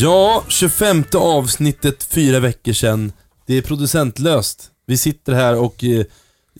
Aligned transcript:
Ja, 0.00 0.44
25 0.48 1.04
avsnittet, 1.14 2.02
fyra 2.02 2.40
veckor 2.40 2.72
sedan. 2.72 3.12
Det 3.46 3.54
är 3.54 3.62
producentlöst. 3.62 4.70
Vi 4.86 4.96
sitter 4.96 5.32
här 5.32 5.56
och 5.56 5.84
eh, 5.84 6.04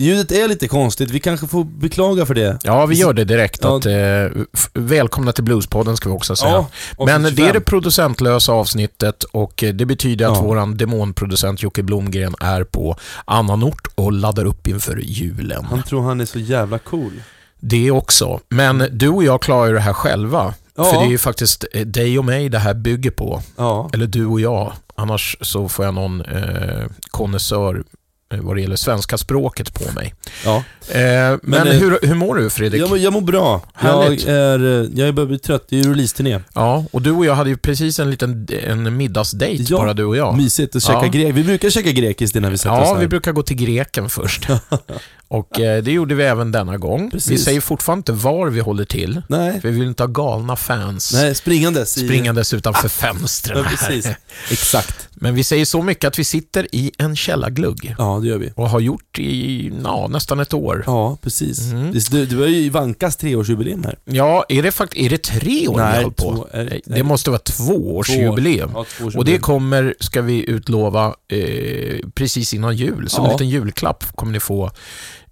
ljudet 0.01 0.32
är 0.32 0.48
lite 0.48 0.69
konstigt. 0.69 1.11
Vi 1.11 1.21
kanske 1.21 1.46
får 1.46 1.64
beklaga 1.64 2.27
för 2.27 2.35
det. 2.35 2.59
Ja, 2.62 2.87
vi 2.87 2.95
gör 2.96 3.12
det 3.12 3.25
direkt. 3.25 3.61
Ja. 3.62 3.77
Att, 3.77 3.87
eh, 3.87 4.43
f- 4.55 4.69
välkomna 4.75 5.32
till 5.32 5.45
Bluespodden 5.45 5.96
ska 5.96 6.09
vi 6.09 6.14
också 6.17 6.37
säga. 6.37 6.53
Ja, 6.53 6.67
och 6.96 7.07
Men 7.07 7.23
25. 7.23 7.35
det 7.37 7.49
är 7.49 7.53
det 7.53 7.61
producentlösa 7.61 8.53
avsnittet 8.53 9.23
och 9.25 9.63
eh, 9.64 9.75
det 9.75 9.86
betyder 9.86 10.27
att 10.29 10.36
Ja. 10.36 10.43
våran 10.43 10.77
demonproducent 10.77 11.63
Jocke 11.63 11.82
Blomgren 11.82 12.35
är 12.41 12.64
på 12.64 12.96
annan 13.25 13.63
ort 13.63 13.86
och 13.94 14.13
laddar 14.13 14.44
upp 14.44 14.67
inför 14.67 14.96
julen. 15.05 15.64
Han 15.64 15.82
tror 15.82 16.03
han 16.03 16.21
är 16.21 16.25
så 16.25 16.39
jävla 16.39 16.79
cool. 16.79 17.13
Det 17.61 17.91
också. 17.91 18.41
Men 18.49 18.85
du 18.93 19.08
och 19.08 19.25
jag 19.25 19.43
klarar 19.43 19.67
ju 19.67 19.75
det 19.75 19.80
här 19.80 19.93
själva. 19.93 20.55
Ja. 20.77 20.85
För 20.85 21.00
det 21.00 21.07
är 21.07 21.11
ju 21.11 21.19
faktiskt 21.19 21.64
eh, 21.72 21.86
dig 21.86 22.19
och 22.19 22.25
mig 22.25 22.49
det 22.49 22.58
här 22.58 22.75
bygger 22.75 23.11
på. 23.11 23.43
Ja. 23.57 23.91
Eller 23.93 24.07
du 24.07 24.27
och 24.27 24.41
jag. 24.41 24.72
Annars 24.94 25.36
så 25.41 25.69
får 25.69 25.85
jag 25.85 25.94
någon 25.94 26.21
eh, 26.21 26.86
konnässör 27.11 27.75
eh, 27.77 27.82
vad 28.39 28.57
det 28.57 28.61
gäller 28.62 28.76
svenska 28.76 29.18
språket 29.18 29.75
på 29.75 29.93
mig. 29.93 30.14
ja. 30.44 30.57
Eh, 30.88 31.38
men 31.43 31.68
eh, 31.68 31.75
hur, 31.75 31.98
hur 32.02 32.14
mår 32.14 32.34
du 32.34 32.50
Fredrik? 32.50 32.83
Jag, 32.83 32.88
mår- 32.88 32.98
jag 32.98 33.12
mår 33.12 33.20
bra. 33.20 33.62
Härligt. 33.75 34.25
Jag 34.27 34.36
är, 34.36 34.80
eh, 34.83 34.88
jag 34.94 35.14
börjar 35.14 35.27
bli 35.28 35.38
trött. 35.38 35.66
Det 35.69 35.78
är 35.80 35.84
ju 35.84 35.91
release-turné. 35.91 36.41
Ja, 36.55 36.84
och 36.92 37.02
du 37.02 37.11
och 37.11 37.27
jag 37.27 37.34
hade 37.34 37.50
ju 37.50 37.56
precis 37.56 37.98
en 37.98 38.11
liten 38.11 38.48
en 38.66 38.97
middagsdejt, 38.97 39.64
Ja, 39.72 39.78
bara 39.78 39.94
du 39.94 40.05
och 40.05 40.16
jag. 40.16 40.36
Mysigt 40.36 40.77
att 40.77 40.83
käka 40.83 40.98
Ja. 41.02 41.06
grek. 41.08 41.34
Vi 41.34 41.44
brukar 41.44 41.70
käka 41.70 41.91
grekiskt 41.92 42.36
innan 42.36 42.50
vi 42.50 42.58
sätter 42.58 42.80
oss 42.80 42.88
Ja, 42.88 42.94
vi 42.94 43.08
brukar 43.08 43.33
gå 43.33 43.42
till 43.42 43.56
greken 43.56 44.08
först. 44.08 44.46
och 45.28 45.60
eh, 45.60 45.83
det 45.83 45.92
gjorde 45.92 46.14
vi 46.14 46.24
även 46.24 46.52
denna 46.52 46.77
gång. 46.78 47.10
Precis. 47.10 47.30
Vi 47.33 47.38
säger 47.38 47.60
fortfarande 47.60 48.00
inte 48.00 48.12
var 48.12 48.46
vi 48.46 48.60
håller 48.60 48.84
till. 48.84 49.22
Nej. 49.28 49.60
För 49.60 49.68
vi 49.68 49.78
vill 49.78 49.88
inte 49.88 50.02
ha 50.02 50.08
galna 50.08 50.56
fans 50.56 51.12
Nej, 51.14 51.34
springandes. 51.34 51.96
i- 51.98 52.05
springandes 52.06 52.55
utanför 52.55 52.88
fönstren 53.14 53.58
Ja, 53.58 53.64
precis. 53.70 54.08
Exakt. 54.50 55.08
Men 55.12 55.34
vi 55.34 55.44
säger 55.44 55.64
så 55.64 55.83
mycket 55.83 56.05
att 56.08 56.18
vi 56.18 56.24
sitter 56.24 56.66
i 56.74 56.90
en 56.98 57.16
källarglugg. 57.16 57.94
Ja, 57.98 58.19
det 58.20 58.28
gör 58.28 58.38
vi. 58.38 58.52
Och 58.56 58.68
har 58.70 58.80
gjort 58.80 59.18
i 59.18 59.72
ja, 59.84 60.08
nästan 60.10 60.40
ett 60.40 60.54
år. 60.54 60.82
Ja, 60.86 61.18
precis. 61.22 61.60
Mm. 61.72 61.92
Du, 62.10 62.27
du 62.27 62.38
har 62.38 62.46
ju 62.46 62.70
Vankas 62.70 63.16
treårsjubileum 63.16 63.84
här. 63.84 63.98
Ja, 64.04 64.44
är 64.48 64.62
det, 64.62 64.70
fakt- 64.70 64.96
är 64.96 65.10
det 65.10 65.22
tre 65.22 65.68
år 65.68 65.74
vi 65.74 65.80
Nej, 65.80 65.96
håller 66.02 66.10
på? 66.14 66.34
två- 66.36 66.46
är 66.52 66.64
Nej, 66.64 66.80
det 66.84 67.02
måste 67.02 67.30
vara 67.30 67.40
tvåårsjubileum. 67.40 68.70
Ja, 68.74 68.84
två 68.98 69.10
Och 69.18 69.24
det 69.24 69.38
kommer, 69.38 69.94
ska 70.00 70.22
vi 70.22 70.50
utlova, 70.50 71.14
eh, 71.32 71.98
precis 72.14 72.54
innan 72.54 72.77
jul. 72.77 73.08
Som 73.08 73.24
en 73.24 73.30
Ja. 73.30 73.36
liten 73.36 73.48
julklapp 73.48 74.04
kommer 74.16 74.32
ni 74.32 74.40
få 74.40 74.70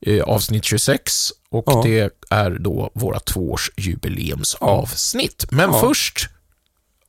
eh, 0.00 0.22
avsnitt 0.22 0.64
26 0.64 1.30
och 1.50 1.64
Ja. 1.66 1.82
det 1.84 2.10
är 2.30 2.50
då 2.50 2.90
våra 2.94 3.18
tvåårsjubileumsavsnitt. 3.20 5.46
Men 5.50 5.72
först 5.80 6.28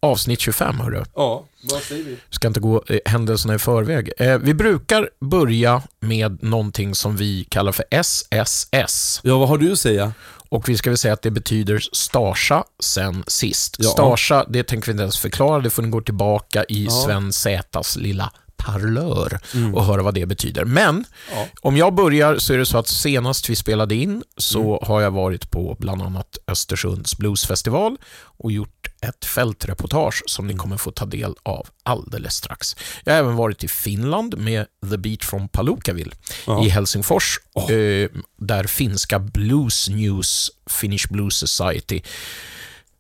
avsnitt 0.02 0.40
25, 0.40 0.80
hörru. 0.80 1.04
Ja, 1.16 1.46
vad 1.72 1.82
säger 1.82 2.04
vi? 2.04 2.18
Ska 2.30 2.48
inte 2.48 2.60
gå 2.60 2.84
eh, 2.88 2.98
händelserna 3.06 3.56
i 3.56 3.60
förväg. 3.60 4.12
Eh, 4.18 4.38
vi 4.38 4.54
brukar 4.54 5.10
börja 5.22 5.82
med 6.00 6.44
någonting 6.44 6.96
som 6.96 7.16
vi 7.16 7.44
kallar 7.50 7.72
för 7.72 7.86
SSS. 7.92 9.20
Ja, 9.24 9.38
vad 9.38 9.50
har 9.50 9.58
du 9.58 9.72
att 9.72 9.80
säga? 9.80 10.14
Och 10.50 10.70
vi 10.70 10.78
ska 10.78 10.90
väl 10.90 10.98
säga 10.98 11.14
att 11.14 11.22
det 11.22 11.32
betyder 11.32 11.80
Starsa 11.92 12.64
sen 12.80 13.24
sist. 13.28 13.76
Ja. 13.80 13.90
Starsa, 13.90 14.46
det 14.50 14.64
tänker 14.64 14.86
vi 14.88 14.92
inte 14.92 15.02
ens 15.04 15.18
förklara, 15.20 15.62
det 15.62 15.70
får 15.70 15.84
ni 15.84 15.90
gå 15.90 16.02
tillbaka 16.02 16.64
i 16.70 16.86
Ja. 16.86 16.92
Sven 16.92 17.34
Zätas 17.34 17.96
lilla 17.96 18.32
parlör 18.58 19.40
Mm. 19.56 19.76
och 19.76 19.86
höra 19.86 20.02
vad 20.04 20.14
det 20.14 20.26
betyder. 20.26 20.66
Men 20.66 21.06
Ja. 21.34 21.46
om 21.62 21.78
jag 21.78 21.94
börjar 21.96 22.38
så 22.38 22.54
är 22.54 22.58
det 22.58 22.66
så 22.66 22.78
att 22.78 22.88
senast 22.88 23.50
vi 23.50 23.56
spelade 23.56 23.96
in 23.96 24.24
så 24.38 24.60
Mm. 24.78 24.80
har 24.88 25.02
jag 25.02 25.12
varit 25.12 25.52
på 25.52 25.76
bland 25.80 26.02
annat 26.02 26.38
Östersunds 26.48 27.18
bluesfestival 27.18 27.98
och 28.38 28.52
gjort 28.52 28.79
ett 29.02 29.26
fältreportage 29.26 30.24
som 30.26 30.48
ni 30.48 30.54
kommer 30.56 30.78
få 30.78 30.92
ta 30.92 31.06
del 31.06 31.34
av 31.44 31.68
alldeles 31.84 32.36
strax. 32.36 32.76
Jag 33.04 33.14
har 33.14 33.20
även 33.20 33.36
varit 33.36 33.64
i 33.64 33.68
Finland 33.68 34.38
med 34.38 34.66
The 34.92 34.98
Beat 34.98 35.24
from 35.24 35.48
Palookaville 35.48 36.12
Ja. 36.48 36.66
i 36.66 36.70
Helsingfors 36.70 37.40
eh, 37.56 38.10
där 38.38 38.64
finska 38.64 39.20
Blues 39.20 39.90
News, 39.90 40.52
Finnish 40.70 41.08
Blues 41.10 41.36
Society, 41.38 42.02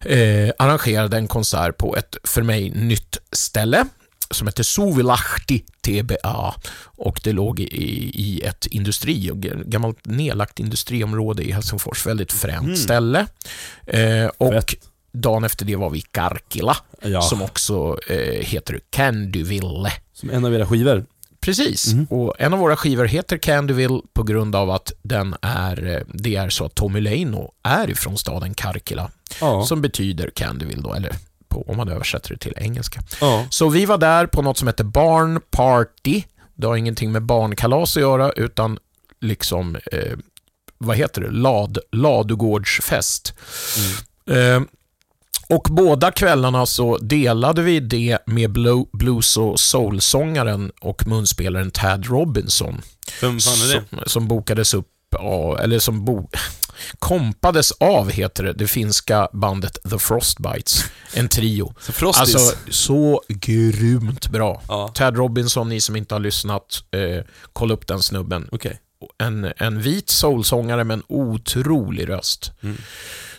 eh, 0.05 0.51
arrangerade 0.59 1.17
en 1.17 1.27
konsert 1.27 1.77
på 1.77 1.95
ett 1.95 2.15
för 2.23 2.41
mig 2.41 2.69
nytt 2.69 3.17
ställe 3.31 3.85
som 4.31 4.47
heter 4.47 4.63
Suvilahti 4.63 5.63
TBA 5.81 6.55
och 6.83 7.21
det 7.23 7.31
låg 7.31 7.59
i, 7.59 7.65
i 8.13 8.41
ett 8.41 8.65
industri, 8.65 9.31
gammalt 9.65 10.05
nedlagt 10.05 10.59
industriområde 10.59 11.43
i 11.43 11.51
Helsingfors. 11.51 12.05
Väldigt 12.05 12.31
fränt 12.31 12.63
Mm. 12.65 12.75
ställe. 12.75 13.27
Eh, 13.87 14.25
och 14.37 14.53
Fett. 14.53 14.88
Dagen 15.11 15.43
efter 15.43 15.65
det 15.65 15.75
var 15.75 15.89
vi 15.89 15.97
i 15.99 16.01
Karkila, 16.01 16.77
Ja, 17.01 17.21
som 17.21 17.41
också 17.41 17.97
eh, 18.07 18.17
heter 18.45 18.79
Candyville. 18.89 19.91
som 20.13 20.29
en 20.29 20.45
av 20.45 20.53
era 20.55 20.65
skivor. 20.65 21.05
Precis, 21.41 21.93
Mhm. 21.93 22.05
och 22.09 22.35
en 22.39 22.53
av 22.53 22.59
våra 22.59 22.75
skivor 22.75 23.05
heter 23.05 23.37
Candyville 23.37 24.01
på 24.13 24.23
grund 24.23 24.55
av 24.55 24.69
att 24.69 24.91
den 25.01 25.35
är, 25.41 25.87
eh, 25.95 26.01
det 26.13 26.35
är 26.35 26.49
så 26.49 26.65
att 26.65 26.75
Tommy 26.75 27.01
Leino 27.01 27.51
är 27.63 27.89
ifrån 27.89 28.17
staden 28.17 28.53
Karkila, 28.53 29.11
Ja. 29.41 29.65
som 29.65 29.81
betyder 29.81 30.29
Candyville 30.29 30.81
då, 30.81 30.93
eller 30.93 31.15
på, 31.47 31.65
om 31.67 31.77
man 31.77 31.89
översätter 31.89 32.29
det 32.29 32.37
till 32.37 32.53
engelska. 32.57 33.01
ja. 33.21 33.45
Så 33.49 33.69
vi 33.69 33.85
var 33.85 33.97
där 33.97 34.25
på 34.27 34.41
något 34.41 34.57
som 34.57 34.67
heter 34.67 34.83
Barn 34.83 35.41
Party. 35.51 36.23
Det 36.55 36.67
har 36.67 36.75
ingenting 36.75 37.11
med 37.11 37.23
barnkalas 37.23 37.97
att 37.97 38.01
göra, 38.01 38.31
utan 38.31 38.77
liksom, 39.21 39.75
eh, 39.91 40.17
vad 40.77 40.97
heter 40.97 41.21
det, 41.21 41.31
Lad, 41.31 41.77
ladugårdsfest. 41.91 43.33
Eh, 44.29 44.61
och 45.49 45.67
båda 45.71 46.11
kvällarna 46.11 46.65
så 46.65 46.97
delade 46.97 47.61
vi 47.61 47.79
det 47.79 48.17
med 48.25 48.49
blu- 48.57 48.89
blues 48.93 49.37
och 49.37 49.59
soulsångaren 49.59 50.71
och 50.81 51.07
munspelaren 51.07 51.71
Tad 51.71 52.05
Robinson. 52.05 52.81
Vem 53.21 53.39
fan 53.39 53.53
är 53.69 53.73
det? 53.73 53.83
Som, 53.89 53.99
som 54.05 54.27
bokades 54.27 54.73
upp, 54.73 54.87
av, 55.19 55.59
eller 55.59 55.79
som 55.79 56.05
bo, 56.05 56.29
kompades 56.99 57.71
av, 57.71 58.09
heter 58.11 58.43
det, 58.43 58.53
det 58.53 58.67
finska 58.67 59.27
bandet 59.33 59.77
The 59.89 59.99
Frostbites. 59.99 60.83
En 61.13 61.27
trio. 61.29 61.73
Så 61.81 61.91
Frosties? 61.91 62.35
Alltså, 62.35 62.55
så 62.69 63.21
grymt 63.27 64.27
bra. 64.29 64.61
ja, 64.67 64.87
Tad 64.87 65.17
Robinson, 65.17 65.69
ni 65.69 65.81
som 65.81 65.95
inte 65.95 66.15
har 66.15 66.19
lyssnat, 66.19 66.83
eh, 66.91 67.23
kolla 67.53 67.73
upp 67.73 67.87
den 67.87 67.99
snubben. 68.03 68.49
okej. 68.51 68.79
En, 69.23 69.53
en 69.57 69.81
vit 69.81 70.09
soulsångare 70.09 70.83
med 70.83 70.93
en 70.93 71.03
otrolig 71.07 72.09
röst. 72.09 72.51
Mm. 72.63 72.77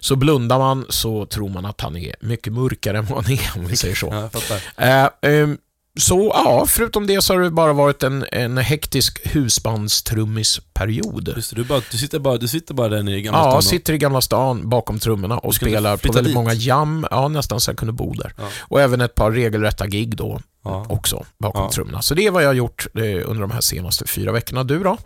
Så 0.01 0.17
blundar 0.17 0.59
man 0.59 0.87
så 0.89 1.27
tror 1.27 1.49
man 1.49 1.67
att 1.67 1.81
han 1.81 1.97
är 1.97 2.15
mycket 2.21 2.53
mörkare 2.53 2.99
än 2.99 3.07
vad 3.07 3.25
han 3.25 3.33
är, 3.33 3.51
om 3.57 3.67
vi 3.67 3.77
säger 3.77 3.95
så. 3.95 4.31
Ja. 4.77 4.85
Eh, 4.87 5.09
ehm, 5.31 5.59
så 6.01 6.31
ja, 6.35 6.65
förutom 6.69 7.07
det 7.07 7.23
så 7.23 7.35
har 7.35 7.41
det 7.41 7.51
bara 7.51 7.73
varit 7.73 8.03
en, 8.03 8.25
en 8.33 8.59
hektisk 8.59 9.21
husbandstrummisperiod. 9.35 11.33
Just 11.37 11.51
det, 11.51 11.57
du, 11.57 11.65
bara, 11.65 11.81
du, 11.91 11.99
sitter 11.99 12.19
bara, 12.19 12.37
du 12.37 12.49
sitter 12.49 12.75
bara 12.75 12.89
där 12.89 13.03
nere 13.03 13.17
i 13.17 13.23
Gamla 13.23 13.39
Ja, 13.41 13.51
stan 13.51 13.63
sitter 13.63 13.93
i 13.93 13.99
Gamla 13.99 14.21
stan 14.21 14.69
bakom 14.69 14.99
trummorna 14.99 15.39
och 15.39 15.55
spelar 15.55 15.97
på 15.97 16.13
väldigt 16.13 16.25
dit. 16.31 16.35
många 16.35 16.53
jam. 16.55 17.07
Ja, 17.11 17.29
nästan 17.29 17.61
så 17.61 17.71
jag 17.71 17.77
kunde 17.79 17.93
bo 17.93 18.15
där. 18.15 18.33
Ja. 18.39 18.45
Och 18.61 18.81
även 18.81 19.01
ett 19.01 19.15
par 19.15 19.31
regelrätta 19.31 19.87
gig 19.87 20.17
då 20.17 20.41
Ja. 20.65 20.87
också 20.89 21.25
bakom 21.39 21.63
Ja. 21.63 21.71
trummorna. 21.71 22.03
Så 22.03 22.15
det 22.15 22.27
är 22.27 22.31
vad 22.31 22.43
jag 22.43 22.49
har 22.49 22.55
gjort 22.55 22.87
eh, 22.95 23.03
under 23.03 23.41
de 23.41 23.51
här 23.51 23.61
senaste 23.61 24.07
fyra 24.07 24.33
veckorna. 24.33 24.65
Du 24.65 24.83
då? 24.83 24.97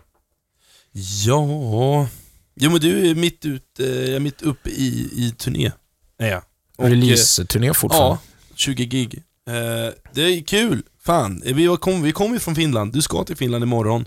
Ja... 1.25 2.07
Jo 2.55 2.71
men 2.71 2.79
du 2.79 3.09
är 3.09 3.15
mitt, 3.15 3.45
ut, 3.45 3.79
eh, 3.79 3.85
jag 3.85 4.15
är 4.15 4.19
mitt 4.19 4.41
uppe 4.41 4.69
i, 4.69 5.09
i 5.13 5.33
turné. 5.37 5.71
Är 6.19 6.27
jag. 6.29 6.41
Och, 6.77 6.85
eh, 6.85 6.89
Release-turné 6.89 7.73
fortfarande? 7.73 8.17
Ja, 8.49 8.55
20 8.55 8.85
gig. 8.85 9.23
Eh, 9.47 9.93
det 10.13 10.21
är 10.21 10.43
kul. 10.43 10.83
Fan, 11.03 11.41
eh, 11.45 11.55
vi 11.55 11.77
kom, 11.79 12.01
vi 12.01 12.11
kom 12.11 12.33
ju 12.33 12.39
från 12.39 12.55
Finland. 12.55 12.93
Du 12.93 13.01
ska 13.01 13.23
till 13.23 13.37
Finland 13.37 13.63
imorgon. 13.63 14.05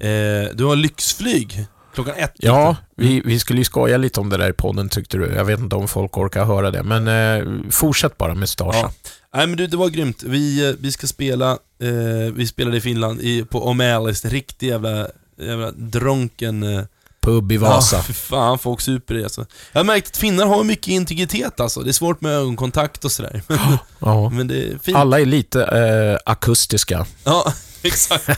Eh, 0.00 0.54
du 0.54 0.64
har 0.64 0.76
lyxflyg 0.76 1.66
klockan 1.94 2.14
ett. 2.16 2.32
Ja, 2.36 2.76
vi, 2.96 3.22
vi 3.24 3.38
skulle 3.38 3.58
ju 3.58 3.64
skoja 3.64 3.96
lite 3.96 4.20
om 4.20 4.28
det 4.28 4.36
där 4.36 4.50
i 4.50 4.52
podden 4.52 4.88
tyckte 4.88 5.18
du. 5.18 5.26
Jag 5.26 5.44
vet 5.44 5.60
inte 5.60 5.76
om 5.76 5.88
folk 5.88 6.18
orkar 6.18 6.44
höra 6.44 6.70
det, 6.70 6.82
men 6.82 7.08
eh, 7.08 7.70
fortsätt 7.70 8.18
bara 8.18 8.34
med 8.34 8.48
Starsa. 8.48 8.78
Ja. 8.78 8.92
Nej 9.34 9.46
men 9.46 9.56
du, 9.56 9.66
det 9.66 9.76
var 9.76 9.88
grymt. 9.88 10.22
Vi, 10.22 10.76
vi 10.80 10.92
ska 10.92 11.06
spela, 11.06 11.50
eh, 11.80 12.32
vi 12.34 12.46
spelade 12.46 12.76
i 12.76 12.80
Finland 12.80 13.20
i, 13.20 13.44
på 13.44 13.72
O'Malleys, 13.72 14.28
riktig 14.28 14.68
jävla, 14.68 15.08
jävla 15.38 15.70
dronken... 15.70 16.86
Pub 17.26 17.52
i 17.52 17.56
Vasa. 17.56 17.96
Ja, 17.96 18.02
för 18.02 18.12
fan, 18.12 18.58
folk 18.58 18.80
super 18.80 19.14
i 19.14 19.22
alltså. 19.24 19.46
Jag 19.72 19.78
har 19.78 19.84
märkt 19.84 20.08
att 20.08 20.16
finnar 20.16 20.46
har 20.46 20.64
mycket 20.64 20.88
integritet 20.88 21.60
alltså. 21.60 21.80
Det 21.80 21.90
är 21.90 21.92
svårt 21.92 22.20
med 22.20 22.32
ögonkontakt 22.32 23.04
och 23.04 23.12
sådär. 23.12 23.42
Ja. 23.98 24.30
Men 24.30 24.48
det 24.48 24.62
är 24.62 24.78
fint. 24.78 24.96
Alla 24.96 25.20
är 25.20 25.26
lite 25.26 25.64
eh, 25.64 26.32
akustiska. 26.32 27.06
Ja, 27.24 27.52
exakt. 27.82 28.28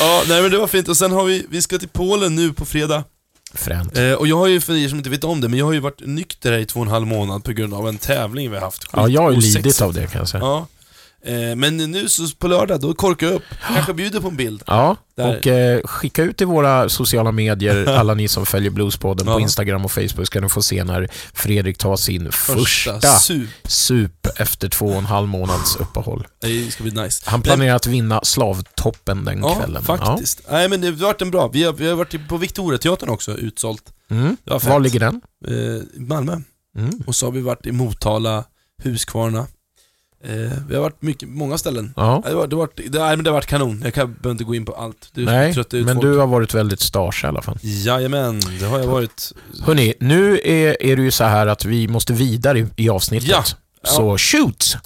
ja, 0.00 0.22
nej 0.28 0.42
men 0.42 0.50
det 0.50 0.58
var 0.58 0.66
fint. 0.66 0.88
Och 0.88 0.96
sen 0.96 1.12
har 1.12 1.24
vi, 1.24 1.46
vi 1.50 1.62
ska 1.62 1.78
till 1.78 1.88
Polen 1.88 2.34
nu 2.34 2.52
på 2.52 2.64
fredag. 2.64 3.04
Fränt. 3.54 3.96
Eh, 3.98 4.12
och 4.12 4.26
jag 4.26 4.36
har 4.36 4.46
ju, 4.46 4.60
för 4.60 4.76
er 4.76 4.88
som 4.88 4.98
inte 4.98 5.10
vet 5.10 5.24
om 5.24 5.40
det, 5.40 5.48
men 5.48 5.58
jag 5.58 5.66
har 5.66 5.72
ju 5.72 5.80
varit 5.80 6.00
nykter 6.06 6.52
här 6.52 6.58
i 6.58 6.66
två 6.66 6.80
och 6.80 6.86
en 6.86 6.92
halv 6.92 7.06
månad 7.06 7.44
på 7.44 7.52
grund 7.52 7.74
av 7.74 7.88
en 7.88 7.98
tävling 7.98 8.50
vi 8.50 8.56
har 8.56 8.64
haft. 8.64 8.86
Ja, 8.92 9.08
jag 9.08 9.22
har 9.22 9.30
ju 9.30 9.40
lidit 9.40 9.80
av 9.80 9.94
det 9.94 10.06
kan 10.06 10.18
jag 10.18 10.28
säga. 10.28 10.44
Ja. 10.44 10.66
Eh, 11.24 11.56
men 11.56 11.76
nu 11.76 12.08
så 12.08 12.28
på 12.38 12.48
lördag, 12.48 12.80
då 12.80 12.94
korkar 12.94 13.26
jag 13.26 13.36
upp. 13.36 13.42
Kanske 13.74 13.94
bjuder 13.94 14.20
på 14.20 14.28
en 14.28 14.36
bild. 14.36 14.62
Ja, 14.66 14.96
Där. 15.16 15.36
och 15.38 15.46
eh, 15.46 15.80
skicka 15.84 16.22
ut 16.22 16.40
i 16.40 16.44
våra 16.44 16.88
sociala 16.88 17.32
medier, 17.32 17.86
alla 17.98 18.14
ni 18.14 18.28
som 18.28 18.46
följer 18.46 18.70
Bluespodden 18.70 19.26
på 19.26 19.32
Ja. 19.32 19.40
Instagram 19.40 19.84
och 19.84 19.92
Facebook 19.92 20.26
ska 20.26 20.40
ni 20.40 20.48
få 20.48 20.62
se 20.62 20.84
när 20.84 21.08
Fredrik 21.34 21.78
tar 21.78 21.96
sin 21.96 22.32
första, 22.32 23.00
sup. 23.00 23.48
sup 23.64 24.26
efter 24.36 24.68
två 24.68 24.86
och 24.86 24.94
en 24.96 25.06
halv 25.06 25.28
månads 25.28 25.76
uppehåll. 25.76 26.26
Det 26.40 26.70
ska 26.72 26.82
bli 26.82 26.92
nice. 26.92 27.22
Han 27.30 27.42
planerar 27.42 27.76
att 27.76 27.86
vinna 27.86 28.20
Slavtoppen 28.22 29.24
den 29.24 29.38
Ja, 29.38 29.54
kvällen. 29.54 29.82
faktiskt. 29.82 30.40
Nej 30.50 30.68
men 30.68 30.80
det 30.80 30.86
har 30.86 30.92
varit 30.94 31.22
en 31.22 31.30
bra. 31.30 31.48
Vi 31.48 31.64
har, 31.64 31.72
vi 31.72 31.88
har 31.88 31.94
varit 31.96 32.28
på 32.28 32.36
Victoriateatern 32.36 33.08
också, 33.08 33.32
utsålt. 33.36 33.82
Ja. 34.08 34.16
Mm. 34.16 34.36
Var 34.44 34.80
ligger 34.80 35.00
den? 35.00 35.20
Eh, 35.46 35.82
Malmö. 36.00 36.40
Mm. 36.78 37.02
Och 37.06 37.16
så 37.16 37.26
har 37.26 37.32
vi 37.32 37.40
varit 37.40 37.66
i 37.66 37.72
Motala, 37.72 38.44
Huskvarna. 38.84 39.46
Eh, 40.24 40.52
vi 40.68 40.74
har 40.74 40.82
varit 40.82 41.02
mycket, 41.02 41.28
många 41.28 41.58
ställen. 41.58 41.94
Ja. 41.96 42.22
Det, 42.26 42.34
var, 42.34 42.46
det, 42.46 42.56
var, 42.56 42.68
det, 42.74 42.98
nej, 42.98 43.16
men 43.16 43.24
det 43.24 43.30
har 43.30 43.34
varit 43.34 43.46
kanon. 43.46 43.80
Jag 43.84 43.94
kan, 43.94 44.12
behöver 44.12 44.30
inte 44.30 44.44
gå 44.44 44.54
in 44.54 44.64
på 44.64 44.72
allt. 44.72 45.10
Du 45.12 45.24
Nej, 45.24 45.54
men 45.72 45.86
folk. 45.86 46.00
du 46.00 46.18
har 46.18 46.26
varit 46.26 46.54
väldigt 46.54 46.80
stars 46.80 47.24
i 47.24 47.26
alla 47.26 47.42
fall. 47.42 47.58
Jajamän, 47.62 48.40
det 48.60 48.66
har 48.66 48.78
jag 48.78 48.86
varit. 48.86 49.32
Hörni, 49.62 49.94
nu 50.00 50.40
är, 50.44 50.82
är 50.82 50.96
det 50.96 51.02
ju 51.02 51.10
så 51.10 51.24
här 51.24 51.46
att 51.46 51.64
vi 51.64 51.88
måste 51.88 52.12
vidare 52.12 52.58
i, 52.58 52.66
i 52.76 52.88
avsnittet. 52.88 53.28
Ja. 53.28 53.44
Så 53.82 54.18
shoot! 54.18 54.76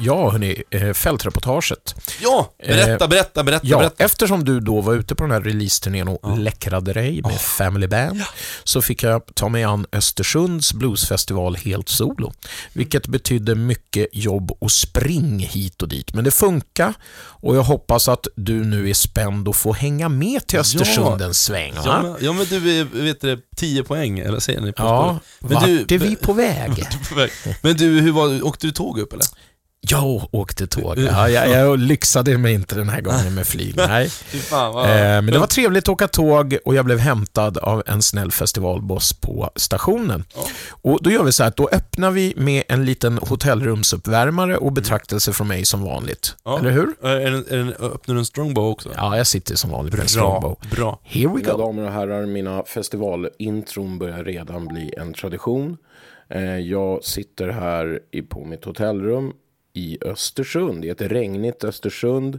Ja, 0.00 0.30
hörni, 0.30 0.62
eh, 0.70 0.92
fältreportaget. 0.92 1.94
Ja! 2.22 2.52
Berätta, 2.66 3.08
berätta, 3.08 3.44
berätta, 3.44 3.66
Ja, 3.66 3.78
berätta. 3.78 4.04
eftersom 4.04 4.44
du 4.44 4.60
då 4.60 4.80
var 4.80 4.94
ute 4.94 5.14
på 5.14 5.24
den 5.24 5.30
här 5.30 5.40
releaseturnén 5.40 6.08
och 6.08 6.18
Ja. 6.22 6.34
läckrade 6.36 6.92
dig 6.92 7.22
med 7.22 7.40
Family 7.40 7.86
Band 7.86 8.22
så 8.64 8.82
fick 8.82 9.02
jag 9.02 9.22
ta 9.34 9.48
mig 9.48 9.64
an 9.64 9.86
Östersunds 9.92 10.72
bluesfestival 10.72 11.56
helt 11.56 11.88
solo. 11.88 12.32
Vilket 12.72 13.06
betydde 13.06 13.54
mycket 13.54 14.06
jobb 14.12 14.50
och 14.58 14.72
spring 14.72 15.38
hit 15.38 15.82
och 15.82 15.88
dit. 15.88 16.14
Men 16.14 16.24
det 16.24 16.30
funkar 16.30 16.94
och 17.18 17.56
jag 17.56 17.62
hoppas 17.62 18.08
att 18.08 18.26
du 18.36 18.64
nu 18.64 18.90
är 18.90 18.94
spänd 18.94 19.48
och 19.48 19.56
får 19.56 19.74
hänga 19.74 20.08
med 20.08 20.46
till 20.46 20.58
Östersund 20.58 21.20
Ja. 21.20 21.26
en 21.26 21.34
sväng. 21.34 21.74
va? 21.74 21.82
Ja 21.84 22.02
men, 22.02 22.16
ja, 22.20 22.32
men 22.32 22.46
du, 22.46 22.80
är- 22.80 22.84
vet 23.02 23.20
du, 23.20 23.40
10 23.56 23.84
poäng, 23.84 24.18
eller 24.18 24.40
säger 24.40 24.60
ni? 24.60 24.72
På 24.72 24.82
Ja, 24.82 25.18
Men 25.40 25.52
vart 25.54 25.64
du- 25.64 25.94
är 25.94 25.98
vi 25.98 26.16
på 26.16 26.32
väg? 26.32 26.84
På 27.08 27.14
väg. 27.14 27.30
Men 27.62 27.76
du, 27.76 28.00
hur 28.00 28.12
var, 28.12 28.42
åkte 28.42 28.66
du 28.66 28.70
tåg 28.72 28.98
upp 28.98 29.12
eller? 29.12 29.24
Jag 29.80 30.28
åkte 30.34 30.66
tåg. 30.66 30.98
Ja, 30.98 31.28
jag, 31.28 31.48
jag 31.50 31.78
lyxade 31.78 32.38
mig 32.38 32.54
inte 32.54 32.74
den 32.74 32.88
här 32.88 33.00
gången 33.00 33.34
med 33.34 33.46
flyg. 33.46 33.74
Nej. 33.76 34.10
Eh, 34.52 35.22
men 35.22 35.26
det 35.26 35.38
var 35.38 35.46
trevligt 35.46 35.84
att 35.84 35.88
åka 35.88 36.08
tåg 36.08 36.58
och 36.64 36.74
jag 36.74 36.84
blev 36.84 36.98
hämtad 36.98 37.58
av 37.58 37.82
en 37.86 38.02
snäll 38.02 38.30
festivalboss 38.32 39.12
på 39.12 39.50
stationen. 39.56 40.24
Och 40.82 40.98
Då 41.02 41.10
gör 41.10 41.22
vi 41.22 41.32
så 41.32 41.42
här 41.42 41.48
att 41.48 41.56
då 41.56 41.68
öppnar 41.72 42.10
vi 42.10 42.34
med 42.36 42.62
en 42.68 42.84
liten 42.84 43.18
hotellrumsuppvärmare 43.18 44.56
och 44.56 44.72
betraktelse 44.72 45.32
från 45.32 45.48
mig 45.48 45.64
som 45.64 45.82
vanligt. 45.82 46.36
Eller 46.60 46.70
hur? 46.70 46.94
Den, 47.50 47.72
öppnar 47.72 48.14
du 48.14 48.18
en 48.18 48.26
strongbow 48.26 48.64
också? 48.70 48.88
Ja, 48.96 49.16
jag 49.16 49.26
sitter 49.26 49.54
som 49.56 49.70
vanligt 49.70 49.94
med 49.94 50.02
en 50.02 50.08
strongbow. 50.08 50.58
bra. 50.70 51.00
Here 51.02 51.28
we 51.28 51.34
Mina 51.34 51.52
go. 51.52 51.58
damer 51.58 51.82
och 51.86 51.92
herrar, 51.92 52.26
mina 52.26 52.62
festivalintron 52.66 53.98
börjar 53.98 54.24
redan 54.24 54.68
bli 54.68 54.94
en 54.96 55.14
tradition. 55.14 55.76
Eh, 56.30 56.42
Jag 56.58 57.04
sitter 57.04 57.48
här 57.48 57.98
i- 58.12 58.22
på 58.22 58.44
mitt 58.44 58.64
hotellrum 58.64 59.32
i 59.78 59.98
Östersund, 60.00 60.84
i 60.84 60.88
ett 60.88 61.02
regnigt 61.02 61.64
Östersund. 61.64 62.38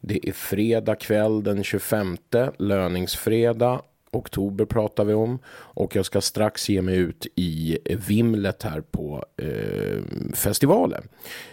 Det 0.00 0.28
är 0.28 0.32
fredag 0.32 0.94
kväll 0.94 1.42
den 1.42 1.64
25, 1.64 2.16
löningsfredag. 2.58 3.82
Oktober 4.10 4.64
pratar 4.64 5.04
vi 5.04 5.14
om. 5.14 5.38
Och 5.48 5.96
jag 5.96 6.06
ska 6.06 6.20
strax 6.20 6.68
ge 6.68 6.82
mig 6.82 6.96
ut 6.96 7.26
i 7.36 7.78
vimlet 8.08 8.62
här 8.62 8.80
på 8.80 9.24
eh, 9.36 10.02
festivalen. 10.34 11.08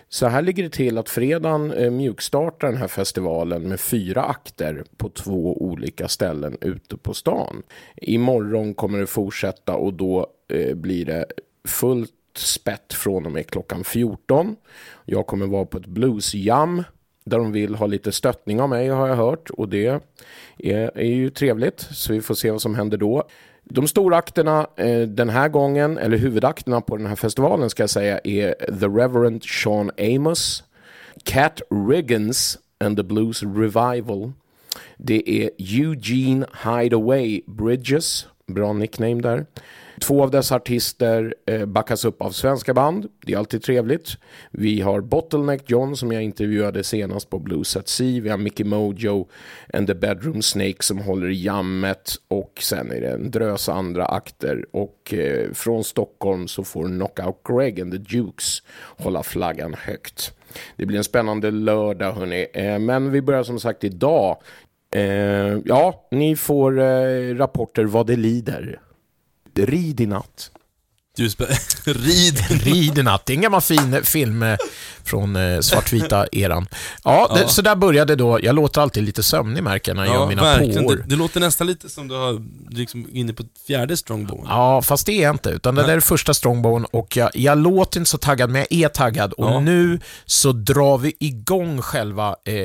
Så 0.09 0.27
här 0.27 0.41
ligger 0.41 0.63
det 0.63 0.69
till 0.69 0.97
att 0.97 1.09
fredagen 1.09 1.71
eh, 1.71 1.91
mjukstartar 1.91 2.67
den 2.67 2.77
här 2.77 2.87
festivalen 2.87 3.69
med 3.69 3.79
fyra 3.79 4.23
akter 4.23 4.83
på 4.97 5.09
två 5.09 5.61
olika 5.61 6.07
ställen 6.07 6.57
ute 6.61 6.97
på 6.97 7.13
stan. 7.13 7.63
Imorgon 7.95 8.73
kommer 8.73 8.99
det 8.99 9.07
fortsätta 9.07 9.75
och 9.75 9.93
då 9.93 10.27
eh, 10.53 10.75
blir 10.75 11.05
det 11.05 11.25
fullt 11.67 12.13
spett 12.37 12.93
från 12.93 13.25
och 13.25 13.31
med 13.31 13.47
klockan 13.47 13.83
14. 13.83 14.55
Jag 15.05 15.27
kommer 15.27 15.47
vara 15.47 15.65
på 15.65 15.77
ett 15.77 15.85
bluesjam 15.85 16.83
där 17.25 17.37
de 17.37 17.51
vill 17.51 17.75
ha 17.75 17.87
lite 17.87 18.11
stöttning 18.11 18.61
av 18.61 18.69
mig 18.69 18.89
har 18.89 19.07
jag 19.07 19.15
hört 19.15 19.49
och 19.49 19.69
det 19.69 19.85
är, 20.57 20.97
är 20.97 21.05
ju 21.05 21.29
trevligt 21.29 21.79
så 21.91 22.13
vi 22.13 22.21
får 22.21 22.35
se 22.35 22.51
vad 22.51 22.61
som 22.61 22.75
händer 22.75 22.97
då. 22.97 23.23
De 23.63 23.87
stora 23.87 24.17
akterna 24.17 24.67
eh, 24.75 25.01
den 25.01 25.29
här 25.29 25.49
gången, 25.49 25.97
eller 25.97 26.17
huvudakterna 26.17 26.81
på 26.81 26.97
den 26.97 27.05
här 27.05 27.15
festivalen 27.15 27.69
ska 27.69 27.83
jag 27.83 27.89
säga, 27.89 28.19
är 28.23 28.53
The 28.79 28.87
Reverend 28.87 29.43
Sean 29.43 29.91
Amos, 29.97 30.63
Cat 31.23 31.61
Riggins 31.89 32.57
and 32.79 32.97
the 32.97 33.03
Blues 33.03 33.43
Revival. 33.43 34.31
Det 34.97 35.29
är 35.29 35.49
Eugene 35.57 36.45
Hideaway 36.63 37.41
Bridges, 37.47 38.27
bra 38.47 38.73
nickname 38.73 39.21
där. 39.21 39.45
Två 39.99 40.23
av 40.23 40.31
dessa 40.31 40.55
artister 40.55 41.35
eh, 41.45 41.65
backas 41.65 42.05
upp 42.05 42.21
av 42.21 42.31
svenska 42.31 42.73
band. 42.73 43.07
Det 43.25 43.33
är 43.33 43.37
alltid 43.37 43.63
trevligt. 43.63 44.17
Vi 44.51 44.81
har 44.81 45.01
Bottleneck 45.01 45.69
John 45.69 45.97
som 45.97 46.11
jag 46.11 46.23
intervjuade 46.23 46.83
senast 46.83 47.29
på 47.29 47.39
Blues 47.39 47.75
at 47.75 47.87
Sea. 47.87 48.21
Vi 48.21 48.29
har 48.29 48.37
Mickey 48.37 48.63
Mojo 48.63 49.27
and 49.73 49.87
the 49.87 49.93
Bedroom 49.93 50.41
Snake 50.41 50.77
som 50.79 50.97
håller 50.97 51.29
i 51.29 51.43
jammet. 51.43 52.15
Och 52.27 52.59
sen 52.61 52.91
är 52.91 53.01
det 53.01 53.09
en 53.09 53.31
drös 53.31 53.69
andra 53.69 54.05
akter. 54.05 54.65
Och 54.71 55.13
eh, 55.13 55.51
från 55.51 55.83
Stockholm 55.83 56.47
så 56.47 56.63
får 56.63 56.87
Knockout 56.87 57.41
Greg 57.49 57.81
and 57.81 57.91
the 57.91 57.97
Dukes 57.97 58.63
hålla 58.97 59.23
flaggan 59.23 59.73
högt. 59.73 60.33
Det 60.75 60.85
blir 60.85 60.97
en 60.97 61.03
spännande 61.03 61.51
lördag 61.51 62.11
hörni. 62.11 62.47
Eh, 62.53 62.79
men 62.79 63.11
vi 63.11 63.21
börjar 63.21 63.43
som 63.43 63.59
sagt 63.59 63.83
idag. 63.83 64.37
Ja, 65.65 66.07
ni 66.11 66.35
får 66.35 66.71
rapporter 67.35 67.85
vad 67.85 68.07
det 68.07 68.15
lider. 68.15 68.79
Rid 69.65 70.01
i 70.01 70.05
natt. 70.05 70.51
Rid 72.49 72.97
i 72.97 73.03
natt. 73.03 73.25
Det 73.25 73.33
är 73.33 73.35
en 73.35 73.41
gammal 73.41 73.61
fin 73.61 74.03
film 74.03 74.43
eh, 74.43 74.57
från 75.05 75.35
eh, 75.35 75.59
svartvita 75.59 76.25
eran. 76.31 76.67
Ja, 77.03 77.29
det, 77.33 77.41
Ja. 77.41 77.47
så 77.47 77.61
där 77.61 77.75
började 77.75 78.15
då. 78.15 78.39
Jag 78.43 78.55
låter 78.55 78.81
alltid 78.81 79.03
lite 79.03 79.23
sömnig 79.23 79.63
märker 79.63 79.91
jag 79.91 79.95
när 79.97 80.05
jag 80.05 80.13
gör 80.13 80.27
mina 80.27 80.41
verkligen. 80.43 80.83
påor. 80.83 80.95
Det, 80.95 81.03
det 81.07 81.15
låter 81.15 81.39
nästan 81.39 81.67
lite 81.67 81.89
som 81.89 82.07
du 82.07 82.15
har 82.15 82.41
liksom 82.69 83.07
inne 83.13 83.33
på 83.33 83.43
fjärde 83.67 83.97
strongbow. 83.97 84.45
Ja, 84.49 84.81
fast 84.81 85.05
det 85.05 85.11
är 85.11 85.21
jag 85.23 85.33
inte. 85.35 85.49
Utan 85.49 85.75
det 85.75 85.83
där 85.83 85.95
är 85.95 85.99
första 85.99 86.33
strongbowen 86.33 86.85
och 86.85 87.17
jag, 87.17 87.29
jag 87.33 87.57
låter 87.57 87.99
inte 87.99 88.09
så 88.11 88.17
taggad, 88.17 88.49
men 88.49 88.65
jag 88.69 88.79
är 88.83 88.87
taggad. 88.89 89.33
Och 89.33 89.45
Ja. 89.45 89.59
nu 89.59 89.99
så 90.25 90.51
drar 90.51 90.97
vi 90.97 91.13
igång 91.19 91.81
själva 91.81 92.27
eh, 92.45 92.55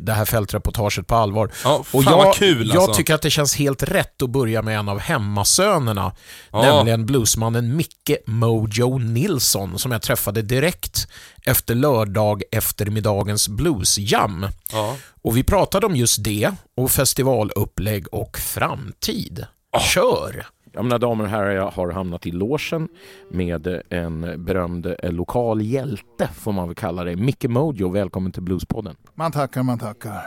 det 0.00 0.12
här 0.12 0.24
fältreportaget 0.24 1.06
på 1.06 1.14
allvar. 1.14 1.50
Ja, 1.64 1.84
och 1.92 2.02
jag, 2.04 2.34
kul 2.34 2.68
jag 2.68 2.76
alltså. 2.76 2.94
tycker 2.94 3.14
att 3.14 3.22
det 3.22 3.30
känns 3.30 3.56
helt 3.56 3.82
rätt 3.82 4.22
att 4.22 4.30
börja 4.30 4.62
med 4.62 4.78
en 4.78 4.88
av 4.88 4.98
hemmasönerna, 4.98 6.12
Ja. 6.52 6.62
nämligen 6.62 7.06
bluesmannen 7.06 7.76
Micke 7.76 8.10
Mojo 8.26 8.98
Nilsson, 8.98 9.78
som 9.78 9.92
jag 9.92 10.02
träffade 10.02 10.42
direkt 10.42 11.08
efter 11.46 11.74
lördag 11.74 12.42
eftermiddagens 12.50 13.48
bluesjam. 13.48 14.46
Ja. 14.72 14.96
Och 15.22 15.36
vi 15.36 15.44
pratade 15.44 15.86
om 15.86 15.96
just 15.96 16.24
det, 16.24 16.50
och 16.76 16.90
festivalupplägg 16.90 18.06
och 18.12 18.38
framtid. 18.38 19.46
Kör! 19.94 20.46
Ja, 20.72 20.82
mina 20.82 20.98
damer 20.98 21.24
och 21.24 21.30
herrar, 21.30 21.50
jag 21.50 21.70
har 21.70 21.90
hamnat 21.90 22.26
i 22.26 22.30
låsen 22.30 22.88
med 23.30 23.82
en 23.90 24.44
berömd 24.44 24.94
lokal 25.02 25.62
hjälte, 25.62 26.28
får 26.34 26.52
man 26.52 26.68
väl 26.68 26.74
kalla 26.74 27.04
det. 27.04 27.16
Micke 27.16 27.44
Mojo, 27.44 27.88
välkommen 27.88 28.32
till 28.32 28.42
Bluespodden. 28.42 28.96
Man 29.14 29.32
tackar, 29.32 29.62
man 29.62 29.78
tackar. 29.78 30.22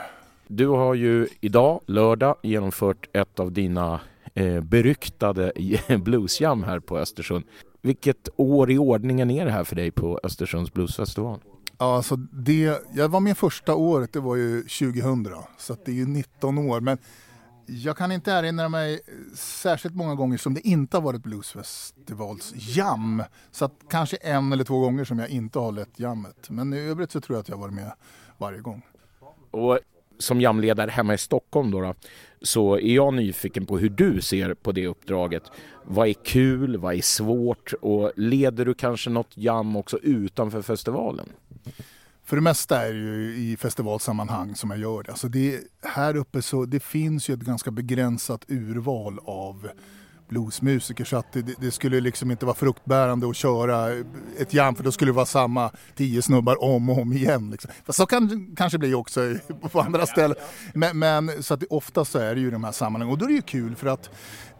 Du 0.46 0.66
har 0.66 0.94
ju 0.94 1.28
idag, 1.40 1.80
lördag, 1.86 2.36
genomfört 2.42 3.08
ett 3.12 3.40
av 3.40 3.52
dina 3.52 4.00
eh, 4.34 4.60
beryktade 4.60 5.52
bluesjam 5.98 6.62
här 6.62 6.80
på 6.80 6.98
Östersund. 6.98 7.44
Vilket 7.82 8.28
år 8.36 8.70
i 8.70 8.78
ordningen 8.78 9.30
är 9.30 9.44
det 9.44 9.50
här 9.50 9.64
för 9.64 9.76
dig 9.76 9.90
på 9.90 10.20
Östersunds 10.22 10.72
bluesfestival? 10.72 11.40
Ja, 11.78 11.96
alltså 11.96 12.16
det, 12.16 12.82
jag 12.94 13.08
var 13.08 13.20
med 13.20 13.38
första 13.38 13.74
året, 13.74 14.12
det 14.12 14.20
var 14.20 14.36
ju 14.36 14.62
2000, 14.62 15.26
så 15.58 15.76
det 15.84 15.90
är 15.90 15.94
ju 15.94 16.06
19 16.06 16.58
år. 16.58 16.80
Men 16.80 16.98
jag 17.66 17.96
kan 17.96 18.12
inte 18.12 18.30
erinra 18.30 18.68
mig 18.68 19.00
särskilt 19.36 19.94
många 19.94 20.14
gånger 20.14 20.38
som 20.38 20.54
det 20.54 20.60
inte 20.60 20.96
har 20.96 21.02
varit 21.02 21.22
Bluesfestivals-jam. 21.22 23.22
Så 23.50 23.64
att 23.64 23.74
kanske 23.90 24.16
en 24.16 24.52
eller 24.52 24.64
två 24.64 24.80
gånger 24.80 25.04
som 25.04 25.18
jag 25.18 25.28
inte 25.28 25.58
har 25.58 25.72
lett 25.72 25.98
jammet. 25.98 26.50
Men 26.50 26.72
i 26.72 26.78
övrigt 26.78 27.10
så 27.10 27.20
tror 27.20 27.36
jag 27.36 27.40
att 27.40 27.48
jag 27.48 27.56
har 27.56 27.62
varit 27.62 27.74
med 27.74 27.92
varje 28.38 28.60
gång. 28.60 28.82
Och 29.50 29.78
som 30.20 30.40
jamledare 30.40 30.90
hemma 30.90 31.14
i 31.14 31.18
Stockholm 31.18 31.70
då, 31.70 31.80
då, 31.80 31.94
så 32.42 32.74
är 32.78 32.94
jag 32.94 33.14
nyfiken 33.14 33.66
på 33.66 33.78
hur 33.78 33.88
du 33.88 34.20
ser 34.20 34.54
på 34.54 34.72
det 34.72 34.86
uppdraget. 34.86 35.42
Vad 35.84 36.08
är 36.08 36.12
kul? 36.12 36.76
Vad 36.76 36.94
är 36.94 37.02
svårt? 37.02 37.72
Och 37.80 38.12
leder 38.16 38.64
du 38.64 38.74
kanske 38.74 39.10
något 39.10 39.36
jam 39.36 39.76
också 39.76 39.98
utanför 39.98 40.62
festivalen? 40.62 41.28
För 42.24 42.36
det 42.36 42.42
mesta 42.42 42.86
är 42.86 42.92
det 42.92 42.98
ju 42.98 43.36
i 43.36 43.56
festivalsammanhang 43.56 44.54
som 44.54 44.70
jag 44.70 44.78
gör 44.78 45.02
det. 45.02 45.10
Alltså 45.10 45.28
det 45.28 45.60
här 45.82 46.16
uppe 46.16 46.42
så 46.42 46.64
det 46.64 46.80
finns 46.80 47.28
ju 47.28 47.34
ett 47.34 47.40
ganska 47.40 47.70
begränsat 47.70 48.44
urval 48.48 49.18
av 49.24 49.68
bluesmusiker 50.30 51.04
så 51.04 51.16
att 51.16 51.32
det, 51.32 51.42
det, 51.60 51.70
skulle 51.70 52.00
liksom 52.00 52.30
inte 52.30 52.46
vara 52.46 52.56
fruktbärande 52.56 53.28
att 53.28 53.36
köra 53.36 53.88
ett 54.38 54.54
jam 54.54 54.74
för 54.74 54.84
då 54.84 54.92
skulle 54.92 55.10
det 55.10 55.16
vara 55.16 55.26
samma 55.26 55.70
tio 55.96 56.22
snubbar 56.22 56.62
om 56.62 56.90
och 56.90 56.98
om 56.98 57.12
igen. 57.12 57.50
Liksom. 57.50 57.70
Fast 57.84 57.96
så 57.96 58.06
kan 58.06 58.28
det 58.28 58.56
kanske 58.56 58.78
bli 58.78 58.94
också 58.94 59.34
på 59.72 59.80
andra 59.80 60.06
ställen. 60.06 60.36
Men, 60.74 60.98
men 60.98 61.42
så 61.42 61.54
att 61.54 61.64
oftast 61.70 62.12
så 62.12 62.18
är 62.18 62.34
det 62.34 62.40
ju 62.40 62.50
de 62.50 62.64
här 62.64 62.72
sammanhangen 62.72 63.12
och 63.12 63.18
då 63.18 63.24
är 63.24 63.28
det 63.28 63.34
ju 63.34 63.42
kul 63.42 63.76
för 63.76 63.86
att 63.86 64.10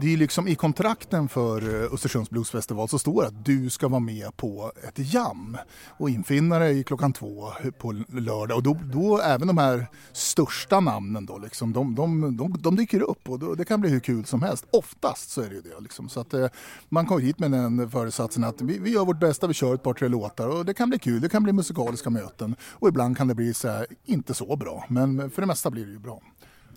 det 0.00 0.12
är 0.12 0.16
liksom 0.16 0.49
i 0.49 0.54
kontrakten 0.54 1.28
för 1.28 1.85
eh, 1.85 1.92
Östersunds 1.92 2.30
bluesfestival 2.30 2.88
så 2.88 2.99
står 2.99 3.23
det 3.23 3.28
att 3.28 3.45
du 3.45 3.71
ska 3.71 3.88
vara 3.88 4.00
med 4.00 4.37
på 4.37 4.73
ett 4.88 5.12
jam 5.14 5.57
och 5.88 6.11
infinna 6.11 6.59
dig 6.59 6.85
klockan 6.85 7.12
två 7.12 7.49
på 7.78 7.92
lördag 8.09 8.57
och 8.57 8.62
då, 8.62 8.78
då 8.92 9.19
även 9.19 9.47
de 9.47 9.59
här 9.59 9.87
största 10.12 10.80
namnen 10.80 11.26
då 11.26 11.38
liksom, 11.38 11.73
de, 11.73 11.95
de, 11.95 12.37
de, 12.37 12.57
de 12.61 12.76
dyker 12.76 13.02
upp 13.02 13.28
och 13.28 13.38
då, 13.38 13.54
det 13.54 13.64
kan 13.64 13.80
bli 13.80 13.90
hur 13.90 14.00
kul 14.00 14.25
som 14.25 14.42
helst. 14.42 14.66
Oftast 14.71 15.30
så 15.30 15.40
är 15.40 15.49
det 15.49 15.54
ju 15.54 15.61
det 15.61 15.80
liksom. 15.80 16.09
Så 16.09 16.21
att 16.21 16.35
eh, 16.35 16.47
man 16.88 17.07
kommer 17.07 17.21
hit 17.21 17.38
med 17.38 17.50
den 17.50 17.90
föresatsen 17.90 18.45
att 18.45 18.61
vi, 18.61 18.78
vi 18.78 18.90
gör 18.90 19.04
vårt 19.04 19.21
bästa, 19.21 19.47
vi 19.47 19.54
kör 19.54 19.75
ett 19.75 19.83
par 19.83 19.95
tre 19.95 20.09
låtar 20.09 20.49
och 20.49 20.64
det 20.64 20.75
kan 20.75 20.88
bli 20.88 20.99
kul, 20.99 21.21
det 21.21 21.28
kan 21.28 21.42
bli 21.42 21.52
musikaliska 21.52 22.11
möten 22.11 22.57
och 22.62 22.88
ibland 22.88 23.16
kan 23.16 23.28
det 23.28 23.35
bli 23.35 23.54
så 23.54 23.69
här, 23.69 23.87
inte 24.04 24.35
så 24.35 24.57
bra 24.57 24.85
men 24.88 25.30
för 25.30 25.42
det 25.42 25.47
mesta 25.47 25.71
blir 25.71 25.87
det 25.87 25.92
ju 25.92 25.99
bra. 25.99 26.21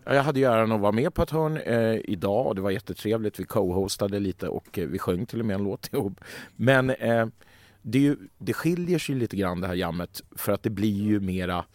Jag 0.05 0.23
hade 0.23 0.39
ju 0.39 0.45
äran 0.45 0.71
att 0.71 0.81
vara 0.81 0.91
med 0.91 1.13
på 1.13 1.21
ett 1.23 1.29
hörn 1.29 1.57
eh, 1.57 1.99
idag 2.03 2.47
och 2.47 2.55
det 2.55 2.61
var 2.61 2.71
jättetrevligt. 2.71 3.39
Vi 3.39 3.43
co-hostade 3.43 4.19
lite 4.19 4.47
och 4.47 4.79
eh, 4.79 4.87
vi 4.87 4.99
sjöng 4.99 5.25
till 5.25 5.39
och 5.39 5.45
med 5.45 5.53
en 5.53 5.63
låt 5.63 5.93
ihop. 5.93 6.21
Men 6.55 6.89
eh, 6.89 7.25
det, 7.81 7.99
ju, 7.99 8.17
det 8.37 8.53
skiljer 8.53 8.99
sig 8.99 9.15
lite 9.15 9.37
grann 9.37 9.61
det 9.61 9.67
här 9.67 9.75
jammet 9.75 10.21
för 10.35 10.51
att 10.51 10.63
det 10.63 10.69
blir 10.69 11.03
ju 11.03 11.19
mera 11.19 11.65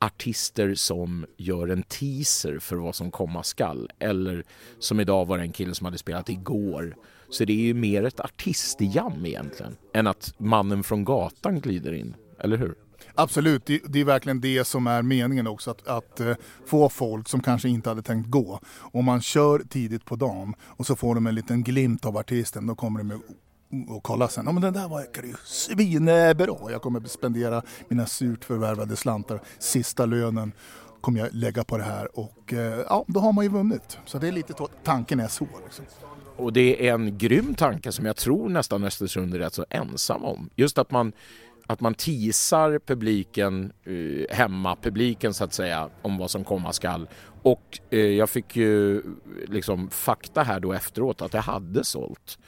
artister 0.00 0.74
som 0.74 1.26
gör 1.36 1.68
en 1.68 1.82
teaser 1.82 2.58
för 2.58 2.76
vad 2.76 2.94
som 2.94 3.10
komma 3.10 3.42
skall. 3.42 3.90
Eller 3.98 4.44
som 4.78 5.00
idag 5.00 5.26
var 5.26 5.38
det 5.38 5.44
en 5.44 5.52
kille 5.52 5.74
som 5.74 5.84
hade 5.84 5.98
spelat 5.98 6.28
igår. 6.28 6.96
Så 7.30 7.44
det 7.44 7.52
är 7.52 7.66
ju 7.66 7.74
mer 7.74 8.04
ett 8.04 8.20
artistjam 8.20 9.26
egentligen 9.26 9.76
än 9.94 10.06
att 10.06 10.34
mannen 10.38 10.82
från 10.82 11.04
gatan 11.04 11.60
glider 11.60 11.92
in, 11.92 12.14
eller 12.38 12.56
hur? 12.56 12.74
Absolut, 13.14 13.66
det, 13.66 13.82
det, 13.88 14.00
är 14.00 14.04
verkligen 14.04 14.40
det 14.40 14.64
som 14.64 14.86
är 14.86 15.02
meningen 15.02 15.46
också. 15.46 15.70
Att, 15.70 15.88
att 15.88 16.20
eh, 16.20 16.34
få 16.66 16.88
folk 16.88 17.28
som 17.28 17.42
kanske 17.42 17.68
inte 17.68 17.88
hade 17.88 18.02
tänkt 18.02 18.30
gå. 18.30 18.60
Om 18.78 19.04
man 19.04 19.20
kör 19.20 19.58
tidigt 19.58 20.04
på 20.04 20.16
dagen 20.16 20.54
och 20.62 20.86
så 20.86 20.96
får 20.96 21.14
de 21.14 21.26
en 21.26 21.34
liten 21.34 21.62
glimt 21.62 22.04
av 22.04 22.16
artisten, 22.16 22.66
då 22.66 22.74
kommer 22.74 23.02
de 23.02 23.22
och 23.88 24.02
kolla 24.02 24.28
sen. 24.28 24.44
Ja, 24.46 24.52
men 24.52 24.62
den 24.62 24.72
där 24.72 24.88
verkar 24.88 25.22
ju 25.22 25.34
svinbra. 25.44 26.72
Jag 26.72 26.82
kommer 26.82 27.00
spendera 27.08 27.62
mina 27.88 28.06
surt 28.06 28.44
förvärvade 28.44 28.96
slantar. 28.96 29.40
Sista 29.58 30.06
lönen 30.06 30.52
kommer 31.00 31.20
jag 31.20 31.28
lägga 31.32 31.64
på 31.64 31.76
det 31.76 31.84
här 31.84 32.18
och 32.18 32.52
eh, 32.52 32.84
ja, 32.88 33.04
då 33.06 33.20
har 33.20 33.32
man 33.32 33.44
ju 33.44 33.50
vunnit. 33.50 33.98
Så 34.06 34.18
det 34.18 34.28
är 34.28 34.32
lite 34.32 34.54
tanken 34.84 35.20
är 35.20 35.28
så. 35.28 35.46
Liksom. 35.64 35.84
Och 36.36 36.52
det 36.52 36.88
är 36.88 36.94
en 36.94 37.18
grym 37.18 37.54
tanke 37.54 37.92
som 37.92 38.06
jag 38.06 38.16
tror 38.16 38.48
nästan 38.48 38.84
Östersund 38.84 39.34
är 39.34 39.38
rätt 39.38 39.54
så 39.54 39.64
ensam 39.70 40.24
om. 40.24 40.50
Just 40.56 40.78
att 40.78 40.90
man 40.90 41.12
att 41.72 41.80
man 41.80 41.94
teasar 41.94 42.78
publiken, 42.86 43.72
eh, 43.84 44.36
hemma, 44.36 44.76
publiken 44.76 45.34
så 45.34 45.44
att 45.44 45.52
säga, 45.52 45.88
om 46.02 46.18
vad 46.18 46.30
som 46.30 46.44
komma 46.44 46.72
skall. 46.72 47.08
Och 47.42 47.78
eh, 47.90 47.98
jag 48.00 48.30
fick 48.30 48.56
ju 48.56 49.02
liksom 49.48 49.90
fakta 49.90 50.42
här 50.42 50.60
då 50.60 50.72
efteråt 50.72 51.22
att 51.22 51.34
jag 51.34 51.42
hade 51.42 51.84
sålt 51.84 52.38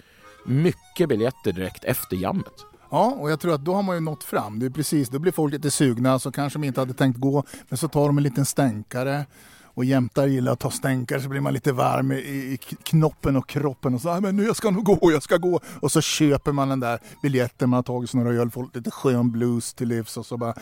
mycket 0.46 1.08
biljetter 1.08 1.52
direkt 1.52 1.84
efter 1.84 2.16
jammet. 2.16 2.52
Ja, 2.90 3.16
och 3.18 3.30
jag 3.30 3.40
tror 3.40 3.54
att 3.54 3.64
då 3.64 3.74
har 3.74 3.82
man 3.82 3.96
ju 3.96 4.00
nått 4.00 4.24
fram. 4.24 4.58
Det 4.58 4.66
är 4.66 4.70
precis, 4.70 5.08
då 5.08 5.18
blir 5.18 5.32
folk 5.32 5.52
lite 5.52 5.70
sugna 5.70 6.18
så 6.18 6.32
kanske 6.32 6.58
de 6.58 6.66
inte 6.66 6.80
hade 6.80 6.94
tänkt 6.94 7.20
gå, 7.20 7.44
men 7.68 7.76
så 7.76 7.88
tar 7.88 8.06
de 8.06 8.16
en 8.18 8.22
liten 8.22 8.44
stänkare 8.44 9.26
och 9.74 9.84
jämtar 9.84 10.26
gillar 10.26 10.52
att 10.52 10.60
ta 10.60 10.70
stänkare 10.70 11.20
så 11.20 11.28
blir 11.28 11.40
man 11.40 11.54
lite 11.54 11.72
varm 11.72 12.12
i, 12.12 12.16
i 12.16 12.58
knoppen 12.82 13.36
och 13.36 13.48
kroppen 13.48 13.94
och 13.94 14.00
så 14.00 14.08
ah, 14.08 14.20
men 14.20 14.36
nu 14.36 14.44
jag 14.44 14.56
ska 14.56 14.70
nog 14.70 14.84
gå, 14.84 15.12
jag 15.12 15.22
ska 15.22 15.36
gå. 15.36 15.60
Och 15.80 15.92
så 15.92 16.00
köper 16.00 16.52
man 16.52 16.68
den 16.68 16.80
där 16.80 16.98
biljetten, 17.22 17.70
man 17.70 17.76
har 17.76 17.82
tagit 17.82 18.10
sig 18.10 18.20
några 18.20 18.40
öl, 18.40 18.50
får 18.50 18.68
lite 18.74 18.90
skön 18.90 19.32
blues 19.32 19.74
till 19.74 19.88
livs 19.88 20.16
och 20.16 20.26
så 20.26 20.36
bara 20.36 20.54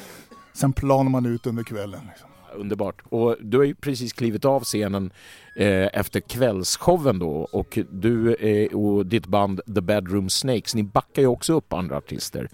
sen 0.53 0.73
planar 0.73 1.11
man 1.11 1.27
ut 1.27 1.47
under 1.47 1.63
kvällen. 1.63 2.01
Liksom. 2.09 2.29
Underbart. 2.55 3.03
Och 3.09 3.37
du 3.41 3.57
har 3.57 3.65
ju 3.65 3.75
precis 3.75 4.13
klivit 4.13 4.45
av 4.45 4.65
scenen 4.65 5.13
eh, 5.57 5.89
efter 5.93 6.21
kvällsshowen 6.21 7.19
då 7.19 7.49
och 7.53 7.79
du 7.91 8.35
eh, 8.35 8.77
och 8.77 9.07
ditt 9.07 9.27
band 9.27 9.61
The 9.75 9.81
Bedroom 9.81 10.31
Snakes, 10.31 10.75
ni 10.75 10.83
backar 10.83 11.23
ju 11.23 11.29
också 11.29 11.53
upp 11.53 11.73
andra 11.73 11.97
artister, 11.97 12.49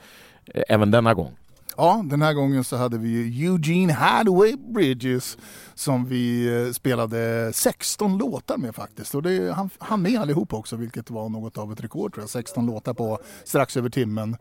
eh, 0.55 0.63
även 0.69 0.91
denna 0.91 1.15
gång. 1.15 1.37
Ja, 1.79 2.03
den 2.05 2.23
här 2.23 2.33
gången 2.33 2.65
så 2.65 2.77
hade 2.77 2.99
vi 2.99 3.45
Eugene 3.45 3.93
Hadaway 3.93 4.57
Bridges 4.57 5.39
som 5.75 6.07
vi 6.07 6.47
eh, 6.67 6.73
spelade 6.73 7.53
16 7.55 8.19
låtar 8.19 8.57
med 8.57 8.75
faktiskt. 8.75 9.15
Och 9.15 9.23
det, 9.23 9.53
han, 9.55 9.71
han 9.79 10.03
med 10.03 10.21
allihop 10.21 10.53
också, 10.53 10.77
vilket 10.77 11.11
var 11.11 11.29
något 11.29 11.59
av 11.59 11.73
ett 11.73 11.81
rekord 11.81 12.13
tror 12.13 12.23
jag. 12.23 12.31
16 12.31 12.67
låtar 12.67 12.95
på 12.95 13.19
strax 13.45 13.77
över 13.77 13.89
timmen. 13.89 14.37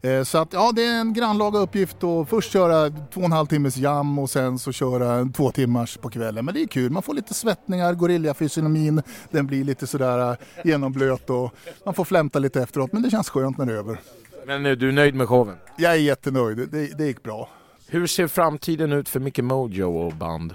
Eh, 0.00 0.22
så 0.22 0.38
att 0.38 0.52
ja, 0.52 0.72
det 0.74 0.84
är 0.84 1.00
en 1.00 1.12
grannlaga 1.12 1.58
uppgift 1.58 2.04
att 2.04 2.28
först 2.28 2.52
köra 2.52 2.90
två 2.90 3.20
och 3.20 3.26
en 3.26 3.32
halv 3.32 3.46
timmes 3.46 3.76
jam 3.76 4.18
och 4.18 4.30
sen 4.30 4.58
så 4.58 4.72
köra 4.72 5.28
två 5.36 5.50
timmars 5.50 5.96
på 5.96 6.10
kvällen. 6.10 6.44
Men 6.44 6.54
det 6.54 6.62
är 6.62 6.66
kul, 6.66 6.92
man 6.92 7.02
får 7.02 7.14
lite 7.14 7.34
svettningar, 7.34 7.94
gorillafysionomin, 7.94 9.02
den 9.30 9.46
blir 9.46 9.64
lite 9.64 9.86
sådär 9.86 10.30
eh, 10.30 10.36
genomblöt 10.64 11.30
och 11.30 11.54
man 11.84 11.94
får 11.94 12.04
flämta 12.04 12.38
lite 12.38 12.62
efteråt. 12.62 12.92
Men 12.92 13.02
det 13.02 13.10
känns 13.10 13.28
skönt 13.28 13.58
när 13.58 13.66
det 13.66 13.72
är 13.72 13.76
över. 13.76 14.00
Men 14.48 14.62
du 14.62 14.88
är 14.88 14.92
nöjd 14.92 15.14
med 15.14 15.28
showen? 15.28 15.56
Jag 15.76 15.92
är 15.92 15.96
jättenöjd, 15.96 16.56
det, 16.56 16.98
det 16.98 17.06
gick 17.06 17.22
bra. 17.22 17.48
Hur 17.88 18.06
ser 18.06 18.26
framtiden 18.26 18.92
ut 18.92 19.08
för 19.08 19.20
Micke 19.20 19.38
Mojo 19.38 19.98
och 19.98 20.12
band? 20.12 20.54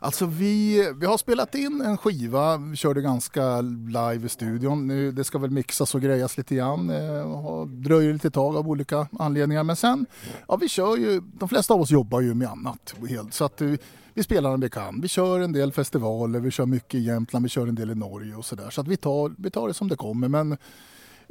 Alltså 0.00 0.26
vi, 0.26 0.92
vi 1.00 1.06
har 1.06 1.18
spelat 1.18 1.54
in 1.54 1.80
en 1.80 1.96
skiva, 1.96 2.56
vi 2.56 2.76
körde 2.76 3.00
ganska 3.00 3.60
live 3.60 4.26
i 4.26 4.28
studion. 4.28 4.86
Nu, 4.86 5.12
det 5.12 5.24
ska 5.24 5.38
väl 5.38 5.50
mixas 5.50 5.94
och 5.94 6.00
grejas 6.00 6.36
lite 6.36 6.54
grann. 6.54 6.90
Eh, 6.90 7.66
dröjer 7.66 8.12
lite 8.12 8.30
tag 8.30 8.56
av 8.56 8.68
olika 8.68 9.08
anledningar. 9.18 9.64
Men 9.64 9.76
sen, 9.76 10.06
ja 10.48 10.56
vi 10.56 10.68
kör 10.68 10.96
ju, 10.96 11.20
de 11.20 11.48
flesta 11.48 11.74
av 11.74 11.80
oss 11.80 11.90
jobbar 11.90 12.20
ju 12.20 12.34
med 12.34 12.48
annat. 12.48 12.94
Helt, 13.08 13.34
så 13.34 13.44
att 13.44 13.60
vi, 13.60 13.78
vi 14.14 14.22
spelar 14.22 14.50
när 14.50 14.58
vi 14.58 14.70
kan. 14.70 15.00
Vi 15.00 15.08
kör 15.08 15.40
en 15.40 15.52
del 15.52 15.72
festivaler, 15.72 16.40
vi 16.40 16.50
kör 16.50 16.66
mycket 16.66 16.94
i 16.94 17.02
Jämtland, 17.02 17.44
vi 17.44 17.48
kör 17.48 17.66
en 17.66 17.74
del 17.74 17.90
i 17.90 17.94
Norge 17.94 18.34
och 18.34 18.44
sådär. 18.44 18.70
Så 18.70 18.80
att 18.80 18.88
vi 18.88 18.96
tar, 18.96 19.34
vi 19.38 19.50
tar 19.50 19.68
det 19.68 19.74
som 19.74 19.88
det 19.88 19.96
kommer. 19.96 20.28
Men 20.28 20.56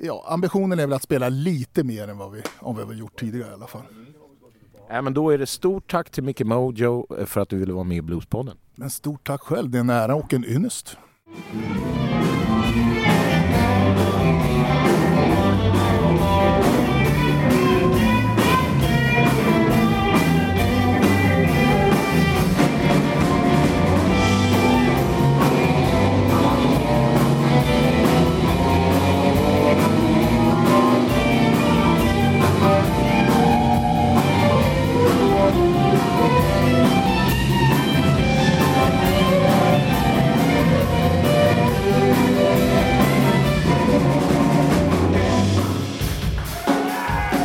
ja, 0.04 0.26
ambitionen 0.28 0.80
är 0.80 0.88
väl 0.88 0.94
att 0.94 1.04
spela 1.04 1.30
lite 1.30 1.84
mer 1.84 2.08
än 2.08 2.18
vad 2.18 2.32
vi, 2.32 2.42
om 2.60 2.76
vi 2.76 2.84
har 2.84 2.94
gjort 2.94 3.20
tidigare 3.20 3.50
i 3.50 3.54
alla 3.54 3.68
fall. 3.68 3.82
Ja, 4.90 5.02
men 5.02 5.14
då 5.14 5.30
är 5.30 5.38
det 5.38 5.46
stort 5.46 5.92
tack 5.92 6.10
till 6.10 6.24
Micke 6.24 6.42
Mojo 6.42 7.08
för 7.26 7.42
att 7.42 7.50
du 7.50 7.58
ville 7.58 7.74
vara 7.74 7.84
med 7.84 7.98
i 7.98 8.02
Bluespodden. 8.02 8.58
Men 8.76 8.90
stort 8.90 9.28
tack 9.28 9.42
själv, 9.42 9.70
det 9.70 9.78
är 9.78 9.80
en 9.80 9.90
ära 9.90 10.16
och 10.16 10.34
en 10.34 10.46
ynnest. 10.46 10.98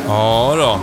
Ja 0.08 0.54
då. 0.56 0.80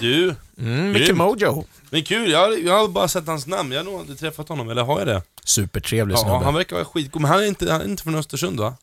Du. 0.00 0.34
Mm, 0.58 0.92
Micke 0.92 1.12
Mojo. 1.14 1.64
Men 1.90 2.02
kul, 2.02 2.30
jag 2.30 2.38
har, 2.38 2.66
jag 2.66 2.78
har 2.78 2.88
bara 2.88 3.08
sett 3.08 3.26
hans 3.26 3.46
namn. 3.46 3.72
Jag 3.72 3.78
har 3.78 3.84
nog 3.84 4.00
aldrig 4.00 4.18
träffat 4.18 4.48
honom, 4.48 4.70
eller 4.70 4.82
har 4.82 4.98
jag 4.98 5.08
det? 5.08 5.22
Supertrevlig 5.44 6.14
Ja, 6.14 6.18
snubbe. 6.18 6.44
han 6.44 6.54
verkar 6.54 6.76
vara 6.76 6.84
skitgod, 6.84 7.22
men 7.22 7.30
han 7.30 7.40
är 7.40 7.44
inte, 7.46 7.72
han 7.72 7.80
är 7.80 7.84
inte 7.84 8.02
från 8.02 8.14
Östersund 8.14 8.60
va? 8.60 8.74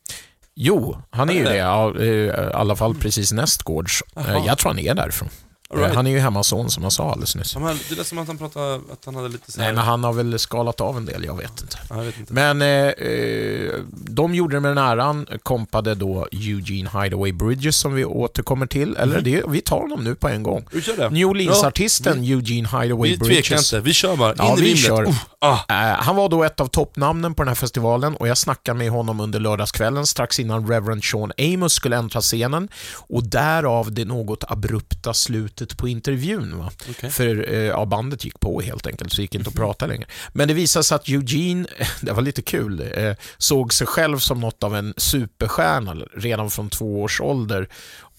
Jo, 0.54 0.96
han 1.10 1.30
är 1.30 1.34
ju 1.34 1.44
det? 1.44 1.56
Ja, 1.56 1.94
eh, 1.98 2.04
I 2.06 2.30
alla 2.54 2.76
fall 2.76 2.94
precis 2.94 3.32
nästgårds. 3.32 4.02
Eh. 4.16 4.46
Jag 4.46 4.58
tror 4.58 4.70
han 4.70 4.78
är 4.78 4.94
därifrån. 4.94 5.28
All 5.74 5.80
right. 5.80 5.94
Han 5.94 6.06
är 6.06 6.10
ju 6.10 6.18
hemmason 6.18 6.70
som 6.70 6.82
jag 6.82 6.92
sa 6.92 7.10
alldeles 7.10 7.36
nyss. 7.36 7.48
Som 7.50 7.62
han, 7.62 7.78
det 7.88 7.94
lät 7.94 8.06
som 8.06 8.18
att 8.18 8.26
han 8.26 8.38
pratade, 8.38 8.74
att 8.74 9.04
han 9.04 9.14
hade 9.14 9.28
lite 9.28 9.52
så 9.52 9.58
Nej, 9.58 9.66
här- 9.66 9.74
men 9.74 9.84
han 9.84 10.04
har 10.04 10.12
väl 10.12 10.38
skalat 10.38 10.80
av 10.80 10.96
en 10.96 11.04
del, 11.06 11.24
jag 11.24 11.36
vet 11.36 11.60
inte. 11.60 11.78
Ja, 11.90 11.96
jag 11.96 12.04
vet 12.04 12.18
inte. 12.18 12.32
Men 12.32 12.62
eh, 12.62 12.68
eh, 12.68 13.74
de 13.92 14.34
gjorde 14.34 14.56
det 14.56 14.60
med 14.60 14.70
den 14.70 14.78
äran, 14.78 15.26
kompade 15.42 15.94
då 15.94 16.28
Eugene 16.32 16.90
Hideaway 17.02 17.32
Bridges 17.32 17.76
som 17.76 17.94
vi 17.94 18.04
återkommer 18.04 18.66
till. 18.66 18.96
Eller 18.96 19.20
det, 19.20 19.42
vi 19.48 19.60
tar 19.60 19.88
dem 19.88 20.04
nu 20.04 20.14
på 20.14 20.28
en 20.28 20.42
gång. 20.42 20.66
Vi 20.72 20.82
kör 20.82 20.96
det. 20.96 21.10
New 21.10 21.28
Orleans-artisten 21.28 22.24
Ja, 22.24 22.34
Eugene 22.36 22.68
Hideaway 22.68 23.10
Vi 23.10 23.16
tvekar 23.18 23.26
Bridges. 23.28 23.72
inte, 23.72 23.80
vi 23.84 23.92
kör 23.92 24.16
bara. 24.16 24.34
Ja, 24.38 24.52
In 24.52 24.58
i 24.58 24.60
vi 24.62 24.76
kör. 24.76 25.14
Ah. 25.38 25.58
Eh, 25.68 25.76
han 25.98 26.16
var 26.16 26.28
då 26.28 26.44
ett 26.44 26.60
av 26.60 26.66
toppnamnen 26.66 27.34
på 27.34 27.42
den 27.42 27.48
här 27.48 27.54
festivalen 27.54 28.14
och 28.16 28.28
jag 28.28 28.38
snackade 28.38 28.78
med 28.78 28.90
honom 28.90 29.20
under 29.20 29.40
lördagskvällen 29.40 30.06
strax 30.06 30.40
innan 30.40 30.68
Reverend 30.68 31.04
Sean 31.04 31.32
Amos 31.38 31.72
skulle 31.72 31.96
äntra 31.96 32.20
scenen 32.20 32.68
och 33.08 33.24
därav 33.28 33.92
det 33.92 34.04
något 34.04 34.44
abrupta 34.48 35.14
slutet 35.14 35.57
slutet 35.58 35.76
på 35.76 35.88
intervjun. 35.88 36.58
Va? 36.58 36.70
Okej. 36.90 37.10
För 37.10 37.52
eh, 37.52 37.58
ja, 37.58 37.84
bandet 37.84 38.24
gick 38.24 38.40
på 38.40 38.60
helt 38.60 38.86
enkelt, 38.86 39.12
så 39.12 39.16
det 39.16 39.22
gick 39.22 39.34
inte 39.34 39.48
att 39.48 39.56
prata 39.56 39.86
längre. 39.86 40.06
Men 40.32 40.48
det 40.48 40.54
visade 40.54 40.82
sig 40.84 40.96
att 40.96 41.08
Eugene, 41.08 41.66
det 42.00 42.12
var 42.12 42.22
lite 42.22 42.42
kul, 42.42 42.92
eh, 42.94 43.14
såg 43.38 43.74
sig 43.74 43.86
själv 43.86 44.18
som 44.18 44.40
något 44.40 44.62
av 44.64 44.76
en 44.76 44.94
superstjärna 44.96 45.94
redan 46.16 46.50
från 46.50 46.70
två 46.70 47.02
års 47.02 47.20
ålder. 47.20 47.68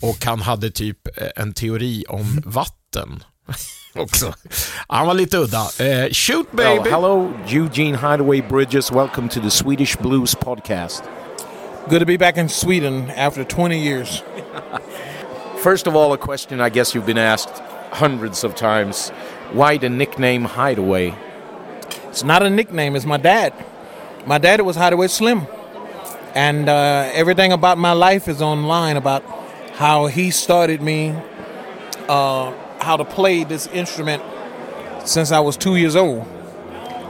Och 0.01 0.25
han 0.25 0.41
hade 0.41 0.71
typ 0.71 1.07
eh, 1.17 1.27
en 1.35 1.53
teori 1.53 2.05
om 2.09 2.41
vatten 2.45 3.23
också. 3.95 4.33
Han 4.87 5.07
var 5.07 5.13
lite 5.13 5.37
udda. 5.37 5.61
Eh, 5.79 6.11
shoot 6.11 6.47
Well, 6.51 6.77
baby! 6.77 6.89
hello, 6.89 7.33
Eugene 7.47 7.97
Hideaway 7.97 8.41
Bridges. 8.41 8.91
Welcome 8.91 9.29
to 9.29 9.39
the 9.41 9.49
Swedish 9.49 9.97
Blues 9.97 10.35
Podcast. 10.35 11.03
Good 11.89 11.99
to 11.99 12.05
be 12.05 12.17
back 12.17 12.37
in 12.37 12.49
Sweden 12.49 13.11
after 13.17 13.43
20 13.43 13.77
years. 13.77 14.23
First 15.61 15.87
of 15.87 15.95
all, 15.95 16.13
a 16.13 16.17
question 16.17 16.61
I 16.61 16.69
guess 16.69 16.95
you've 16.95 17.05
been 17.05 17.17
asked 17.17 17.49
hundreds 17.91 18.45
of 18.45 18.55
times. 18.55 19.09
Why 19.51 19.75
the 19.75 19.89
nickname 19.89 20.45
Hideaway? 20.45 21.13
It's 22.07 22.23
not 22.23 22.41
a 22.43 22.49
nickname, 22.49 22.95
it's 22.95 23.03
my 23.05 23.17
dad. 23.17 23.53
My 24.25 24.37
dad 24.37 24.61
was 24.61 24.77
Hideaway 24.77 25.09
Slim. 25.09 25.47
And 26.33 26.69
uh, 26.69 27.09
everything 27.11 27.51
about 27.51 27.77
my 27.77 27.91
life 27.91 28.29
is 28.29 28.41
online 28.41 28.95
about 28.95 29.21
how 29.73 30.07
he 30.07 30.31
started 30.31 30.81
me, 30.81 31.09
uh, 32.07 32.53
how 32.79 32.95
to 32.95 33.03
play 33.03 33.43
this 33.43 33.67
instrument 33.67 34.23
since 35.03 35.29
I 35.33 35.41
was 35.41 35.57
two 35.57 35.75
years 35.75 35.97
old. 35.97 36.25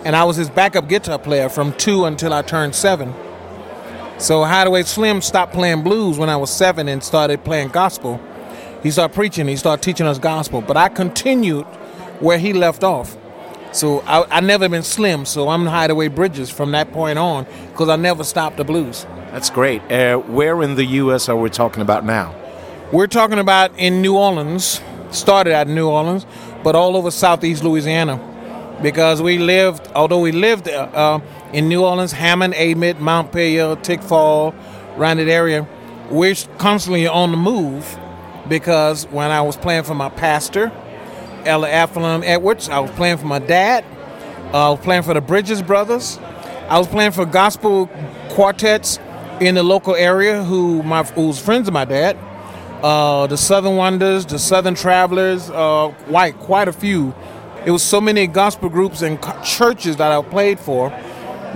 And 0.06 0.16
I 0.16 0.24
was 0.24 0.38
his 0.38 0.50
backup 0.50 0.90
guitar 0.90 1.20
player 1.20 1.50
from 1.50 1.72
two 1.74 2.06
until 2.06 2.34
I 2.34 2.42
turned 2.42 2.74
seven. 2.74 3.14
So 4.18 4.44
Hideaway 4.44 4.84
Slim 4.84 5.22
stopped 5.22 5.54
playing 5.54 5.84
blues 5.84 6.18
when 6.18 6.30
I 6.30 6.36
was 6.38 6.50
seven 6.50 6.88
and 6.88 7.04
started 7.04 7.44
playing 7.44 7.68
gospel. 7.68 8.20
He 8.84 8.92
started 8.92 9.14
preaching, 9.14 9.48
he 9.48 9.56
started 9.56 9.84
teaching 9.84 10.06
us 10.08 10.20
gospel. 10.20 10.62
But 10.62 10.78
I 10.78 10.90
continued 10.90 11.66
where 12.20 12.38
he 12.38 12.54
left 12.54 12.84
off. 12.84 13.18
So 13.72 14.00
I, 14.02 14.38
I 14.38 14.40
never 14.40 14.68
been 14.68 14.84
slim, 14.84 15.26
so 15.26 15.50
I'm 15.50 15.66
Hideaway 15.66 16.08
Bridges 16.08 16.50
from 16.50 16.72
that 16.72 16.92
point 16.92 17.20
on 17.20 17.46
because 17.72 17.90
I 17.90 17.98
never 17.98 18.24
stopped 18.24 18.58
the 18.58 18.64
blues. 18.64 19.06
That's 19.32 19.50
great. 19.50 19.82
Uh, 19.92 20.18
where 20.18 20.64
in 20.64 20.76
the 20.76 20.86
U.S. 20.86 21.30
are 21.30 21.36
we 21.36 21.50
talking 21.50 21.82
about 21.82 22.04
now? 22.04 22.36
We're 22.92 23.08
talking 23.08 23.38
about 23.38 23.78
in 23.78 24.02
New 24.02 24.18
Orleans, 24.18 24.82
started 25.12 25.54
out 25.54 25.68
in 25.68 25.76
New 25.76 25.88
Orleans, 25.88 26.26
but 26.64 26.76
all 26.76 26.98
over 26.98 27.12
southeast 27.12 27.64
Louisiana 27.64 28.26
because 28.82 29.22
we 29.22 29.38
lived, 29.38 29.88
although 29.94 30.20
we 30.20 30.32
lived 30.32 30.68
uh, 30.68 30.90
uh, 30.94 31.20
in 31.54 31.68
New 31.68 31.84
Orleans, 31.84 32.12
Hammond, 32.12 32.54
Amid, 32.56 33.00
Montpelier, 33.00 33.76
Tickfall, 33.78 34.56
around 34.98 35.18
that 35.18 35.28
area, 35.28 35.68
we're 36.10 36.36
constantly 36.58 37.08
on 37.08 37.32
the 37.32 37.38
move 37.38 37.98
because 38.50 39.06
when 39.08 39.32
I 39.32 39.42
was 39.42 39.56
playing 39.56 39.84
for 39.84 39.96
my 39.96 40.10
pastor, 40.10 40.72
Ella 41.46 41.70
Athlon 41.70 42.24
Edwards, 42.26 42.68
I 42.68 42.80
was 42.80 42.92
playing 42.92 43.18
for 43.18 43.26
my 43.26 43.40
dad, 43.40 43.86
I 44.54 44.70
was 44.70 44.80
playing 44.80 45.04
for 45.04 45.14
the 45.14 45.22
Bridges 45.22 45.62
Brothers, 45.62 46.18
I 46.68 46.78
was 46.78 46.88
playing 46.88 47.12
for 47.12 47.26
gospel 47.26 47.88
quartets 48.30 49.00
in 49.40 49.56
the 49.56 49.64
local 49.64 49.96
area 49.96 50.44
who 50.44 50.84
my 50.84 51.04
who 51.04 51.28
was 51.28 51.40
friends 51.40 51.68
of 51.68 51.74
my 51.74 51.86
dad 51.86 52.18
uh, 52.84 53.28
the 53.28 53.38
Southern 53.38 53.76
Wonders, 53.76 54.26
the 54.26 54.40
Southern 54.40 54.76
Travelers, 54.76 55.50
uh, 55.50 55.94
quite 56.40 56.68
a 56.68 56.74
few. 56.74 57.14
It 57.66 57.72
was 57.72 57.84
so 57.84 58.00
many 58.00 58.26
gospel 58.26 58.70
groups 58.70 59.02
and 59.02 59.20
churches 59.44 59.98
that 59.98 60.12
I 60.12 60.22
played 60.22 60.60
for 60.60 60.90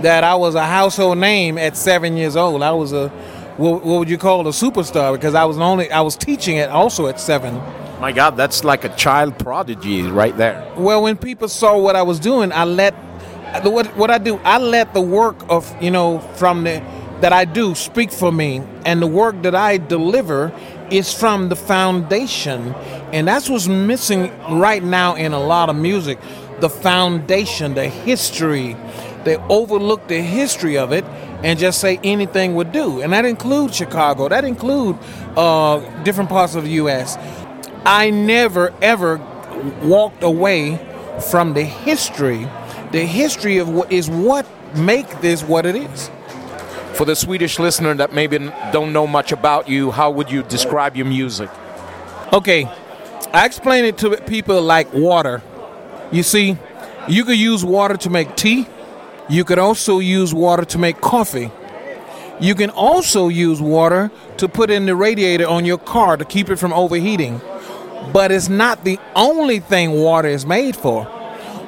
that 0.02 0.22
I 0.22 0.34
was 0.34 0.54
a 0.54 0.66
household 0.66 1.18
name 1.18 1.56
at 1.56 1.76
seven 1.76 2.16
years 2.16 2.36
old. 2.36 2.62
I 2.62 2.72
was 2.72 2.92
a 2.92 3.10
what, 3.56 3.84
what 3.84 3.98
would 4.00 4.08
you 4.10 4.18
call 4.18 4.46
a 4.46 4.50
superstar 4.50 5.12
because 5.14 5.34
I 5.34 5.44
was 5.44 5.58
only 5.58 5.90
I 5.90 6.00
was 6.00 6.16
teaching 6.16 6.56
it 6.56 6.70
also 6.70 7.06
at 7.06 7.20
seven. 7.20 7.54
My 8.00 8.12
God, 8.12 8.36
that's 8.36 8.64
like 8.64 8.84
a 8.84 8.94
child 8.96 9.38
prodigy 9.38 10.02
right 10.02 10.36
there. 10.36 10.70
Well, 10.76 11.02
when 11.02 11.16
people 11.16 11.48
saw 11.48 11.78
what 11.78 11.94
I 11.96 12.02
was 12.02 12.18
doing, 12.18 12.52
I 12.52 12.64
let 12.64 12.94
the- 13.62 13.70
what 13.70 13.86
what 13.96 14.10
I 14.10 14.18
do. 14.18 14.40
I 14.44 14.58
let 14.58 14.92
the 14.94 15.00
work 15.00 15.36
of 15.48 15.72
you 15.80 15.90
know 15.90 16.18
from 16.34 16.64
the 16.64 16.82
that 17.20 17.32
I 17.32 17.44
do 17.44 17.74
speak 17.74 18.10
for 18.10 18.32
me, 18.32 18.60
and 18.84 19.00
the 19.00 19.06
work 19.06 19.42
that 19.42 19.54
I 19.54 19.78
deliver 19.78 20.52
is 20.90 21.14
from 21.14 21.48
the 21.48 21.56
foundation, 21.56 22.74
and 23.12 23.26
that's 23.26 23.48
what's 23.48 23.68
missing 23.68 24.32
right 24.50 24.82
now 24.82 25.14
in 25.14 25.32
a 25.32 25.40
lot 25.40 25.70
of 25.70 25.76
music. 25.76 26.18
The 26.60 26.68
foundation, 26.68 27.74
the 27.74 27.88
history. 27.88 28.76
They 29.24 29.36
overlook 29.48 30.06
the 30.08 30.20
history 30.20 30.76
of 30.76 30.92
it 30.92 31.04
and 31.44 31.58
just 31.58 31.78
say 31.78 32.00
anything 32.02 32.54
would 32.54 32.72
do, 32.72 33.02
and 33.02 33.12
that 33.12 33.26
includes 33.26 33.76
Chicago. 33.76 34.28
That 34.30 34.44
include 34.44 34.96
uh, 35.36 35.80
different 36.02 36.30
parts 36.30 36.54
of 36.54 36.64
the 36.64 36.70
U.S. 36.70 37.18
I 37.84 38.08
never 38.08 38.72
ever 38.80 39.18
walked 39.82 40.22
away 40.22 40.80
from 41.30 41.52
the 41.52 41.62
history. 41.62 42.48
The 42.92 43.04
history 43.04 43.58
of 43.58 43.68
what 43.68 43.92
is 43.92 44.08
what 44.08 44.46
make 44.74 45.20
this 45.20 45.42
what 45.42 45.66
it 45.66 45.76
is. 45.76 46.10
For 46.94 47.04
the 47.04 47.14
Swedish 47.14 47.58
listener 47.58 47.92
that 47.94 48.14
maybe 48.14 48.38
don't 48.72 48.94
know 48.94 49.06
much 49.06 49.30
about 49.30 49.68
you, 49.68 49.90
how 49.90 50.10
would 50.12 50.30
you 50.30 50.44
describe 50.44 50.96
your 50.96 51.06
music? 51.06 51.50
Okay, 52.32 52.64
I 53.34 53.44
explain 53.44 53.84
it 53.84 53.98
to 53.98 54.16
people 54.22 54.62
like 54.62 54.94
water. 54.94 55.42
You 56.10 56.22
see, 56.22 56.56
you 57.06 57.24
could 57.24 57.36
use 57.36 57.64
water 57.64 57.98
to 57.98 58.08
make 58.10 58.34
tea. 58.34 58.66
You 59.28 59.44
could 59.44 59.58
also 59.58 59.98
use 60.00 60.34
water 60.34 60.64
to 60.66 60.78
make 60.78 61.00
coffee. 61.00 61.50
You 62.40 62.54
can 62.54 62.70
also 62.70 63.28
use 63.28 63.60
water 63.60 64.10
to 64.36 64.48
put 64.48 64.70
in 64.70 64.86
the 64.86 64.96
radiator 64.96 65.46
on 65.46 65.64
your 65.64 65.78
car 65.78 66.16
to 66.16 66.24
keep 66.24 66.50
it 66.50 66.56
from 66.56 66.72
overheating. 66.72 67.40
But 68.12 68.30
it's 68.32 68.48
not 68.48 68.84
the 68.84 68.98
only 69.16 69.60
thing 69.60 69.92
water 69.92 70.28
is 70.28 70.44
made 70.44 70.76
for. 70.76 71.04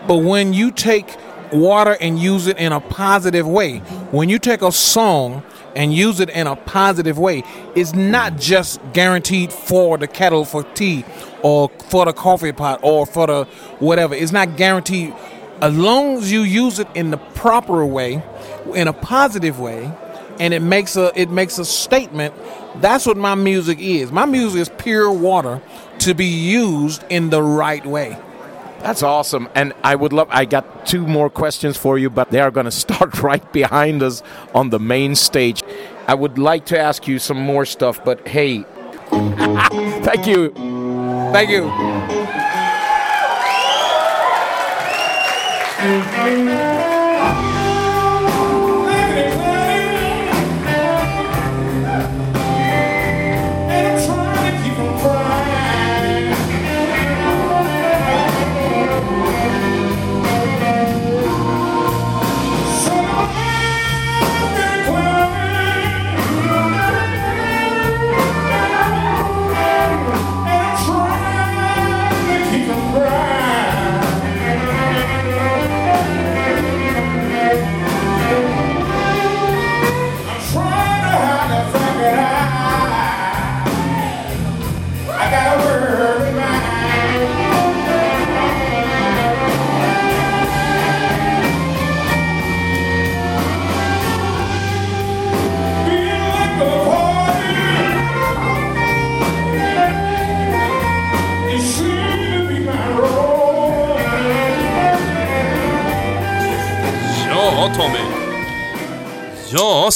But 0.07 0.19
when 0.19 0.53
you 0.53 0.71
take 0.71 1.17
water 1.53 1.97
and 2.01 2.19
use 2.19 2.47
it 2.47 2.59
in 2.59 2.73
a 2.73 2.81
positive 2.81 3.47
way, 3.47 3.79
when 4.11 4.29
you 4.29 4.39
take 4.39 4.61
a 4.61 4.73
song 4.73 5.43
and 5.75 5.95
use 5.95 6.21
it 6.21 6.29
in 6.31 6.47
a 6.47 6.57
positive 6.57 7.19
way, 7.19 7.43
it's 7.75 7.95
not 7.95 8.37
just 8.37 8.81
guaranteed 8.93 9.53
for 9.53 9.97
the 9.97 10.07
kettle 10.07 10.45
for 10.45 10.63
tea 10.63 11.05
or 11.43 11.71
for 11.89 12.05
the 12.05 12.13
coffee 12.13 12.53
pot 12.53 12.81
or 12.83 13.07
for 13.07 13.27
the 13.27 13.45
whatever. 13.79 14.15
It's 14.15 14.33
not 14.33 14.57
guaranteed. 14.57 15.15
As 15.61 15.77
long 15.77 16.19
as 16.19 16.31
you 16.31 16.43
use 16.43 16.79
it 16.79 16.89
in 16.95 17.11
the 17.11 17.17
proper 17.17 17.85
way, 17.85 18.23
in 18.75 18.89
a 18.89 18.93
positive 18.93 19.59
way, 19.59 19.91
and 20.39 20.53
it 20.53 20.61
makes 20.61 20.97
a 20.97 21.13
it 21.19 21.31
makes 21.31 21.59
a 21.59 21.65
statement. 21.65 22.35
That's 22.77 23.07
what 23.07 23.17
my 23.17 23.35
music 23.35 23.79
is. 23.81 24.13
My 24.13 24.27
music 24.27 24.61
is 24.61 24.69
pure 24.77 25.11
water 25.11 25.63
to 26.01 26.15
be 26.15 26.27
used 26.27 27.05
in 27.09 27.31
the 27.31 27.43
right 27.43 27.85
way. 27.87 28.19
That's 28.81 29.03
awesome. 29.03 29.49
And 29.55 29.73
I 29.83 29.97
would 29.97 30.13
love, 30.13 30.29
I 30.31 30.45
got 30.45 30.87
two 30.87 31.07
more 31.07 31.31
questions 31.31 31.77
for 31.77 31.99
you, 31.99 32.11
but 32.11 32.31
they 32.31 32.41
are 32.41 32.51
going 32.51 32.65
to 32.67 32.71
start 32.71 33.21
right 33.23 33.53
behind 33.53 34.03
us 34.03 34.23
on 34.55 34.71
the 34.71 34.79
main 34.79 35.15
stage. 35.15 35.63
I 36.07 36.15
would 36.15 36.39
like 36.39 36.67
to 36.67 36.79
ask 36.79 37.09
you 37.09 37.19
some 37.19 37.39
more 37.39 37.65
stuff, 37.65 38.05
but 38.05 38.29
hey, 38.29 38.63
thank 39.11 40.27
you. 40.27 40.53
Thank 41.33 41.51
you. 41.51 42.26
Thank 45.87 47.51
you. 47.51 47.56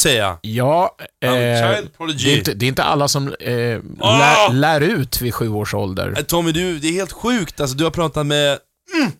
Tommy. 0.04 0.38
Ja, 0.42 0.96
Eh, 1.24 1.30
child 1.76 1.96
prodigy. 1.96 2.24
det, 2.24 2.32
är 2.34 2.38
inte, 2.38 2.54
det 2.54 2.66
är 2.66 2.68
inte 2.68 2.82
alla 2.82 3.08
som 3.08 3.34
eh, 3.40 3.78
Ah! 4.00 4.18
lär, 4.18 4.52
lär 4.52 4.80
ut 4.80 5.20
vid 5.20 5.34
sju 5.34 5.48
års 5.48 5.74
ålder. 5.74 6.14
Eh, 6.18 6.22
Tommy, 6.22 6.52
du, 6.52 6.78
det 6.78 6.88
är 6.88 6.92
helt 6.92 7.12
sjukt. 7.12 7.60
Alltså, 7.60 7.76
du 7.76 7.84
har 7.84 7.90
pratat 7.90 8.26
med... 8.26 8.58
Mm. 8.94 9.12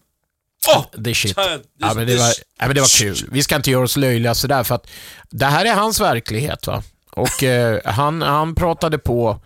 Oh! 0.76 0.84
Det 0.92 1.10
är 1.10 1.14
shit. 1.14 1.34
Child. 1.40 1.62
Ja, 1.78 1.92
men 1.94 2.06
det, 2.06 2.16
var, 2.16 2.32
ja, 2.58 2.66
men 2.66 2.74
det 2.74 2.80
var 2.80 2.98
kul. 2.98 3.28
Vi 3.32 3.42
ska 3.42 3.56
inte 3.56 3.70
göra 3.70 3.84
oss 3.84 3.96
löjliga 3.96 4.34
sådär, 4.34 4.64
för 4.64 4.74
att 4.74 4.90
det 5.30 5.46
här 5.46 5.64
är 5.64 5.74
hans 5.74 6.00
verklighet. 6.00 6.66
va. 6.66 6.82
Och 7.10 7.42
eh, 7.44 7.80
han, 7.84 8.22
han 8.22 8.54
pratade 8.54 8.98
på. 8.98 9.40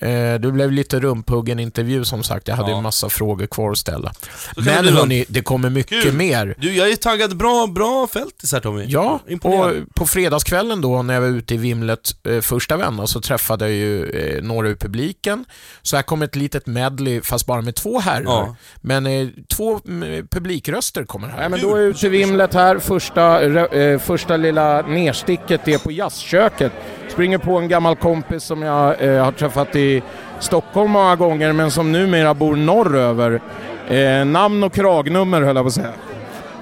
Eh, 0.00 0.34
det 0.40 0.52
blev 0.52 0.72
lite 0.72 1.00
rumphuggen 1.00 1.58
intervju 1.58 2.04
som 2.04 2.22
sagt. 2.22 2.48
Jag 2.48 2.56
hade 2.56 2.70
Ja. 2.70 2.76
en 2.76 2.82
massa 2.82 3.08
frågor 3.08 3.46
kvar 3.46 3.70
att 3.70 3.78
ställa. 3.78 4.12
Men 4.56 4.84
va? 4.84 4.90
hörni, 5.00 5.24
det 5.28 5.42
kommer 5.42 5.70
mycket 5.70 6.02
Kul. 6.02 6.12
mer. 6.14 6.54
Du, 6.58 6.74
jag 6.74 6.90
är 6.90 6.96
taggad. 6.96 7.36
Bra, 7.36 7.66
bra 7.66 8.06
fältis 8.06 8.52
här 8.52 8.60
Tommy. 8.60 8.84
Ja, 8.88 9.20
och 9.42 9.72
på 9.94 10.06
fredagskvällen 10.06 10.80
då 10.80 11.02
när 11.02 11.14
jag 11.14 11.20
var 11.20 11.28
ute 11.28 11.54
i 11.54 11.56
vimlet 11.56 12.10
eh, 12.28 12.40
första 12.40 12.76
vändan 12.76 13.08
så 13.08 13.20
träffade 13.20 13.64
jag 13.64 13.74
ju 13.74 14.10
eh, 14.10 14.42
några 14.42 14.68
ur 14.68 14.74
publiken. 14.74 15.44
Så 15.82 15.96
här 15.96 16.02
kom 16.02 16.22
ett 16.22 16.36
litet 16.36 16.66
medley 16.66 17.20
fast 17.20 17.46
bara 17.46 17.62
med 17.62 17.74
två 17.74 17.98
herrar. 18.00 18.22
Ja. 18.24 18.56
Men 18.80 19.06
eh, 19.06 19.28
två 19.56 19.80
mm, 19.88 20.26
publikröster 20.26 21.04
kommer 21.04 21.28
här. 21.28 21.36
Nej, 21.36 21.48
men 21.48 21.60
då 21.60 21.76
är 21.76 21.80
ute 21.80 22.06
i 22.06 22.08
vimlet 22.08 22.54
här. 22.54 22.78
Första, 22.78 23.42
eh, 23.66 23.98
första 23.98 24.36
lilla 24.36 24.82
nersticket 24.82 25.68
är 25.68 25.78
på 25.78 25.92
jazzköket. 25.92 26.72
Springer 27.12 27.38
på 27.38 27.58
en 27.58 27.68
gammal 27.68 27.96
kompis 27.96 28.42
som 28.44 28.62
jag 28.62 29.02
eh, 29.02 29.24
har 29.24 29.32
träffat 29.32 29.76
i 29.76 30.02
Stockholm 30.38 30.90
många 30.90 31.16
gånger 31.16 31.52
men 31.52 31.70
som 31.70 31.92
numera 31.92 32.34
bor 32.34 32.56
norröver. 32.56 33.40
Eh, 33.88 34.24
namn 34.24 34.64
och 34.64 34.72
kragnummer 34.72 35.42
höll 35.42 35.56
jag 35.56 35.64
på 35.64 35.68
att 35.68 35.74
säga. 35.74 35.92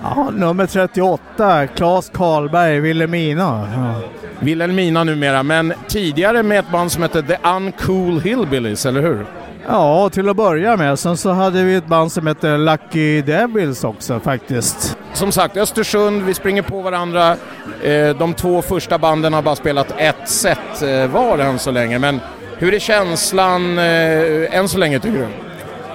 Ja, 0.03 0.31
nummer 0.33 0.67
38, 0.67 1.67
Claes 1.67 2.11
Karlberg, 2.15 2.81
Vilhelmina. 2.81 3.69
Ja. 3.77 4.01
Wilhelmina 4.41 5.05
numera, 5.05 5.43
men 5.43 5.73
tidigare 5.89 6.43
med 6.43 6.59
ett 6.59 6.71
band 6.73 6.93
som 6.93 7.03
hette 7.03 7.23
The 7.23 7.37
Uncool 7.57 8.21
Hillbillies, 8.21 8.87
eller 8.87 9.01
hur? 9.01 9.27
Ja, 9.69 10.11
till 10.11 10.29
att 10.29 10.37
börja 10.37 10.77
med. 10.77 10.99
Sen 10.99 11.17
så 11.17 11.31
hade 11.31 11.65
vi 11.65 11.75
ett 11.75 11.87
band 11.87 12.13
som 12.13 12.27
heter 12.27 12.59
Lucky 12.59 13.23
Devils 13.23 13.85
också 13.85 14.21
faktiskt. 14.21 14.99
Som 15.13 15.33
sagt, 15.33 15.57
Östersund, 15.57 16.23
vi 16.23 16.35
springer 16.35 16.63
på 16.63 16.81
varandra. 16.83 17.37
Eh, 17.83 18.17
de 18.19 18.35
två 18.35 18.63
första 18.63 18.99
banden 18.99 19.33
har 19.33 19.43
bara 19.43 19.57
spelat 19.57 19.95
ett 19.97 20.29
set 20.29 20.83
eh, 20.83 21.07
var 21.07 21.39
än 21.39 21.59
så 21.59 21.71
länge, 21.71 21.99
men 21.99 22.21
hur 22.57 22.75
är 22.75 22.79
känslan 22.79 23.79
eh, 23.79 24.57
än 24.57 24.69
så 24.69 24.79
länge 24.79 25.01
tycker 25.01 25.19
du? 25.19 25.27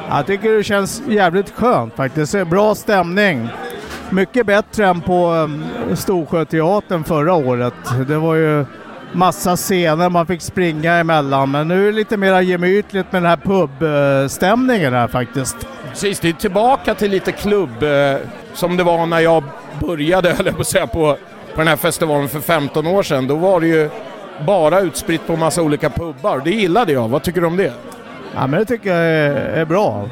Jag 0.10 0.26
tycker 0.26 0.52
det 0.52 0.64
känns 0.64 1.02
jävligt 1.08 1.50
skönt 1.50 1.96
faktiskt. 1.96 2.48
Bra 2.48 2.76
stämning. 2.76 3.50
Mycket 4.10 4.46
bättre 4.46 4.88
än 4.88 5.02
på 5.02 5.50
Storsjöteatern 5.94 7.04
förra 7.04 7.34
året. 7.34 7.74
Det 8.08 8.18
var 8.18 8.36
ju 8.36 8.66
massa 9.14 9.56
scener 9.56 10.10
man 10.10 10.26
fick 10.26 10.42
springa 10.42 10.94
emellan. 10.94 11.52
Men 11.52 11.68
nu 11.68 11.82
är 11.82 11.86
det 11.86 11.98
lite 11.98 12.18
mer 12.18 12.42
gemytligt 12.42 13.12
med 13.12 13.22
den 13.22 13.30
här 13.30 13.38
pubstämningen 13.38 14.94
här 14.94 15.08
faktiskt. 15.08 15.56
Precis, 15.90 16.20
det 16.20 16.30
är 16.30 16.34
tillbaka 16.34 16.96
till 16.96 17.12
lite 17.12 17.32
klubb 17.32 17.84
eh, 17.84 18.16
som 18.54 18.78
det 18.78 18.84
var 18.84 19.06
när 19.06 19.20
jag 19.20 19.44
började, 19.80 20.34
höll 20.38 20.46
jag 20.46 20.56
på 20.56 20.62
att 20.62 20.68
säga, 20.68 20.88
på, 20.88 21.18
på 21.54 21.58
den 21.58 21.68
här 21.68 21.76
festivalen 21.76 22.30
för 22.30 22.40
15 22.40 22.88
år 22.88 23.04
sedan. 23.04 23.28
Då 23.28 23.36
var 23.36 23.62
det 23.62 23.68
ju 23.68 23.90
bara 24.46 24.80
utspritt 24.80 25.28
på 25.28 25.36
massa 25.36 25.62
olika 25.62 25.90
pubbar. 25.90 26.42
Det 26.46 26.52
gillade 26.52 26.92
jag. 26.94 27.10
Vad 27.10 27.24
tycker 27.24 27.42
du 27.42 27.48
om 27.48 27.58
det? 27.58 27.74
Ja, 28.36 28.48
men 28.48 28.60
det 28.60 28.66
tycker 28.66 28.90
jag 28.96 29.06
är, 29.06 29.36
är 29.36 29.66
bra. 29.66 30.10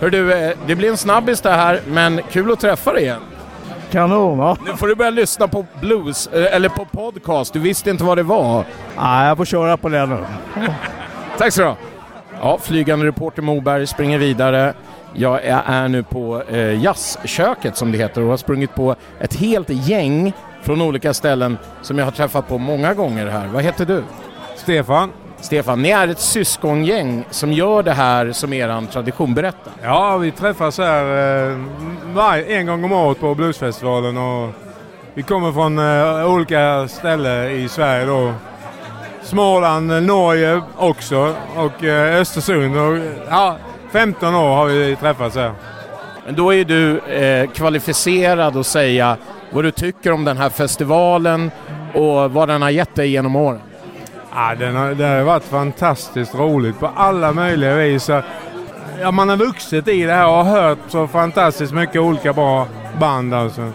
Hör 0.00 0.10
du, 0.10 0.32
eh, 0.32 0.56
det 0.66 0.74
blir 0.74 0.88
en 0.90 0.96
snabbis 0.96 1.40
det 1.40 1.50
här, 1.50 1.80
men 1.86 2.20
kul 2.30 2.52
att 2.52 2.60
träffa 2.60 2.92
dig 2.92 3.02
igen. 3.02 3.20
Kanon! 3.90 4.38
Ja. 4.38 4.56
Nu 4.66 4.76
får 4.76 4.88
du 4.88 4.94
börja 4.94 5.10
lyssna 5.10 5.48
på 5.48 5.66
blues, 5.80 6.26
eh, 6.26 6.54
eller 6.54 6.68
på 6.68 6.84
podcast. 6.84 7.52
Du 7.52 7.58
visste 7.58 7.90
inte 7.90 8.04
vad 8.04 8.18
det 8.18 8.22
var. 8.22 8.64
Ja, 8.96 9.26
jag 9.26 9.36
får 9.36 9.44
köra 9.44 9.76
på 9.76 9.88
det 9.88 10.06
nu. 10.06 10.18
Tack 11.38 11.52
så 11.52 11.62
du. 11.62 11.74
Ja, 12.40 12.58
flygande 12.62 13.06
reporter 13.06 13.42
Moberg 13.42 13.86
springer 13.86 14.18
vidare. 14.18 14.74
Jag 15.14 15.44
är, 15.44 15.62
är 15.66 15.88
nu 15.88 16.02
på 16.02 16.42
eh, 16.42 16.82
jazzköket 16.82 17.76
som 17.76 17.92
det 17.92 17.98
heter 17.98 18.22
och 18.22 18.30
har 18.30 18.36
sprungit 18.36 18.74
på 18.74 18.96
ett 19.20 19.34
helt 19.34 19.70
gäng 19.70 20.32
från 20.62 20.82
olika 20.82 21.14
ställen 21.14 21.58
som 21.82 21.98
jag 21.98 22.04
har 22.04 22.12
träffat 22.12 22.48
på 22.48 22.58
många 22.58 22.94
gånger 22.94 23.26
här. 23.26 23.46
Vad 23.46 23.62
heter 23.62 23.86
du? 23.86 24.04
Stefan? 24.56 25.12
Stefan, 25.40 25.82
ni 25.82 25.90
är 25.90 26.08
ett 26.08 26.18
syskongäng 26.18 27.24
som 27.30 27.52
gör 27.52 27.82
det 27.82 27.92
här 27.92 28.32
som 28.32 28.52
eran 28.52 28.86
tradition. 28.86 29.34
Berätta. 29.34 29.70
Ja, 29.82 30.16
vi 30.16 30.30
träffas 30.30 30.78
här 30.78 31.04
eh, 32.16 32.56
en 32.58 32.66
gång 32.66 32.84
om 32.84 32.92
året 32.92 33.20
på 33.20 33.34
Bluesfestivalen 33.34 34.16
och 34.16 34.50
vi 35.14 35.22
kommer 35.22 35.52
från 35.52 35.78
eh, 35.78 36.34
olika 36.34 36.88
ställen 36.88 37.50
i 37.50 37.68
Sverige 37.68 38.06
då. 38.06 38.32
Småland, 39.22 39.92
eh, 39.92 40.00
Norge 40.00 40.62
också 40.76 41.34
och 41.56 41.84
eh, 41.84 42.20
Östersund. 42.20 42.76
Och, 42.76 42.98
ja, 43.30 43.56
15 43.92 44.34
år 44.34 44.56
har 44.56 44.66
vi 44.66 44.96
träffats 44.96 45.36
här. 45.36 45.52
Men 46.26 46.36
då 46.36 46.54
är 46.54 46.64
du 46.64 46.98
eh, 46.98 47.50
kvalificerad 47.50 48.56
att 48.56 48.66
säga 48.66 49.16
vad 49.50 49.64
du 49.64 49.70
tycker 49.70 50.12
om 50.12 50.24
den 50.24 50.36
här 50.36 50.50
festivalen 50.50 51.50
och 51.94 52.30
vad 52.32 52.48
den 52.48 52.62
har 52.62 52.70
gett 52.70 52.94
dig 52.94 53.10
genom 53.10 53.36
åren. 53.36 53.60
Ja, 54.34 54.54
den 54.58 54.76
har, 54.76 54.94
det 54.94 55.06
har 55.06 55.22
varit 55.22 55.44
fantastiskt 55.44 56.34
roligt 56.34 56.80
på 56.80 56.90
alla 56.96 57.32
möjliga 57.32 57.74
vis. 57.74 58.10
Ja, 59.00 59.10
man 59.10 59.28
har 59.28 59.36
vuxit 59.36 59.88
i 59.88 60.02
det 60.02 60.12
här 60.12 60.26
och 60.26 60.32
har 60.32 60.44
hört 60.44 60.78
så 60.88 61.06
fantastiskt 61.06 61.72
mycket 61.72 62.00
olika 62.00 62.32
bra 62.32 62.66
band 63.00 63.34
alltså. 63.34 63.72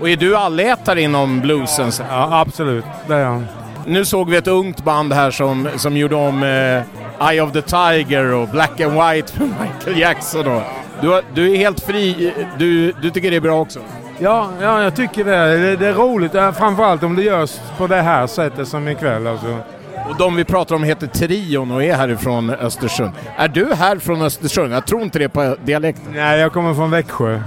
Och 0.00 0.08
är 0.08 0.16
du 0.16 0.36
allätare 0.36 1.02
inom 1.02 1.40
bluesen? 1.40 1.92
Ja, 2.10 2.40
absolut. 2.40 2.84
Det 3.08 3.14
är 3.14 3.20
jag. 3.20 3.42
Nu 3.86 4.04
såg 4.04 4.30
vi 4.30 4.36
ett 4.36 4.46
ungt 4.46 4.84
band 4.84 5.12
här 5.12 5.30
som, 5.30 5.68
som 5.76 5.96
gjorde 5.96 6.14
om 6.14 6.42
eh, 6.42 7.28
Eye 7.30 7.40
of 7.40 7.52
the 7.52 7.62
Tiger 7.62 8.32
och 8.32 8.48
Black 8.48 8.80
and 8.80 8.92
White 8.92 9.32
med 9.38 9.48
Michael 9.60 9.98
Jackson. 9.98 10.46
Och, 10.46 10.62
du, 11.00 11.22
du 11.34 11.52
är 11.52 11.56
helt 11.56 11.80
fri, 11.80 12.34
du, 12.58 12.92
du 12.92 13.10
tycker 13.10 13.30
det 13.30 13.36
är 13.36 13.40
bra 13.40 13.60
också? 13.60 13.80
Ja, 14.18 14.50
ja, 14.60 14.82
jag 14.82 14.96
tycker 14.96 15.24
det. 15.24 15.58
Det, 15.58 15.76
det 15.76 15.86
är 15.86 15.94
roligt, 15.94 16.32
framförallt 16.32 17.02
om 17.02 17.16
det 17.16 17.22
görs 17.22 17.60
på 17.78 17.86
det 17.86 18.02
här 18.02 18.26
sättet 18.26 18.68
som 18.68 18.88
ikväll. 18.88 19.26
Alltså. 19.26 19.58
Och 20.08 20.16
de 20.18 20.36
vi 20.36 20.44
pratar 20.44 20.74
om 20.74 20.82
heter 20.82 21.06
Trion 21.06 21.70
och 21.70 21.84
är 21.84 21.94
härifrån 21.94 22.50
Östersund. 22.50 23.12
Är 23.36 23.48
du 23.48 23.74
här 23.74 23.98
från 23.98 24.22
Östersund? 24.22 24.72
Jag 24.74 24.86
tror 24.86 25.02
inte 25.02 25.18
det 25.18 25.28
på 25.28 25.56
dialekten. 25.64 26.12
Nej, 26.14 26.40
jag 26.40 26.52
kommer 26.52 26.74
från 26.74 26.90
Växjö. 26.90 27.40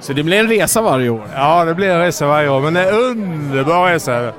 Så 0.00 0.12
det 0.12 0.22
blir 0.22 0.38
en 0.40 0.48
resa 0.48 0.82
varje 0.82 1.08
år. 1.08 1.22
Ja, 1.34 1.64
det 1.64 1.74
blir 1.74 1.88
en 1.88 2.00
resa 2.00 2.26
varje 2.26 2.48
år, 2.48 2.60
men 2.60 2.74
det 2.74 2.80
är 2.80 2.88
en 2.88 2.94
underbar 2.98 3.92
resa. 3.92 4.32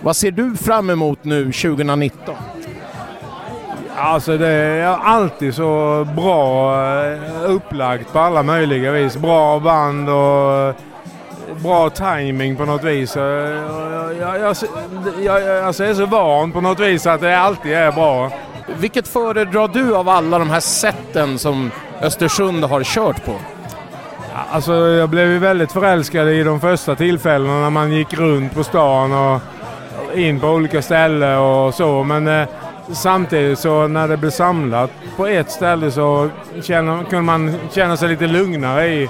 Vad 0.00 0.16
ser 0.16 0.30
du 0.30 0.56
fram 0.56 0.90
emot 0.90 1.24
nu 1.24 1.44
2019? 1.44 2.34
Alltså 3.96 4.38
det 4.38 4.48
är 4.48 4.86
alltid 4.86 5.54
så 5.54 6.06
bra 6.16 6.74
eh, 7.04 7.50
upplagt 7.50 8.12
på 8.12 8.18
alla 8.18 8.42
möjliga 8.42 8.92
vis. 8.92 9.16
Bra 9.16 9.60
band 9.60 10.08
och 10.08 10.74
bra 11.62 11.90
timing 11.90 12.56
på 12.56 12.64
något 12.64 12.84
vis. 12.84 13.16
Jag, 13.16 13.26
jag, 14.20 14.40
jag, 14.40 15.42
jag, 15.42 15.64
alltså 15.64 15.82
jag 15.82 15.90
är 15.90 15.94
så 15.94 16.06
van 16.06 16.52
på 16.52 16.60
något 16.60 16.80
vis 16.80 17.06
att 17.06 17.20
det 17.20 17.38
alltid 17.38 17.72
är 17.72 17.92
bra. 17.92 18.30
Vilket 18.78 19.08
föredrar 19.08 19.68
du 19.68 19.96
av 19.96 20.08
alla 20.08 20.38
de 20.38 20.50
här 20.50 20.60
sätten 20.60 21.38
som 21.38 21.70
Östersund 22.02 22.64
har 22.64 22.84
kört 22.84 23.24
på? 23.24 23.34
Alltså 24.50 24.74
jag 24.74 25.08
blev 25.08 25.28
ju 25.28 25.38
väldigt 25.38 25.72
förälskad 25.72 26.28
i 26.28 26.42
de 26.42 26.60
första 26.60 26.94
tillfällena 26.96 27.60
när 27.60 27.70
man 27.70 27.92
gick 27.92 28.14
runt 28.14 28.54
på 28.54 28.64
stan 28.64 29.12
och 29.12 29.40
in 30.14 30.40
på 30.40 30.48
olika 30.48 30.82
ställen 30.82 31.38
och 31.38 31.74
så. 31.74 32.04
Men 32.04 32.28
eh, 32.28 32.48
samtidigt 32.92 33.58
så 33.58 33.86
när 33.86 34.08
det 34.08 34.16
blev 34.16 34.30
samlat 34.30 34.90
på 35.16 35.26
ett 35.26 35.50
ställe 35.50 35.90
så 35.90 36.28
känner, 36.62 37.04
kunde 37.04 37.22
man 37.22 37.54
känna 37.72 37.96
sig 37.96 38.08
lite 38.08 38.26
lugnare 38.26 38.86
i. 38.86 39.08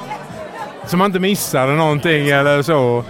Så 0.86 0.96
man 0.96 1.06
inte 1.06 1.18
missade 1.20 1.72
någonting 1.72 2.28
eller 2.28 2.62
så. 2.62 3.04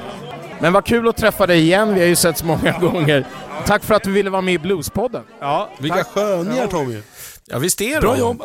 Men 0.61 0.73
vad 0.73 0.85
kul 0.85 1.09
att 1.09 1.17
träffa 1.17 1.47
dig 1.47 1.61
igen, 1.61 1.95
vi 1.95 2.01
har 2.01 2.07
ju 2.07 2.17
sett 2.17 2.39
så 2.39 2.47
många 2.47 2.73
gånger. 2.81 3.27
Tack 3.67 3.85
för 3.85 3.95
att 3.95 4.03
du 4.03 4.13
ville 4.13 4.31
vara 4.31 4.43
med 4.43 4.55
i 4.55 4.59
Bluespodden. 4.59 5.23
Ja, 5.41 5.69
Vilka 5.79 6.05
sköningar 6.05 6.67
Tommy. 6.67 7.01
Ja, 7.47 7.59
visst 7.59 7.81
är 7.81 8.01
Bra 8.01 8.13
de. 8.13 8.19
jobb. 8.21 8.43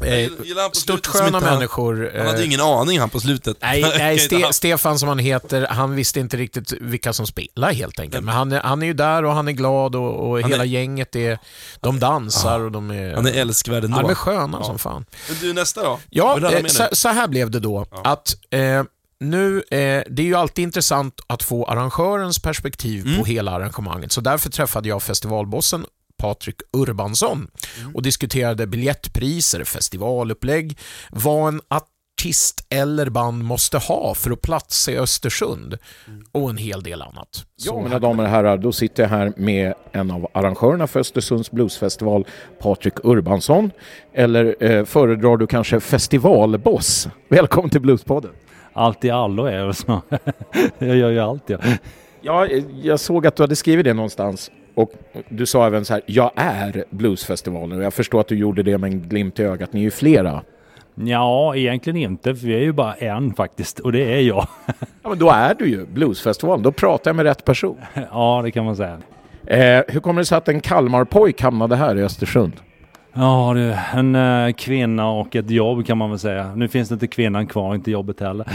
Ja. 0.00 0.06
Eh, 0.06 0.70
Stort 0.72 1.06
sköna 1.06 1.40
människor. 1.40 2.10
Han 2.16 2.26
hade 2.26 2.38
eh, 2.38 2.40
ju 2.40 2.46
ingen 2.46 2.60
aning 2.60 3.00
han 3.00 3.10
på 3.10 3.20
slutet. 3.20 3.56
Nej, 3.60 3.82
nej 3.98 4.18
Ste 4.18 4.52
Stefan 4.52 4.98
som 4.98 5.08
han 5.08 5.18
heter, 5.18 5.66
han 5.70 5.94
visste 5.94 6.20
inte 6.20 6.36
riktigt 6.36 6.72
vilka 6.80 7.12
som 7.12 7.26
spelar 7.26 7.72
helt 7.72 8.00
enkelt. 8.00 8.24
Men 8.24 8.34
han 8.34 8.52
är, 8.52 8.60
han 8.60 8.82
är 8.82 8.86
ju 8.86 8.92
där 8.94 9.24
och 9.24 9.32
han 9.32 9.48
är 9.48 9.52
glad 9.52 9.96
och, 9.96 10.30
och 10.30 10.40
hela 10.40 10.62
är- 10.64 10.68
gänget 10.68 11.16
är, 11.16 11.38
de 11.80 11.98
dansar 11.98 12.60
och 12.60 12.72
de 12.72 12.90
är... 12.90 13.14
Han 13.14 13.26
är 13.26 13.32
älskvärd 13.32 13.84
ändå. 13.84 13.96
Ja, 13.98 14.02
de 14.02 14.10
är 14.10 14.14
sköna 14.14 14.58
Ja. 14.60 14.64
som 14.66 14.78
fan. 14.78 15.04
Men 15.28 15.36
du, 15.40 15.52
nästa 15.52 15.82
då? 15.82 15.98
Ja, 16.10 16.38
är 16.38 16.54
eh, 16.56 16.66
så, 16.66 16.88
så 16.92 17.08
här 17.08 17.28
blev 17.28 17.50
det 17.50 17.60
då. 17.60 17.86
Att 18.04 18.36
eh, 18.50 18.82
nu, 19.20 19.56
eh, 19.56 20.02
det 20.10 20.22
är 20.22 20.26
ju 20.26 20.34
alltid 20.34 20.62
intressant 20.62 21.20
att 21.26 21.42
få 21.42 21.64
arrangörens 21.64 22.38
perspektiv 22.38 23.06
Mm. 23.06 23.18
på 23.18 23.24
hela 23.24 23.50
arrangemanget. 23.50 24.12
Så 24.12 24.20
därför 24.20 24.50
träffade 24.50 24.88
jag 24.88 25.02
festivalbossen 25.02 25.86
Patrik 26.20 26.56
Urbansson 26.72 27.48
Mm. 27.80 27.94
och 27.94 28.02
diskuterade 28.02 28.66
biljettpriser, 28.66 29.64
festivalupplägg, 29.64 30.78
vad 31.10 31.48
en 31.48 31.60
artist 31.68 32.66
eller 32.70 33.10
band 33.10 33.44
måste 33.44 33.78
ha 33.78 34.14
för 34.14 34.30
att 34.30 34.40
platsa 34.42 34.92
i 34.92 34.98
Östersund 34.98 35.78
och 36.32 36.50
en 36.50 36.56
hel 36.56 36.82
del 36.82 37.02
annat. 37.02 37.46
Ja, 37.56 37.80
mina 37.82 37.98
damer 37.98 38.22
och 38.24 38.28
herrar, 38.30 38.58
då 38.58 38.72
sitter 38.72 39.02
jag 39.02 39.10
här 39.10 39.32
med 39.36 39.74
en 39.92 40.10
av 40.10 40.26
arrangörerna 40.34 40.86
för 40.86 41.00
Östersunds 41.00 41.50
bluesfestival, 41.50 42.26
Patrik 42.60 42.94
Urbansson. 43.04 43.70
Eller 44.14 44.56
eh, 44.64 44.84
föredrar 44.84 45.36
du 45.36 45.46
kanske 45.46 45.80
festivalboss? 45.80 47.08
Välkommen 47.28 47.70
till 47.70 47.80
Bluespodden. 47.80 48.30
Allt 48.72 49.04
i 49.04 49.10
allo 49.10 49.44
är 49.44 49.66
det 49.66 49.74
så. 49.74 50.02
jag 50.78 50.96
gör 50.96 51.10
ju 51.10 51.18
allt 51.20 51.50
jag. 51.50 51.60
Ja, 52.22 52.46
eh, 52.46 52.64
jag 52.82 53.00
såg 53.00 53.26
att 53.26 53.36
du 53.36 53.42
hade 53.42 53.56
skrivit 53.56 53.84
det 53.84 53.94
någonstans. 53.94 54.50
Och 54.80 54.92
du 55.28 55.46
sa 55.46 55.66
även 55.66 55.84
så 55.84 55.92
här, 55.92 56.02
jag 56.06 56.30
är 56.34 56.84
Bluesfestivalen. 56.90 57.78
Och 57.78 57.84
jag 57.84 57.94
förstår 57.94 58.20
att 58.20 58.28
du 58.28 58.36
gjorde 58.36 58.62
det 58.62 58.78
med 58.78 58.92
en 58.92 59.00
glimt 59.00 59.38
i 59.38 59.42
ögat. 59.42 59.72
Ni 59.72 59.80
är 59.80 59.84
ju 59.84 59.90
flera. 59.90 60.42
Ja, 60.94 61.56
egentligen 61.56 61.96
inte, 61.96 62.34
för 62.34 62.46
vi 62.46 62.54
är 62.54 62.60
ju 62.60 62.72
bara 62.72 62.94
en 62.94 63.34
faktiskt, 63.34 63.78
och 63.78 63.92
det 63.92 64.14
är 64.14 64.20
jag. 64.20 64.46
Ja, 65.02 65.08
men 65.08 65.18
då 65.18 65.30
är 65.30 65.54
du 65.54 65.68
ju 65.68 65.86
Bluesfestivalen. 65.86 66.62
Då 66.62 66.72
pratar 66.72 67.08
jag 67.10 67.16
med 67.16 67.24
rätt 67.24 67.44
person. 67.44 67.76
ja, 68.12 68.40
det 68.44 68.50
kan 68.50 68.64
man 68.64 68.76
säga. 68.76 68.98
Eh, 69.46 69.82
hur 69.88 70.00
kommer 70.00 70.20
det 70.20 70.24
sig 70.24 70.38
att 70.38 70.48
en 70.48 70.60
Kalmarpojk 70.60 71.42
hamnade 71.42 71.76
här 71.76 71.98
i 71.98 72.02
Östersund? 72.02 72.52
Ja 73.12 73.52
du, 73.54 73.74
en 73.98 74.14
eh, 74.14 74.52
kvinna 74.52 75.10
och 75.10 75.36
ett 75.36 75.50
jobb 75.50 75.86
kan 75.86 75.98
man 75.98 76.10
väl 76.10 76.18
säga. 76.18 76.54
Nu 76.54 76.68
finns 76.68 76.88
det 76.88 76.92
inte 76.92 77.06
kvinnan 77.06 77.46
kvar, 77.46 77.74
inte 77.74 77.90
jobbet 77.90 78.20
heller. 78.20 78.46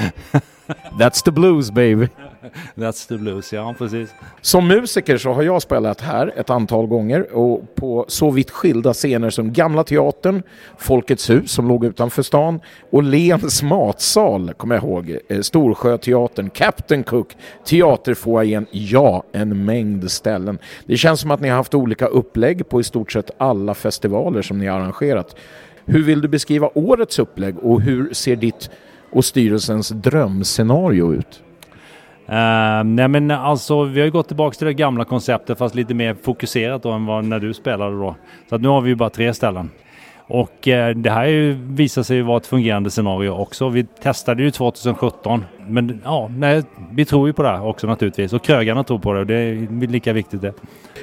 That's 1.00 1.24
the 1.26 1.32
blues 1.32 1.72
baby. 1.72 2.08
That's 2.76 3.08
the 3.08 3.18
blues, 3.18 3.54
ja 3.54 3.76
precis. 3.78 4.10
Som 4.42 4.68
musiker 4.68 5.18
så 5.18 5.32
har 5.34 5.44
jag 5.44 5.62
spelat 5.62 6.02
här 6.02 6.34
ett 6.36 6.50
antal 6.50 6.88
gånger 6.88 7.36
och 7.36 7.76
på 7.76 8.06
så 8.08 8.32
vitt 8.32 8.52
skilda 8.52 8.94
scener 8.94 9.30
som 9.30 9.54
Gamla 9.54 9.84
Teatern, 9.84 10.44
Folkets 10.78 11.30
hus 11.30 11.52
som 11.52 11.68
låg 11.68 11.86
utanför 11.86 12.24
stan 12.24 12.60
och 12.90 13.04
Lens 13.04 13.64
matsal, 13.64 14.54
kommer 14.54 14.76
jag 14.76 14.84
ihåg, 14.84 15.18
eh, 15.28 15.42
Storsjöteatern, 15.42 16.50
Captain 16.50 17.04
Cook, 17.04 17.38
Teaterfoajén, 17.66 18.66
ja, 18.72 19.24
en 19.32 19.66
mängd 19.66 20.12
ställen. 20.12 20.60
Det 20.86 20.98
känns 20.98 21.20
som 21.20 21.32
att 21.32 21.40
ni 21.40 21.50
har 21.50 21.56
haft 21.56 21.74
olika 21.74 22.08
upplägg 22.08 22.70
på 22.70 22.80
i 22.80 22.84
stort 22.84 23.12
sett 23.12 23.32
alla 23.38 23.74
festivaler 23.74 24.42
som 24.42 24.60
ni 24.60 24.68
har 24.68 24.80
arrangerat. 24.80 25.36
Hur 25.86 26.04
vill 26.04 26.22
du 26.22 26.28
beskriva 26.28 26.70
årets 26.74 27.20
upplägg 27.20 27.60
och 27.60 27.82
hur 27.82 28.14
ser 28.14 28.36
ditt 28.36 28.70
och 29.12 29.26
styrelsens 29.26 29.90
drömscenario 29.90 31.14
ut? 31.14 31.42
Uh, 32.30 32.84
nej 32.84 33.08
men 33.08 33.32
alltså 33.32 33.84
vi 33.84 34.00
har 34.00 34.06
ju 34.06 34.12
gått 34.12 34.28
tillbaka 34.28 34.56
till 34.56 34.68
det 34.68 34.74
gamla 34.74 35.06
konceptet 35.06 35.58
fast 35.58 35.76
lite 35.76 35.94
mer 35.94 36.16
fokuserat 36.24 36.84
då 36.84 36.92
än 36.92 37.06
vad 37.06 37.26
när 37.26 37.40
du 37.40 37.54
spelade 37.54 37.98
då. 37.98 38.16
Så 38.50 38.56
att 38.56 38.62
nu 38.62 38.68
har 38.68 38.82
vi 38.82 38.90
ju 38.90 38.96
bara 38.96 39.10
tre 39.10 39.34
ställen. 39.34 39.70
Och 40.28 40.68
uh, 40.68 40.90
det 40.90 41.10
här 41.10 41.26
ju, 41.26 41.54
visar 41.54 42.04
sig 42.04 42.18
ju 42.18 42.24
vara 42.24 42.38
ett 42.38 42.48
fungerande 42.48 42.90
scenario 42.90 43.30
också. 43.30 43.70
Vi 43.70 43.84
testade 43.84 44.44
ju 44.44 44.52
2017. 44.52 45.46
Men 45.68 46.02
ja, 46.04 46.32
nej, 46.38 46.64
vi 46.92 47.06
tror 47.06 47.28
ju 47.28 47.34
på 47.34 47.44
det 47.44 47.50
här 47.50 47.66
också 47.66 47.88
naturligtvis. 47.88 48.34
Och 48.34 48.44
krögarna 48.44 48.84
tror 48.84 49.00
på 49.00 49.14
det 49.14 49.20
och 49.20 49.26
det 49.26 49.36
är 49.36 49.88
lika 49.88 50.14
viktigt 50.14 50.42
det. 50.42 50.54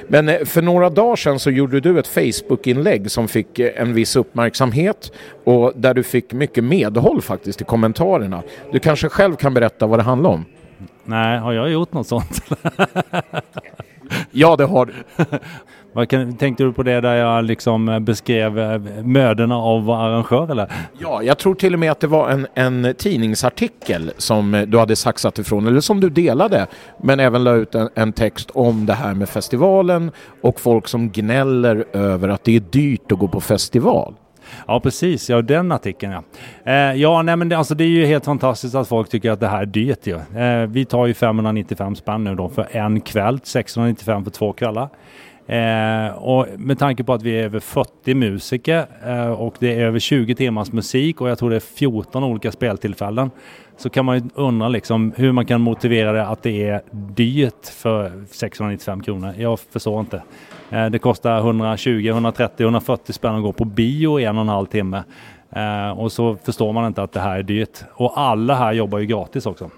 Men 0.07 0.29
eh, 0.29 0.45
för 0.45 0.61
några 0.61 0.89
dagar 0.89 1.15
sedan 1.15 1.39
så 1.39 1.51
gjorde 1.51 1.79
du 1.79 1.99
ett 1.99 2.07
Facebook-inlägg 2.07 3.11
som 3.11 3.27
fick 3.27 3.59
eh, 3.59 3.81
en 3.81 3.93
viss 3.93 4.15
uppmärksamhet 4.15 5.11
och 5.43 5.73
där 5.75 5.93
du 5.93 6.03
fick 6.03 6.33
mycket 6.33 6.63
medhåll 6.63 7.21
faktiskt 7.21 7.61
i 7.61 7.63
kommentarerna. 7.63 8.43
Du 8.71 8.79
kanske 8.79 9.09
själv 9.09 9.35
kan 9.35 9.53
berätta 9.53 9.87
vad 9.87 9.99
det 9.99 10.03
handlar 10.03 10.29
om? 10.29 10.45
Nej, 11.03 11.39
har 11.39 11.53
jag 11.53 11.71
gjort 11.71 11.93
något 11.93 12.07
sånt? 12.07 12.43
Ja, 14.31 14.55
det 14.55 14.65
har 14.65 14.85
du. 14.85 14.93
Vad 15.93 16.09
kan, 16.09 16.37
tänkte 16.37 16.63
du 16.63 16.73
på 16.73 16.83
det 16.83 17.01
där 17.01 17.15
jag 17.15 17.45
liksom 17.45 17.89
eh, 17.89 17.99
beskrev 17.99 18.59
eh, 18.59 18.79
mödorna 19.03 19.57
av 19.57 19.91
arrangör 19.91 20.51
eller? 20.51 20.71
Ja, 20.99 21.23
jag 21.23 21.37
tror 21.37 21.55
till 21.55 21.73
och 21.73 21.79
med 21.79 21.91
att 21.91 21.99
det 21.99 22.07
var 22.07 22.29
en, 22.29 22.47
en 22.53 22.93
tidningsartikel 22.97 24.11
som 24.17 24.53
eh, 24.53 24.61
du 24.61 24.79
hade 24.79 24.95
saxat 24.95 25.39
ifrån, 25.39 25.67
eller 25.67 25.79
som 25.79 25.99
du 25.99 26.09
delade, 26.09 26.67
men 27.03 27.19
även 27.19 27.43
la 27.43 27.53
ut 27.53 27.75
en, 27.75 27.89
en 27.95 28.13
text 28.13 28.51
om 28.53 28.85
det 28.85 28.93
här 28.93 29.13
med 29.13 29.29
festivalen 29.29 30.11
och 30.41 30.59
folk 30.59 30.87
som 30.87 31.09
gnäller 31.09 31.85
över 31.93 32.29
att 32.29 32.43
det 32.43 32.55
är 32.55 32.59
dyrt 32.59 33.11
att 33.11 33.19
gå 33.19 33.27
på 33.27 33.41
festival. 33.41 34.15
Ja 34.67 34.79
precis, 34.79 35.29
ja 35.29 35.41
den 35.41 35.71
artikeln 35.71 36.11
ja. 36.11 36.23
Eh, 36.71 37.01
ja 37.01 37.21
nej 37.21 37.35
men 37.35 37.49
det, 37.49 37.57
alltså, 37.57 37.75
det 37.75 37.83
är 37.83 37.87
ju 37.87 38.05
helt 38.05 38.25
fantastiskt 38.25 38.75
att 38.75 38.87
folk 38.87 39.09
tycker 39.09 39.31
att 39.31 39.39
det 39.39 39.47
här 39.47 39.61
är 39.61 39.65
dyrt 39.65 40.07
ju. 40.07 40.15
Eh, 40.39 40.67
vi 40.67 40.85
tar 40.85 41.05
ju 41.05 41.13
595 41.13 41.95
spänn 41.95 42.23
nu 42.23 42.35
då 42.35 42.49
för 42.49 42.67
en 42.71 43.01
kväll, 43.01 43.39
695 43.43 44.23
för 44.23 44.31
två 44.31 44.53
kvällar. 44.53 44.89
Eh, 45.47 46.07
och 46.07 46.47
med 46.57 46.79
tanke 46.79 47.03
på 47.03 47.13
att 47.13 47.23
vi 47.23 47.39
är 47.39 47.43
över 47.43 47.59
40 47.59 48.13
musiker 48.13 48.85
eh, 49.05 49.31
och 49.31 49.55
det 49.59 49.73
är 49.73 49.85
över 49.85 49.99
20 49.99 50.35
timmars 50.35 50.71
musik 50.71 51.21
och 51.21 51.29
jag 51.29 51.37
tror 51.37 51.49
det 51.49 51.55
är 51.55 51.59
14 51.59 52.23
olika 52.23 52.51
speltillfällen 52.51 53.31
så 53.77 53.89
kan 53.89 54.05
man 54.05 54.17
ju 54.17 54.23
undra 54.35 54.67
liksom 54.67 55.13
hur 55.15 55.31
man 55.31 55.45
kan 55.45 55.61
motivera 55.61 56.11
det 56.11 56.27
att 56.27 56.43
det 56.43 56.69
är 56.69 56.81
dyrt 56.91 57.67
för 57.67 58.25
695 58.31 59.03
kronor. 59.03 59.33
Jag 59.37 59.59
förstår 59.59 59.99
inte. 59.99 60.23
Eh, 60.69 60.85
det 60.85 60.99
kostar 60.99 61.37
120, 61.37 62.07
130, 62.07 62.63
140 62.63 63.13
spänn 63.13 63.35
att 63.35 63.43
gå 63.43 63.51
på 63.51 63.65
bio 63.65 64.19
i 64.19 64.25
en 64.25 64.37
och 64.37 64.41
en 64.41 64.49
halv 64.49 64.65
timme. 64.65 65.03
Eh, 65.51 65.99
och 65.99 66.11
så 66.11 66.35
förstår 66.35 66.73
man 66.73 66.87
inte 66.87 67.03
att 67.03 67.11
det 67.11 67.19
här 67.19 67.39
är 67.39 67.43
dyrt. 67.43 67.83
Och 67.93 68.19
alla 68.19 68.55
här 68.55 68.73
jobbar 68.73 68.99
ju 68.99 69.05
gratis 69.05 69.45
också. 69.45 69.69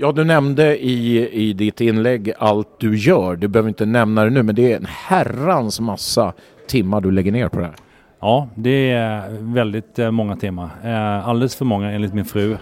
Ja, 0.00 0.12
du 0.12 0.24
nämnde 0.24 0.84
i, 0.84 1.28
i 1.32 1.52
ditt 1.52 1.80
inlägg 1.80 2.32
allt 2.38 2.68
du 2.78 2.96
gör. 2.96 3.36
Du 3.36 3.48
behöver 3.48 3.68
inte 3.68 3.86
nämna 3.86 4.24
det 4.24 4.30
nu, 4.30 4.42
men 4.42 4.54
det 4.54 4.72
är 4.72 4.76
en 4.76 4.86
herrans 4.86 5.80
massa 5.80 6.32
timmar 6.68 7.00
du 7.00 7.10
lägger 7.10 7.32
ner 7.32 7.48
på 7.48 7.58
det 7.58 7.66
här. 7.66 7.74
Ja, 8.20 8.48
det 8.54 8.90
är 8.90 9.38
väldigt 9.40 9.98
eh, 9.98 10.10
många 10.10 10.36
timmar. 10.36 10.70
Eh, 10.84 11.28
alldeles 11.28 11.56
för 11.56 11.64
många 11.64 11.90
enligt 11.90 12.14
min 12.14 12.24
fru. 12.24 12.56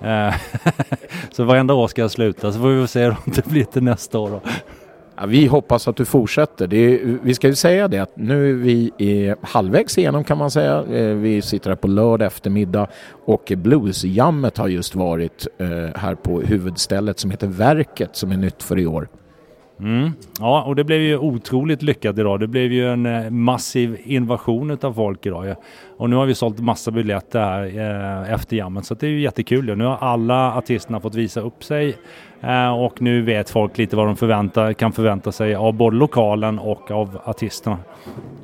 Eh, 0.00 0.34
så 1.30 1.44
varenda 1.44 1.74
år 1.74 1.88
ska 1.88 2.00
jag 2.00 2.10
sluta, 2.10 2.52
så 2.52 2.58
får 2.58 2.68
vi 2.68 2.78
väl 2.78 2.88
se 2.88 3.08
om 3.08 3.14
det 3.24 3.46
blir 3.46 3.64
till 3.64 3.82
nästa 3.82 4.18
år 4.18 4.30
då. 4.30 4.40
Ja, 5.20 5.26
vi 5.26 5.46
hoppas 5.46 5.88
att 5.88 5.96
du 5.96 6.04
fortsätter. 6.04 6.66
Det 6.66 6.76
är, 6.76 7.18
vi 7.22 7.34
ska 7.34 7.48
ju 7.48 7.54
säga 7.54 7.88
det 7.88 7.98
att 7.98 8.16
nu 8.16 8.50
är 8.50 8.54
vi 8.54 9.34
halvvägs 9.40 9.98
igenom 9.98 10.24
kan 10.24 10.38
man 10.38 10.50
säga. 10.50 10.84
Eh, 10.84 11.14
vi 11.14 11.42
sitter 11.42 11.70
här 11.70 11.76
på 11.76 11.88
lördag 11.88 12.26
eftermiddag 12.26 12.86
och 13.24 13.52
bluesjammet 13.56 14.58
har 14.58 14.68
just 14.68 14.94
varit 14.94 15.46
eh, 15.58 15.68
här 16.00 16.14
på 16.14 16.40
huvudstället 16.40 17.18
som 17.18 17.30
heter 17.30 17.46
Verket 17.46 18.16
som 18.16 18.32
är 18.32 18.36
nytt 18.36 18.62
för 18.62 18.78
i 18.78 18.86
år. 18.86 19.08
Mm. 19.80 20.10
Ja, 20.38 20.62
och 20.62 20.76
det 20.76 20.84
blev 20.84 21.00
ju 21.00 21.18
otroligt 21.18 21.82
lyckat 21.82 22.18
idag. 22.18 22.40
Det 22.40 22.46
blev 22.46 22.72
ju 22.72 22.92
en 22.92 23.06
eh, 23.06 23.30
massiv 23.30 23.96
invasion 24.04 24.78
av 24.82 24.92
folk 24.92 25.26
idag. 25.26 25.54
Och 25.96 26.10
nu 26.10 26.16
har 26.16 26.26
vi 26.26 26.34
sålt 26.34 26.58
massa 26.58 26.90
biljetter 26.90 27.40
här 27.40 28.32
efter 28.34 28.56
jammet, 28.56 28.84
så 28.84 28.94
det 28.94 29.06
är 29.06 29.10
ju 29.10 29.20
jättekul. 29.20 29.76
Nu 29.76 29.84
har 29.84 29.96
alla 29.96 30.54
artisterna 30.54 31.00
fått 31.00 31.14
visa 31.14 31.40
upp 31.40 31.64
sig 31.64 31.96
Eh, 32.42 32.82
och 32.82 33.02
nu 33.02 33.22
vet 33.22 33.50
folk 33.50 33.78
lite 33.78 33.96
vad 33.96 34.06
de 34.06 34.16
förväntar, 34.16 34.72
kan 34.72 34.92
förvänta 34.92 35.32
sig 35.32 35.54
av 35.54 35.74
både 35.74 35.96
lokalen 35.96 36.58
och 36.58 36.90
av 36.90 37.20
artisterna. 37.24 37.78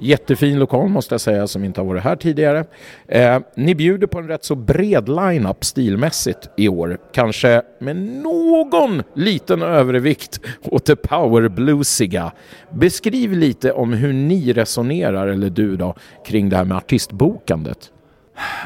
Jättefin 0.00 0.58
lokal 0.58 0.88
måste 0.88 1.14
jag 1.14 1.20
säga 1.20 1.46
som 1.46 1.64
inte 1.64 1.80
har 1.80 1.86
varit 1.86 2.02
här 2.02 2.16
tidigare. 2.16 2.64
Eh, 3.08 3.38
ni 3.56 3.74
bjuder 3.74 4.06
på 4.06 4.18
en 4.18 4.28
rätt 4.28 4.44
så 4.44 4.54
bred 4.54 5.08
line-up 5.08 5.64
stilmässigt 5.64 6.48
i 6.56 6.68
år. 6.68 6.98
Kanske 7.12 7.62
med 7.78 7.96
någon 7.96 9.02
liten 9.14 9.62
övervikt 9.62 10.40
åt 10.62 10.86
det 10.86 10.96
powerbluesiga. 10.96 12.32
Beskriv 12.70 13.32
lite 13.32 13.72
om 13.72 13.92
hur 13.92 14.12
ni 14.12 14.52
resonerar, 14.52 15.28
eller 15.28 15.50
du 15.50 15.76
då, 15.76 15.94
kring 16.26 16.48
det 16.48 16.56
här 16.56 16.64
med 16.64 16.76
artistbokandet. 16.76 17.92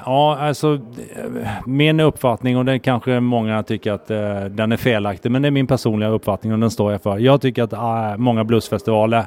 Ja, 0.07 0.37
alltså 0.37 0.81
min 1.67 2.01
uppfattning 2.01 2.57
och 2.57 2.65
det 2.65 2.79
kanske 2.79 3.21
många 3.21 3.63
tycker 3.63 3.93
att 3.93 4.11
eh, 4.11 4.45
den 4.45 4.73
är 4.73 4.77
felaktig, 4.77 5.31
men 5.31 5.43
det 5.43 5.49
är 5.49 5.53
min 5.53 5.67
personliga 5.67 6.11
uppfattning 6.11 6.53
och 6.53 6.59
den 6.59 6.71
står 6.71 6.93
jag 6.93 7.03
för. 7.03 7.19
Jag 7.19 7.41
tycker 7.41 7.63
att 7.63 7.73
eh, 7.73 8.17
många 8.17 8.45
bluesfestivaler 8.45 9.25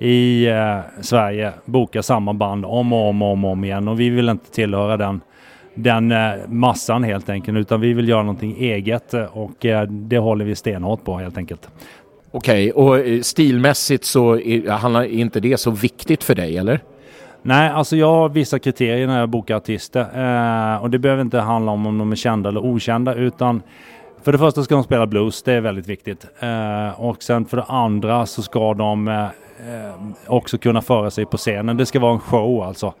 i 0.00 0.46
eh, 0.46 0.78
Sverige 1.00 1.52
bokar 1.64 2.02
samma 2.02 2.34
band 2.34 2.64
om 2.64 2.92
och 2.92 3.08
om 3.08 3.22
och 3.22 3.32
om, 3.32 3.44
om 3.44 3.64
igen 3.64 3.88
och 3.88 4.00
vi 4.00 4.10
vill 4.10 4.28
inte 4.28 4.50
tillhöra 4.50 4.96
den 4.96 5.20
den 5.76 6.12
eh, 6.12 6.32
massan 6.48 7.04
helt 7.04 7.28
enkelt, 7.28 7.58
utan 7.58 7.80
vi 7.80 7.92
vill 7.92 8.08
göra 8.08 8.22
någonting 8.22 8.56
eget 8.58 9.14
eh, 9.14 9.24
och 9.24 9.66
eh, 9.66 9.82
det 9.88 10.18
håller 10.18 10.44
vi 10.44 10.54
stenhårt 10.54 11.04
på 11.04 11.18
helt 11.18 11.38
enkelt. 11.38 11.68
Okej, 12.30 12.72
och 12.72 12.98
eh, 12.98 13.20
stilmässigt 13.20 14.04
så 14.04 14.38
är, 14.38 14.70
handlar 14.70 15.02
är 15.02 15.08
inte 15.08 15.40
det 15.40 15.60
så 15.60 15.70
viktigt 15.70 16.24
för 16.24 16.34
dig, 16.34 16.58
eller? 16.58 16.80
Nej, 17.46 17.70
alltså 17.70 17.96
jag 17.96 18.06
har 18.06 18.28
vissa 18.28 18.58
kriterier 18.58 19.06
när 19.06 19.20
jag 19.20 19.28
bokar 19.28 19.56
artister 19.56 20.00
eh, 20.00 20.82
och 20.82 20.90
det 20.90 20.98
behöver 20.98 21.22
inte 21.22 21.38
handla 21.38 21.72
om 21.72 21.86
om 21.86 21.98
de 21.98 22.12
är 22.12 22.16
kända 22.16 22.48
eller 22.48 22.64
okända 22.64 23.14
utan 23.14 23.62
för 24.22 24.32
det 24.32 24.38
första 24.38 24.62
ska 24.62 24.74
de 24.74 24.84
spela 24.84 25.06
blues, 25.06 25.42
det 25.42 25.52
är 25.52 25.60
väldigt 25.60 25.86
viktigt. 25.86 26.26
Eh, 26.40 27.00
och 27.00 27.22
sen 27.22 27.44
för 27.44 27.56
det 27.56 27.62
andra 27.62 28.26
så 28.26 28.42
ska 28.42 28.74
de 28.74 29.08
eh, 29.08 29.24
eh 29.24 29.30
också 30.26 30.58
kunna 30.58 30.82
föra 30.82 31.10
sig 31.10 31.26
på 31.26 31.36
scenen. 31.36 31.76
Det 31.76 31.86
ska 31.86 32.00
vara 32.00 32.12
en 32.12 32.20
show 32.20 32.62
alltså. 32.62 32.94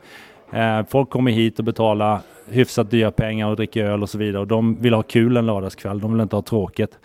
Eh, 0.52 0.86
folk 0.88 1.10
kommer 1.10 1.30
hit 1.30 1.58
och 1.58 1.64
betalar 1.64 2.18
hyfsat 2.50 2.90
dyra 2.90 3.10
pengar 3.10 3.48
och 3.48 3.56
dricker 3.56 3.84
öl 3.84 4.02
och 4.02 4.10
så 4.10 4.18
vidare 4.18 4.40
och 4.40 4.48
de 4.48 4.74
vill 4.74 4.94
ha 4.94 5.02
kul 5.02 5.36
en 5.36 5.46
lördagskväll. 5.46 6.00
De 6.00 6.12
vill 6.12 6.20
inte 6.20 6.36
ha 6.36 6.42
tråkigt. 6.42 6.98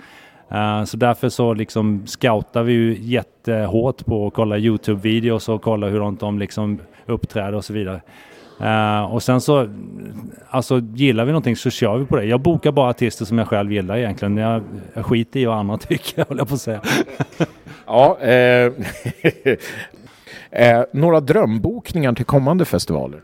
Eh, 0.52 0.84
så 0.84 0.98
därför 0.98 1.30
så 1.30 1.54
liksom 1.54 2.08
scoutar 2.08 2.64
vi 2.64 2.74
ju 2.74 2.98
jättehårt 3.00 4.06
på 4.06 4.28
att 4.28 4.34
kolla 4.34 4.58
Youtube-videos 4.58 5.50
och 5.50 5.62
kolla 5.62 5.88
hur 5.88 6.18
de 6.20 6.40
liksom 6.40 6.80
uppträder 7.06 7.56
och 7.56 7.66
så 7.66 7.74
vidare. 7.74 8.02
Uh, 8.62 9.14
och 9.14 9.24
sen 9.24 9.42
så, 9.42 9.70
alltså 10.50 10.82
gillar 10.94 11.26
vi 11.26 11.32
någonting 11.32 11.56
så 11.56 11.70
kör 11.70 11.98
vi 11.98 12.06
på 12.06 12.16
det. 12.16 12.26
Jag 12.26 12.40
bokar 12.40 12.72
bara 12.72 12.90
artister 12.90 13.26
som 13.26 13.38
jag 13.38 13.48
själv 13.48 13.72
gillar 13.72 13.98
egentligen. 13.98 14.38
Jag, 14.38 14.64
jag 14.94 15.06
skiter 15.06 15.40
i 15.40 15.46
vad 15.46 15.58
andra 15.58 15.78
tycker, 15.88 16.26
håller 16.26 16.42
jag 16.42 16.48
på 16.48 16.54
att 16.54 16.62
säga. 16.62 16.82
Ja, 17.86 18.20
eh, 18.20 18.74
eh, 20.72 20.84
några 20.94 21.20
drömbokningar 21.20 22.14
till 22.14 22.26
kommande 22.26 22.66
festivaler? 22.66 23.22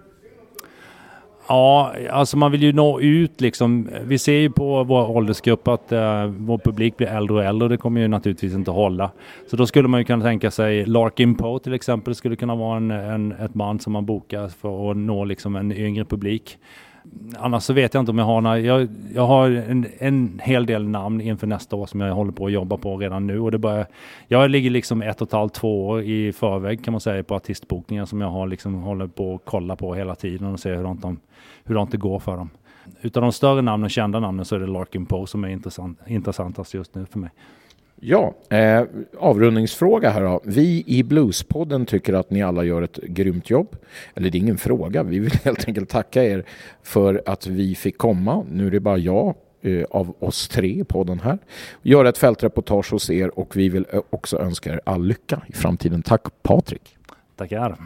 Ja, 1.47 1.93
alltså 2.12 2.38
man 2.38 2.51
vill 2.51 2.63
ju 2.63 2.73
nå 2.73 2.99
ut 2.99 3.41
liksom. 3.41 3.89
Vi 4.03 4.17
ser 4.17 4.33
ju 4.33 4.49
på 4.49 4.83
vår 4.83 5.10
åldersgrupp 5.10 5.67
att 5.67 5.91
uh, 5.91 6.25
vår 6.25 6.57
publik 6.57 6.97
blir 6.97 7.07
äldre 7.07 7.38
och 7.38 7.43
äldre 7.43 7.65
och 7.65 7.69
det 7.69 7.77
kommer 7.77 8.01
ju 8.01 8.07
naturligtvis 8.07 8.53
inte 8.53 8.71
hålla. 8.71 9.12
Så 9.49 9.55
då 9.55 9.65
skulle 9.65 9.88
man 9.88 9.99
ju 9.99 10.03
kunna 10.03 10.23
tänka 10.23 10.51
sig 10.51 10.86
Larkin 10.86 11.36
Poe 11.36 11.60
till 11.60 11.73
exempel 11.73 12.15
skulle 12.15 12.36
kunna 12.36 12.55
vara 12.55 12.77
en, 12.77 12.91
en, 12.91 13.31
ett 13.31 13.53
band 13.53 13.81
som 13.81 13.93
man 13.93 14.05
bokar 14.05 14.47
för 14.47 14.91
att 14.91 14.97
nå 14.97 15.25
liksom 15.25 15.55
en 15.55 15.71
yngre 15.71 16.05
publik. 16.05 16.57
Annars 17.38 17.63
så 17.63 17.73
vet 17.73 17.93
jag 17.93 18.01
inte 18.01 18.12
om 18.12 18.17
jag 18.17 18.25
har 18.25 18.41
några, 18.41 18.60
jag, 18.60 18.88
jag 19.13 19.27
har 19.27 19.49
en, 19.49 19.86
en 19.97 20.41
hel 20.43 20.65
del 20.65 20.88
namn 20.88 21.21
inför 21.21 21.47
nästa 21.47 21.75
år 21.75 21.86
som 21.86 22.01
jag 22.01 22.15
håller 22.15 22.31
på 22.31 22.45
att 22.45 22.51
jobba 22.51 22.77
på 22.77 22.97
redan 22.97 23.27
nu 23.27 23.39
och 23.39 23.51
det 23.51 23.57
börjar, 23.57 23.86
jag 24.27 24.49
ligger 24.49 24.69
liksom 24.69 25.01
ett 25.01 25.21
och 25.21 25.27
ett 25.27 25.33
halvt, 25.33 25.53
två 25.53 25.88
år 25.88 26.01
i 26.01 26.33
förväg 26.33 26.83
kan 26.83 26.91
man 26.91 27.01
säga 27.01 27.23
på 27.23 27.36
artistbokningar 27.36 28.05
som 28.05 28.21
jag 28.21 28.29
har 28.29 28.47
liksom 28.47 28.73
håller 28.73 29.07
på 29.07 29.36
att 29.36 29.41
kolla 29.45 29.75
på 29.75 29.93
hela 29.93 30.15
tiden 30.15 30.47
och 30.47 30.60
se 30.60 30.75
hur 30.75 30.83
de, 30.83 31.19
hur 31.67 31.88
det 31.91 31.97
går 31.97 32.19
för 32.19 32.38
dem. 32.38 32.49
Utav 33.01 33.21
de 33.21 33.32
större 33.32 33.62
namnen, 33.62 33.89
kända 33.89 34.19
namnen, 34.19 34.45
så 34.45 34.56
är 34.56 34.60
det 34.60 34.67
Larkin 34.67 35.06
Poe 35.06 35.27
som 35.27 35.43
är 35.43 35.47
intressant, 35.47 35.99
intressantast 36.08 36.73
just 36.73 36.95
nu 36.95 37.06
för 37.06 37.19
mig. 37.19 37.30
Ja, 37.99 38.36
eh, 38.49 38.84
avrundningsfråga 39.19 40.10
här 40.10 40.21
då. 40.21 40.41
Vi 40.43 40.84
i 40.88 41.03
Bluespodden 41.03 41.86
tycker 41.86 42.13
att 42.13 42.32
ni 42.32 42.43
alla 42.43 42.63
gör 42.63 42.82
ett 42.82 42.97
grymt 43.03 43.49
jobb. 43.49 43.75
Eller 44.15 44.30
det 44.30 44.38
är 44.38 44.39
ingen 44.39 44.58
fråga, 44.58 45.03
vi 45.03 45.19
vill 45.19 45.32
helt 45.43 45.67
enkelt 45.67 45.89
tacka 45.89 46.23
er 46.23 46.43
för 46.84 47.21
att 47.25 47.47
vi 47.47 47.75
fick 47.75 47.97
komma. 47.97 48.45
Nu 48.51 48.67
är 48.67 48.71
det 48.71 48.80
bara 48.80 48.97
jag 48.97 49.36
eh, 49.62 49.84
av 49.84 50.15
oss 50.19 50.47
tre 50.47 50.84
på 50.84 51.03
den 51.03 51.19
här. 51.19 51.38
Göra 51.82 52.10
ett 52.10 52.17
fältreportage 52.17 52.91
hos 52.91 53.10
er 53.10 53.39
och 53.39 53.56
vi 53.56 53.69
vill 53.69 53.86
eh, 53.93 54.01
också 54.10 54.39
önska 54.39 54.73
er 54.73 54.82
all 54.86 55.06
lycka 55.06 55.41
i 55.47 55.53
framtiden. 55.53 56.01
Tack 56.03 56.21
Patrik. 56.43 56.97
Tackar. 57.36 57.77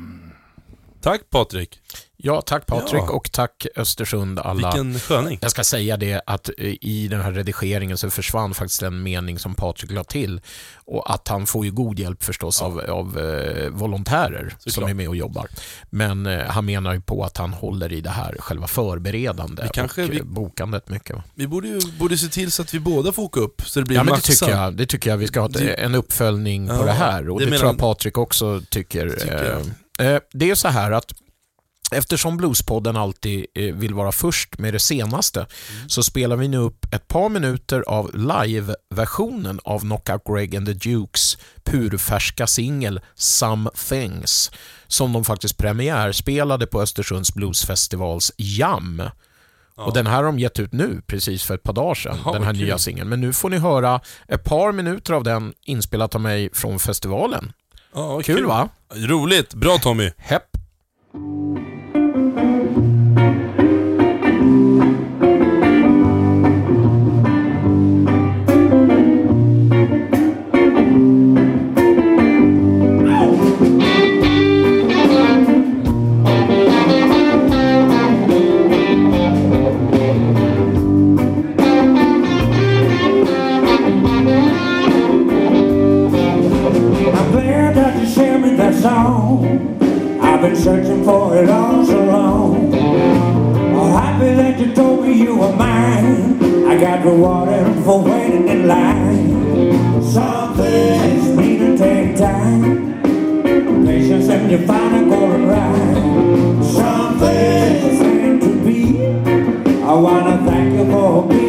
Tack 1.02 1.30
Patrik. 1.30 1.80
Ja, 2.23 2.41
tack 2.41 2.65
Patrik 2.65 3.01
Ja. 3.07 3.12
och 3.12 3.31
tack 3.31 3.65
Östersund 3.75 4.39
alla. 4.39 4.71
Vilken 4.71 4.99
sköning. 4.99 5.39
Jag 5.41 5.51
ska 5.51 5.63
säga 5.63 5.97
det 5.97 6.21
att 6.25 6.49
eh, 6.57 6.65
i 6.81 7.07
den 7.12 7.21
här 7.21 7.31
redigeringen 7.31 7.97
så 7.97 8.10
försvann 8.10 8.53
faktiskt 8.53 8.81
en 8.84 9.03
mening 9.03 9.39
som 9.39 9.55
Patrik 9.55 9.91
la 9.91 10.03
till. 10.03 10.41
Och 10.86 11.13
att 11.13 11.27
han 11.27 11.45
får 11.45 11.65
ju 11.65 11.71
god 11.71 11.99
hjälp 11.99 12.23
förstås 12.23 12.62
av, 12.62 12.79
av 12.79 13.19
eh, 13.19 13.69
volontärer 13.69 14.53
som 14.60 14.71
Såklart. 14.71 14.89
är 14.89 14.93
med 14.93 15.07
och 15.10 15.15
jobbar. 15.15 15.47
Men 15.89 16.25
eh, 16.25 16.39
han 16.45 16.65
menar 16.65 16.93
ju 16.93 17.01
på 17.01 17.23
att 17.23 17.38
han 17.38 17.53
håller 17.53 17.93
i 17.93 18.01
det 18.01 18.10
här 18.10 18.36
själva 18.39 18.67
förberedande 18.67 19.63
Vi 19.63 19.69
kanske- 19.69 20.03
och 20.03 20.10
vi- 20.10 20.19
eh, 20.19 20.23
bokandet 20.25 20.89
mycket. 20.89 21.15
Vi 21.36 21.47
borde 21.47 21.67
ju 21.67 21.79
borde 21.99 22.17
se 22.17 22.27
till 22.27 22.51
så 22.51 22.62
att 22.62 22.73
vi 22.73 22.79
båda 22.79 23.12
får 23.12 23.23
åka 23.23 23.39
upp, 23.39 23.62
så 23.65 23.79
det 23.79 23.86
blir 23.86 23.97
Ja, 23.97 24.03
men 24.03 24.13
det 24.15 24.21
tycker, 24.21 24.49
jag, 24.49 24.73
det 24.77 24.86
tycker 24.86 25.10
jag. 25.10 25.17
Vi 25.17 25.27
ska 25.27 25.39
ha 25.39 25.47
ett, 25.47 25.53
Det- 25.53 25.73
en 25.73 25.95
uppföljning 25.95 26.67
på 26.67 26.73
Ja, 26.73 26.84
det 26.86 26.91
här 26.91 27.29
och 27.29 27.39
det 27.39 27.45
det, 27.45 27.57
tror 27.57 27.69
jag 27.71 27.79
Patrik 27.79 28.17
också 28.17 28.62
tycker. 28.69 29.10
Tycker 29.10 29.62
jag. 29.97 30.07
Eh, 30.07 30.13
eh, 30.15 30.21
Det 30.34 30.51
är 30.51 30.55
så 30.55 30.67
här 30.67 30.91
att 30.91 31.12
Eftersom 31.91 32.38
Bluespodden 32.38 32.95
alltid 32.97 33.45
eh, 33.56 33.75
vill 33.75 33.93
vara 33.93 34.12
först 34.12 34.58
med 34.58 34.73
det 34.73 34.80
senaste 34.80 35.39
Mm. 35.39 35.89
så 35.89 36.04
spelar 36.04 36.36
vi 36.36 36.47
nu 36.47 36.58
upp 36.58 36.86
ett 36.93 37.08
par 37.08 37.30
minuter 37.30 37.84
av 37.88 38.12
live-versionen 38.15 39.60
av 39.63 39.80
Knockout 39.80 40.21
Greg 40.25 40.56
and 40.56 40.65
the 40.67 40.73
Dukes 40.89 41.38
purfärska 41.63 42.47
singel 42.47 42.99
Some 43.15 43.69
Things 43.89 44.51
som 44.88 45.13
de 45.13 45.23
faktiskt 45.25 45.58
premiärspelade 45.58 46.67
på 46.67 46.82
Östersunds 46.82 47.34
Bluesfestivals 47.34 48.32
Jam. 48.38 49.01
Och 49.75 49.93
den 49.93 50.08
här 50.08 50.15
har 50.15 50.23
de 50.23 50.39
gett 50.39 50.60
ut 50.60 50.71
nu, 50.73 51.01
precis 51.08 51.43
för 51.43 51.56
ett 51.56 51.63
par 51.63 51.73
dagar 51.73 51.95
sedan, 51.95 52.17
Jaha, 52.25 52.34
den 52.34 52.43
här 52.43 52.54
kul. 52.54 52.62
nya 52.63 52.77
singeln. 52.77 53.10
Men 53.10 53.21
nu 53.21 53.34
får 53.34 53.49
ni 53.49 53.58
höra 53.58 53.99
ett 54.27 54.43
par 54.43 54.71
minuter 54.71 55.13
av 55.13 55.23
den 55.23 55.54
inspelat 55.65 56.15
av 56.15 56.21
mig 56.21 56.49
från 56.54 56.80
festivalen. 56.80 57.54
Ja, 57.93 58.08
vad 58.08 58.25
Kul, 58.25 58.45
va? 58.45 58.69
Roligt. 58.95 59.54
Bra 59.54 59.77
Tommy. 59.77 60.12
Hepp. 60.17 60.51
I'm 61.13 62.11
I've 90.41 90.54
been 90.54 90.63
searching 90.63 91.04
for 91.04 91.38
it 91.38 91.47
all 91.51 91.86
so 91.86 92.04
long. 92.04 92.73
I'm 92.73 93.91
happy 93.91 94.34
that 94.34 94.60
you 94.60 94.73
told 94.73 95.06
me 95.06 95.13
you 95.13 95.36
were 95.36 95.56
mine. 95.56 96.65
I 96.65 96.80
got 96.80 97.06
rewarded 97.06 97.86
for 97.86 98.01
waiting 98.04 98.47
in 98.47 98.67
line. 98.67 100.01
Some 100.01 100.56
things 100.56 101.38
need 101.38 101.60
to 101.60 101.77
take 101.77 102.17
time. 102.17 103.04
Patience 103.86 104.30
and 104.30 104.49
you 104.49 104.65
find 104.65 105.06
a 105.06 105.15
golden 105.15 105.45
ride. 105.45 106.65
Some 106.65 107.19
things 107.19 107.99
meant 108.01 108.41
to 108.41 108.65
be. 108.65 109.06
I 109.84 109.93
wanna 109.93 110.43
thank 110.43 110.73
you 110.73 110.91
for 110.91 111.27
being 111.27 111.40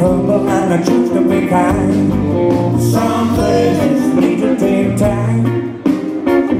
Humble 0.00 0.48
and 0.48 0.72
I 0.72 0.82
choose 0.82 1.10
to 1.10 1.20
be 1.20 1.46
kind. 1.46 2.10
Some 2.80 3.34
places 3.34 4.14
need 4.14 4.40
to 4.40 4.56
take 4.58 4.96
time. 4.96 5.44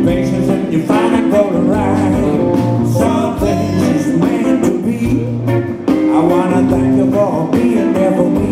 Patience 0.05 0.49
and 0.51 0.71
you 0.71 0.87
find 0.87 1.15
a 1.15 1.31
golden 1.31 1.69
ride. 1.69 2.87
Some 2.93 3.39
places 3.39 4.15
meant 4.19 4.63
to 4.67 4.83
be. 4.83 5.25
I 6.13 6.21
wanna 6.21 6.69
thank 6.69 6.97
you 6.99 7.11
for 7.11 7.51
being 7.51 7.93
there 7.95 8.13
for 8.13 8.29
me. 8.29 8.51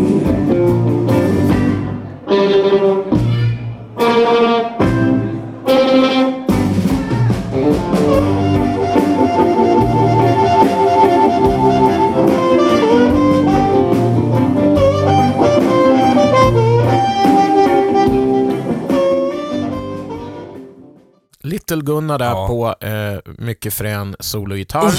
Little 21.70 21.84
Gunnar 21.92 22.18
där 22.18 22.26
Ja. 22.30 22.46
på 22.46 22.86
eh, 22.86 23.18
mycket 23.38 23.74
frän 23.74 24.16
sologitarr. 24.20 24.92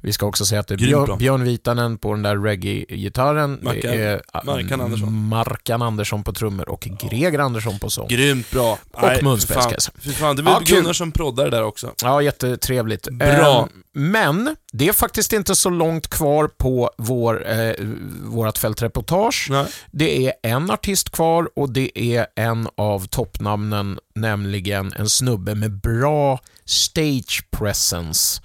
Vi 0.00 0.12
ska 0.12 0.26
också 0.26 0.46
säga 0.46 0.60
att 0.60 0.66
det 0.68 0.74
är. 0.74 0.78
Björn, 0.78 1.18
Björn 1.18 1.44
Vitanen 1.44 1.98
på 1.98 2.12
den 2.12 2.22
där 2.22 2.36
reggae-gitarren. 2.36 3.58
Det 3.60 3.64
Mackan- 3.66 3.92
är, 3.94 4.22
ah, 4.32 4.42
Markan 4.44 4.80
Andersson. 4.80 5.28
Markan 5.28 5.82
Andersson 5.82 6.24
på 6.24 6.32
trummor 6.32 6.68
och 6.68 6.88
Greger 7.10 7.38
Andersson 7.38 7.78
på 7.78 7.90
sång. 7.90 8.08
Grymt 8.08 8.50
bra. 8.50 8.78
Och 8.92 9.22
munspetskäse. 9.22 9.90
Fy 10.00 10.12
fan, 10.12 10.36
det 10.36 10.42
var 10.42 10.52
Ja. 10.52 10.60
Gunnar 10.76 10.92
som 10.92 11.12
proddar 11.12 11.50
där 11.50 11.62
också. 11.64 11.92
Ja, 12.02 12.22
jättetrevligt. 12.22 13.08
Bra. 13.10 13.58
Eh, 13.60 13.64
men 13.94 14.56
det 14.76 14.88
är 14.88 14.92
faktiskt 14.92 15.32
inte 15.32 15.54
så 15.54 15.70
långt 15.70 16.08
kvar 16.08 16.48
på 16.48 16.90
vår, 16.98 17.50
eh, 17.50 17.74
vårt 18.22 18.58
fältreportage. 18.58 19.46
Nej. 19.50 19.66
Det 19.90 20.26
är 20.26 20.32
en 20.42 20.70
artist 20.70 21.10
kvar 21.10 21.48
och 21.56 21.72
det 21.72 21.98
är 21.98 22.26
en 22.36 22.68
av 22.76 23.06
toppnamnen, 23.06 23.98
nämligen 24.14 24.92
en 24.92 25.08
snubbe 25.08 25.54
med 25.54 25.80
bra 25.80 26.40
stage 26.64 27.44
presence 27.50 28.42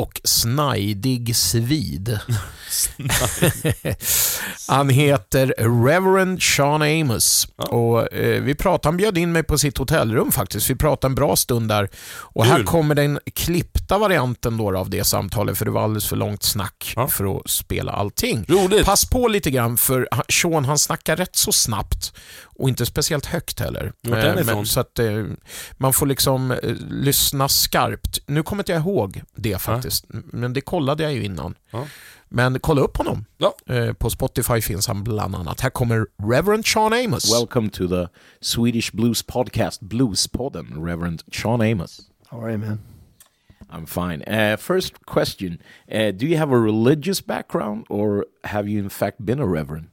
och 0.00 0.20
snajdig 0.24 1.36
svid. 1.36 2.18
Han 4.68 4.88
heter 4.88 5.54
Reverend 5.86 6.42
Sean 6.42 6.82
Amos. 6.82 7.48
Och, 7.56 8.12
eh, 8.12 8.42
vi 8.42 8.54
pratade, 8.54 8.88
han 8.88 8.96
bjöd 8.96 9.18
in 9.18 9.32
mig 9.32 9.42
på 9.42 9.58
sitt 9.58 9.78
hotellrum 9.78 10.32
faktiskt. 10.32 10.70
Vi 10.70 10.74
pratade 10.74 11.10
en 11.10 11.14
bra 11.14 11.36
stund 11.36 11.68
där. 11.68 11.88
Och 12.16 12.44
här 12.44 12.56
Kul. 12.56 12.66
kommer 12.66 12.94
den 12.94 13.18
klippta 13.34 13.98
varianten 13.98 14.56
då 14.56 14.78
av 14.78 14.90
det 14.90 15.04
samtalet, 15.04 15.58
för 15.58 15.64
det 15.64 15.70
var 15.70 15.84
alldeles 15.84 16.08
för 16.08 16.16
långt 16.16 16.42
snack 16.42 16.94
för 17.08 17.36
att 17.36 17.50
spela 17.50 17.92
allting. 17.92 18.44
Roligt. 18.48 18.86
Pass 18.86 19.10
på 19.10 19.28
lite 19.28 19.50
grann, 19.50 19.76
för 19.76 20.08
Sean 20.28 20.64
han 20.64 20.78
snackar 20.78 21.16
rätt 21.16 21.36
så 21.36 21.52
snabbt 21.52 22.12
och 22.54 22.68
inte 22.68 22.86
speciellt 22.86 23.26
högt 23.26 23.60
heller. 23.60 23.92
Eh, 24.02 24.44
men, 24.46 24.66
så 24.66 24.80
att 24.80 24.98
eh, 24.98 25.24
man 25.72 25.92
får 25.92 26.06
liksom 26.06 26.50
eh, 26.50 26.58
lyssna 26.90 27.48
skarpt. 27.48 28.18
Nu 28.26 28.42
kommer 28.42 28.62
inte 28.62 28.72
jag 28.72 28.80
ihåg 28.80 29.22
det 29.34 29.58
faktiskt, 29.58 30.04
men 30.08 30.52
det 30.52 30.60
kollade 30.60 31.02
jag 31.02 31.12
ju 31.12 31.24
innan. 31.24 31.54
Ja. 31.70 31.86
Men 32.28 32.60
kolla 32.60 32.80
upp 32.80 32.96
honom. 32.96 33.24
Ja. 33.38 33.54
Eh, 33.66 33.92
på 33.92 34.10
Spotify 34.10 34.60
finns 34.60 34.86
han 34.86 35.04
bland 35.04 35.34
annat. 35.34 35.60
Här 35.60 35.70
kommer 35.70 36.06
Reverend 36.30 36.66
Sean 36.66 36.92
Amos. 36.92 37.32
Welcome 37.32 37.70
to 37.70 37.88
the 37.88 38.08
Swedish 38.40 38.92
Blues 38.92 39.22
Podcast, 39.22 39.80
Bluespodden, 39.80 40.84
Reverend 40.86 41.22
Sean 41.32 41.60
Amos. 41.60 42.00
How 42.28 42.40
are 42.40 42.50
you, 42.50 42.58
man? 42.58 42.78
I'm 43.70 43.86
fine. 43.86 44.22
Uh, 44.22 44.56
first 44.56 44.94
question 45.06 45.58
uh, 45.92 46.12
Do 46.12 46.26
you 46.26 46.36
have 46.36 46.52
a 46.52 46.58
religious 46.58 47.20
background 47.20 47.86
or 47.88 48.26
have 48.44 48.68
you, 48.68 48.78
in 48.78 48.88
fact, 48.88 49.24
been 49.24 49.40
a 49.40 49.46
reverend? 49.46 49.86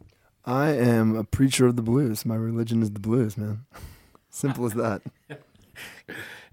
I 0.46 0.70
am 0.70 1.16
a 1.16 1.24
preacher 1.24 1.68
of 1.68 1.76
the 1.76 1.82
blues. 1.82 2.26
My 2.26 2.36
religion 2.36 2.82
is 2.82 2.92
the 2.92 3.00
blues, 3.00 3.38
man. 3.38 3.66
Simple 4.30 4.66
as 4.66 4.74
that. 4.74 5.02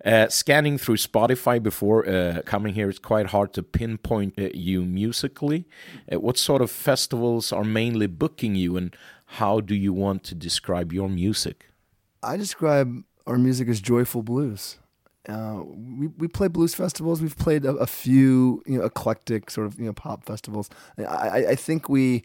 Uh, 0.05 0.29
scanning 0.29 0.79
through 0.79 0.97
Spotify 0.97 1.61
before 1.61 2.09
uh, 2.09 2.41
coming 2.47 2.73
here, 2.73 2.89
it's 2.89 3.01
quite 3.01 3.27
hard 3.27 3.53
to 3.53 3.65
pinpoint 3.65 4.33
uh, 4.39 4.49
you 4.55 4.85
musically. 4.85 5.67
Uh, 6.11 6.21
what 6.21 6.39
sort 6.39 6.63
of 6.63 6.71
festivals 6.71 7.53
are 7.53 7.65
mainly 7.65 8.07
booking 8.07 8.55
you, 8.55 8.77
and 8.77 8.95
how 9.27 9.61
do 9.61 9.75
you 9.75 9.93
want 9.93 10.23
to 10.23 10.37
describe 10.37 10.93
your 10.93 11.09
music? 11.09 11.67
I 12.23 12.37
describe 12.37 13.03
our 13.27 13.39
music 13.39 13.69
as 13.69 13.81
joyful 13.81 14.23
blues. 14.23 14.79
Uh, 15.29 15.63
we 15.67 16.07
we 16.07 16.29
play 16.29 16.47
blues 16.47 16.77
festivals. 16.77 17.21
We've 17.21 17.37
played 17.37 17.65
a, 17.65 17.75
a 17.75 17.87
few, 17.87 18.63
you 18.67 18.79
know, 18.79 18.85
eclectic 18.85 19.51
sort 19.51 19.67
of 19.67 19.81
you 19.81 19.87
know 19.87 19.93
pop 19.93 20.25
festivals. 20.25 20.71
I, 20.97 21.03
I, 21.05 21.37
I 21.51 21.55
think 21.57 21.89
we 21.89 22.23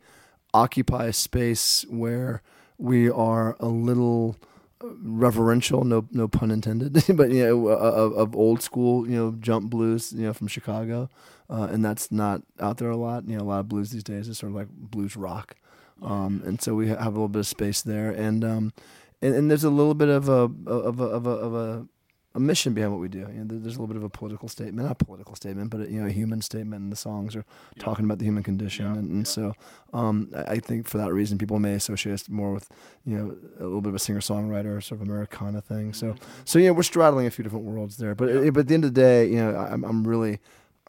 occupy 0.54 1.06
a 1.06 1.14
space 1.14 1.86
where 1.90 2.42
we 2.78 3.10
are 3.10 3.56
a 3.60 3.68
little 3.68 4.38
reverential, 4.82 5.84
no 5.84 6.06
no 6.12 6.28
pun 6.28 6.52
intended, 6.52 6.94
but 7.16 7.32
you 7.32 7.44
know 7.44 7.68
of, 7.68 8.14
of 8.14 8.36
old 8.36 8.62
school, 8.62 9.08
you 9.08 9.16
know, 9.16 9.36
jump 9.40 9.70
blues, 9.70 10.14
you 10.14 10.24
know, 10.26 10.34
from 10.34 10.48
Chicago, 10.48 11.10
uh, 11.50 11.68
and 11.72 11.84
that's 11.84 12.12
not 12.12 12.42
out 12.60 12.78
there 12.78 12.90
a 12.90 12.98
lot. 12.98 13.28
You 13.28 13.38
know, 13.38 13.44
a 13.44 13.46
lot 13.46 13.60
of 13.62 13.70
blues 13.70 13.92
these 13.92 14.04
days 14.04 14.28
is 14.28 14.38
sort 14.38 14.52
of 14.52 14.56
like 14.56 14.68
blues 14.70 15.16
rock, 15.16 15.56
um, 16.02 16.42
and 16.46 16.62
so 16.62 16.76
we 16.76 16.90
have 16.90 17.00
a 17.00 17.10
little 17.10 17.30
bit 17.30 17.40
of 17.40 17.48
space 17.48 17.82
there, 17.82 18.12
and 18.12 18.44
um, 18.44 18.74
and, 19.22 19.36
and 19.36 19.50
there's 19.50 19.64
a 19.64 19.70
little 19.70 19.94
bit 19.94 20.10
of 20.10 20.28
a 20.28 20.52
of 20.68 21.00
a 21.00 21.04
of 21.06 21.26
a, 21.26 21.30
of 21.30 21.56
a 21.56 21.88
a 22.36 22.40
mission 22.40 22.74
behind 22.74 22.92
what 22.92 23.00
we 23.00 23.08
do. 23.08 23.20
You 23.20 23.44
know, 23.44 23.46
there's 23.48 23.76
a 23.76 23.80
little 23.80 23.88
bit 23.88 23.96
of 23.96 24.04
a 24.04 24.10
political 24.10 24.48
statement, 24.48 24.88
not 24.88 25.00
a 25.00 25.06
political 25.06 25.36
statement, 25.36 25.70
but 25.70 25.82
a, 25.82 25.92
you 25.92 26.02
know, 26.02 26.08
a 26.08 26.12
human 26.12 26.42
statement. 26.42 26.82
And 26.82 26.92
the 26.92 26.96
songs 26.96 27.36
are 27.36 27.46
talking 27.78 28.06
about 28.06 28.18
the 28.18 28.26
human 28.26 28.44
condition, 28.44 28.88
and, 28.88 29.10
and 29.12 29.28
so 29.28 29.54
um, 29.94 30.32
I 30.34 30.58
think 30.58 30.88
for 30.88 30.98
that 30.98 31.14
reason, 31.14 31.38
people 31.38 31.60
may 31.60 31.74
associate 31.74 32.14
us 32.14 32.30
more 32.30 32.52
with 32.52 32.70
you 33.06 33.18
know 33.18 33.36
a 33.60 33.64
little 33.64 33.82
bit 33.82 33.90
of 33.90 33.96
a 33.96 34.00
singer 34.00 34.20
songwriter, 34.20 34.82
sort 34.84 35.02
of 35.02 35.08
Americana 35.08 35.62
thing. 35.62 35.94
So 35.94 36.16
so 36.44 36.58
yeah, 36.58 36.72
we're 36.72 36.84
straddling 36.84 37.28
a 37.28 37.32
few 37.32 37.44
different 37.44 37.66
worlds 37.66 37.98
there. 37.98 38.16
But 38.16 38.54
but 38.54 38.62
at 38.62 38.68
the 38.68 38.74
end 38.74 38.86
of 38.86 38.94
the 38.94 39.02
day, 39.02 39.28
you 39.28 39.38
know, 39.38 39.56
I'm 39.56 39.84
I'm 39.84 40.08
really. 40.08 40.40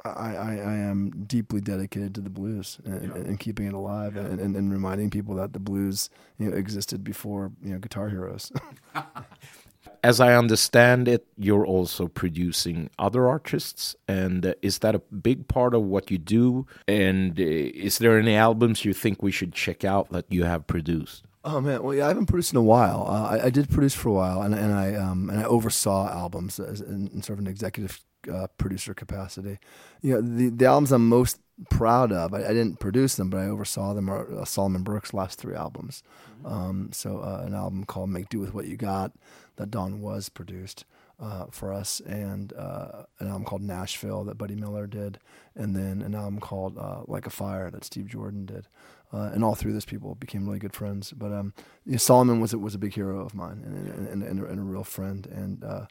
I, 0.04 0.34
I, 0.34 0.50
I 0.56 0.74
am 0.74 1.24
deeply 1.24 1.60
dedicated 1.60 2.16
to 2.16 2.20
the 2.20 2.28
blues 2.28 2.78
and, 2.84 3.12
and, 3.12 3.26
and 3.26 3.40
keeping 3.40 3.68
it 3.68 3.74
alive 3.74 4.16
and, 4.16 4.40
and, 4.40 4.56
and 4.56 4.72
reminding 4.72 5.08
people 5.08 5.36
that 5.36 5.52
the 5.52 5.60
blues 5.60 6.10
you 6.36 6.50
know, 6.50 6.56
existed 6.56 7.04
before 7.04 7.52
you 7.62 7.70
know 7.70 7.78
guitar 7.78 8.08
heroes. 8.08 8.50
As 10.04 10.20
I 10.20 10.34
understand 10.34 11.08
it, 11.08 11.26
you're 11.38 11.64
also 11.64 12.08
producing 12.08 12.90
other 12.98 13.26
artists, 13.26 13.96
and 14.06 14.44
uh, 14.44 14.52
is 14.60 14.80
that 14.80 14.94
a 14.94 14.98
big 14.98 15.48
part 15.48 15.74
of 15.74 15.82
what 15.82 16.10
you 16.10 16.18
do? 16.18 16.66
And 16.86 17.40
uh, 17.40 17.42
is 17.42 17.96
there 17.96 18.18
any 18.18 18.36
albums 18.36 18.84
you 18.84 18.92
think 18.92 19.22
we 19.22 19.32
should 19.32 19.54
check 19.54 19.82
out 19.82 20.10
that 20.10 20.26
you 20.28 20.44
have 20.44 20.66
produced? 20.66 21.24
Oh 21.42 21.58
man, 21.62 21.82
well 21.82 21.94
yeah, 21.94 22.04
I 22.04 22.08
haven't 22.08 22.26
produced 22.26 22.52
in 22.52 22.58
a 22.58 22.62
while. 22.62 23.06
Uh, 23.08 23.36
I, 23.36 23.46
I 23.46 23.50
did 23.50 23.70
produce 23.70 23.94
for 23.94 24.10
a 24.10 24.12
while, 24.12 24.42
and, 24.42 24.54
and 24.54 24.74
I 24.74 24.94
um, 24.94 25.30
and 25.30 25.40
I 25.40 25.44
oversaw 25.44 26.08
albums 26.08 26.60
as, 26.60 26.82
in, 26.82 27.08
in 27.08 27.22
sort 27.22 27.38
of 27.38 27.46
an 27.46 27.50
executive 27.50 27.98
uh, 28.30 28.46
producer 28.58 28.92
capacity. 28.92 29.58
You 30.02 30.14
know, 30.14 30.20
the 30.20 30.50
the 30.50 30.66
albums 30.66 30.92
I'm 30.92 31.08
most 31.08 31.40
proud 31.70 32.12
of, 32.12 32.34
I, 32.34 32.44
I 32.44 32.48
didn't 32.48 32.78
produce 32.78 33.16
them, 33.16 33.30
but 33.30 33.38
I 33.38 33.46
oversaw 33.46 33.94
them. 33.94 34.10
Are 34.10 34.40
uh, 34.40 34.44
Solomon 34.44 34.82
Brooks' 34.82 35.14
last 35.14 35.38
three 35.38 35.54
albums. 35.54 36.02
Um, 36.44 36.90
so 36.92 37.20
uh, 37.20 37.42
an 37.46 37.54
album 37.54 37.84
called 37.84 38.10
"Make 38.10 38.28
Do 38.28 38.40
with 38.40 38.54
What 38.54 38.66
You 38.66 38.76
Got" 38.76 39.12
that 39.56 39.70
Don 39.70 40.00
was 40.00 40.28
produced 40.28 40.84
uh, 41.20 41.46
for 41.50 41.72
us, 41.72 42.00
and 42.00 42.52
uh, 42.54 43.04
an 43.20 43.28
album 43.28 43.44
called 43.44 43.62
"Nashville" 43.62 44.24
that 44.24 44.38
Buddy 44.38 44.54
Miller 44.54 44.86
did, 44.86 45.18
and 45.54 45.76
then 45.76 46.02
an 46.02 46.14
album 46.14 46.40
called 46.40 46.76
uh, 46.78 47.02
"Like 47.06 47.26
a 47.26 47.30
Fire" 47.30 47.70
that 47.70 47.84
Steve 47.84 48.08
Jordan 48.08 48.46
did. 48.46 48.66
Uh, 49.12 49.30
and 49.32 49.44
all 49.44 49.54
through 49.54 49.72
this, 49.72 49.84
people 49.84 50.16
became 50.16 50.44
really 50.44 50.58
good 50.58 50.72
friends. 50.72 51.12
But 51.12 51.32
um, 51.32 51.54
you 51.86 51.92
know, 51.92 51.98
Solomon 51.98 52.40
was 52.40 52.54
was 52.56 52.74
a 52.74 52.78
big 52.78 52.94
hero 52.94 53.24
of 53.24 53.34
mine, 53.34 53.62
and 53.64 54.08
and, 54.08 54.22
and, 54.22 54.40
a, 54.40 54.46
and 54.46 54.58
a 54.58 54.62
real 54.62 54.82
friend, 54.82 55.26
and 55.26 55.62
uh, 55.62 55.86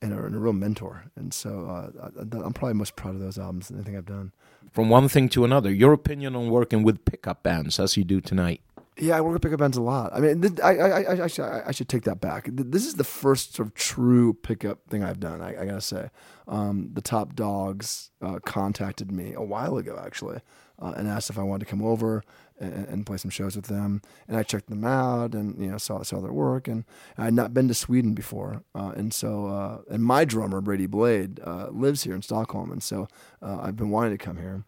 and, 0.00 0.12
a, 0.12 0.24
and 0.24 0.34
a 0.34 0.38
real 0.38 0.52
mentor. 0.52 1.04
And 1.16 1.32
so 1.34 1.66
uh, 1.66 2.10
I, 2.16 2.44
I'm 2.44 2.52
probably 2.52 2.74
most 2.74 2.96
proud 2.96 3.14
of 3.14 3.20
those 3.20 3.38
albums 3.38 3.68
than 3.68 3.78
anything 3.78 3.96
I've 3.96 4.06
done. 4.06 4.32
From 4.72 4.88
one 4.88 5.08
thing 5.08 5.28
to 5.30 5.44
another, 5.44 5.70
your 5.70 5.92
opinion 5.92 6.34
on 6.34 6.48
working 6.50 6.82
with 6.82 7.04
pickup 7.04 7.42
bands 7.42 7.78
as 7.78 7.96
you 7.96 8.04
do 8.04 8.20
tonight? 8.20 8.60
Yeah, 8.96 9.16
I 9.16 9.20
work 9.22 9.32
with 9.32 9.42
pickup 9.42 9.58
bands 9.58 9.76
a 9.76 9.82
lot. 9.82 10.12
I 10.14 10.20
mean, 10.20 10.56
I, 10.62 10.76
I, 10.76 11.24
I, 11.24 11.26
should, 11.26 11.44
I 11.44 11.72
should 11.72 11.88
take 11.88 12.04
that 12.04 12.20
back. 12.20 12.44
Th- 12.44 12.68
This 12.68 12.86
is 12.86 12.94
the 12.94 13.02
first 13.02 13.54
sort 13.56 13.66
of 13.66 13.74
true 13.74 14.34
pickup 14.34 14.86
thing 14.88 15.02
I've 15.02 15.18
done. 15.18 15.40
I, 15.42 15.62
I 15.62 15.66
gotta 15.66 15.80
say, 15.80 16.10
um, 16.46 16.90
the 16.92 17.00
Top 17.00 17.34
Dogs 17.34 18.10
uh, 18.22 18.38
contacted 18.44 19.10
me 19.10 19.32
a 19.32 19.42
while 19.42 19.76
ago, 19.78 20.00
actually, 20.00 20.40
uh, 20.80 20.92
and 20.96 21.08
asked 21.08 21.28
if 21.28 21.38
I 21.40 21.42
wanted 21.42 21.64
to 21.66 21.70
come 21.70 21.82
over 21.82 22.22
and, 22.60 22.86
and 22.86 23.06
play 23.06 23.16
some 23.16 23.32
shows 23.32 23.56
with 23.56 23.66
them. 23.66 24.00
And 24.28 24.36
I 24.36 24.44
checked 24.44 24.68
them 24.70 24.84
out, 24.84 25.34
and 25.34 25.60
you 25.60 25.72
know, 25.72 25.78
saw 25.78 26.02
saw 26.04 26.20
their 26.20 26.32
work. 26.32 26.68
And 26.68 26.84
I 27.18 27.24
had 27.24 27.34
not 27.34 27.52
been 27.52 27.66
to 27.66 27.74
Sweden 27.74 28.14
before, 28.14 28.62
uh, 28.76 28.92
and 28.94 29.12
so 29.12 29.46
uh, 29.46 29.78
and 29.90 30.04
my 30.04 30.24
drummer 30.24 30.60
Brady 30.60 30.86
Blade 30.86 31.40
uh, 31.42 31.66
lives 31.70 32.04
here 32.04 32.14
in 32.14 32.22
Stockholm, 32.22 32.70
and 32.70 32.80
so 32.82 33.08
uh, 33.42 33.58
I've 33.60 33.76
been 33.76 33.90
wanting 33.90 34.16
to 34.16 34.24
come 34.24 34.36
here. 34.36 34.62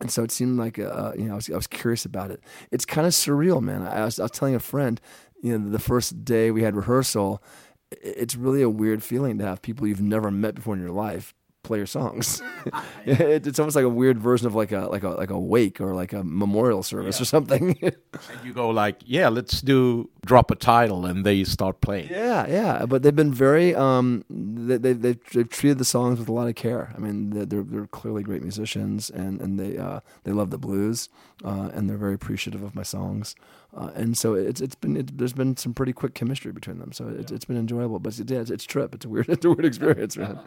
And 0.00 0.10
so 0.10 0.22
it 0.22 0.30
seemed 0.30 0.58
like, 0.58 0.78
uh, 0.78 1.12
you 1.16 1.24
know, 1.24 1.32
I 1.32 1.36
was, 1.36 1.50
I 1.50 1.56
was 1.56 1.66
curious 1.66 2.04
about 2.04 2.30
it. 2.30 2.42
It's 2.70 2.84
kind 2.84 3.06
of 3.06 3.12
surreal, 3.12 3.62
man. 3.62 3.82
I 3.82 4.04
was, 4.04 4.20
I 4.20 4.24
was 4.24 4.32
telling 4.32 4.54
a 4.54 4.60
friend, 4.60 5.00
you 5.42 5.58
know, 5.58 5.70
the 5.70 5.78
first 5.78 6.24
day 6.24 6.50
we 6.50 6.62
had 6.62 6.76
rehearsal, 6.76 7.42
it's 7.90 8.36
really 8.36 8.62
a 8.62 8.68
weird 8.68 9.02
feeling 9.02 9.38
to 9.38 9.44
have 9.44 9.62
people 9.62 9.86
you've 9.86 10.02
never 10.02 10.30
met 10.30 10.54
before 10.54 10.74
in 10.74 10.80
your 10.80 10.90
life 10.90 11.34
play 11.66 11.78
your 11.78 11.86
songs. 11.86 12.42
it, 13.06 13.46
it's 13.46 13.58
almost 13.58 13.76
like 13.76 13.84
a 13.84 13.88
weird 13.88 14.18
version 14.18 14.46
of 14.46 14.54
like 14.54 14.72
a 14.72 14.86
like 14.86 15.02
a 15.02 15.10
like 15.10 15.30
a 15.30 15.38
wake 15.38 15.80
or 15.80 15.94
like 15.94 16.12
a 16.12 16.22
memorial 16.24 16.82
service 16.82 17.20
or 17.20 17.24
something. 17.24 17.78
And 18.30 18.44
you 18.44 18.52
go 18.52 18.70
like, 18.70 19.00
yeah, 19.04 19.28
let's 19.28 19.60
do 19.60 20.08
drop 20.24 20.50
a 20.50 20.54
title, 20.56 21.04
and 21.04 21.24
they 21.24 21.44
start 21.44 21.80
playing. 21.80 22.08
Yeah, 22.10 22.46
yeah, 22.46 22.86
but 22.86 23.02
they've 23.02 23.14
been 23.14 23.32
very 23.32 23.74
um, 23.74 24.24
they, 24.30 24.78
they 24.78 24.92
they've, 24.94 25.20
they've 25.32 25.48
treated 25.48 25.78
the 25.78 25.84
songs 25.84 26.18
with 26.18 26.28
a 26.28 26.32
lot 26.32 26.48
of 26.48 26.54
care. 26.54 26.92
I 26.96 26.98
mean, 26.98 27.30
they're 27.30 27.44
they're, 27.44 27.62
they're 27.62 27.86
clearly 27.86 28.22
great 28.22 28.42
musicians, 28.42 29.10
and 29.10 29.40
and 29.40 29.60
they 29.60 29.76
uh, 29.76 30.00
they 30.24 30.32
love 30.32 30.50
the 30.50 30.58
blues, 30.58 31.08
uh, 31.44 31.70
and 31.74 31.88
they're 31.88 31.98
very 31.98 32.14
appreciative 32.14 32.62
of 32.62 32.74
my 32.74 32.82
songs, 32.82 33.36
uh, 33.76 33.90
and 33.94 34.16
so 34.16 34.34
it's 34.34 34.60
it's 34.60 34.74
been 34.74 34.96
it, 34.96 35.18
there's 35.18 35.34
been 35.34 35.56
some 35.56 35.74
pretty 35.74 35.92
quick 35.92 36.14
chemistry 36.14 36.52
between 36.52 36.78
them. 36.78 36.92
So 36.92 37.08
it's 37.08 37.30
it's 37.30 37.44
been 37.44 37.58
enjoyable, 37.58 37.98
but 37.98 38.18
it's, 38.18 38.30
yeah, 38.30 38.40
it's, 38.40 38.50
it's 38.50 38.64
trip. 38.64 38.94
It's 38.94 39.04
a 39.04 39.08
weird 39.08 39.28
it's 39.28 39.44
a 39.44 39.50
weird 39.50 39.66
experience, 39.66 40.16
man. 40.16 40.40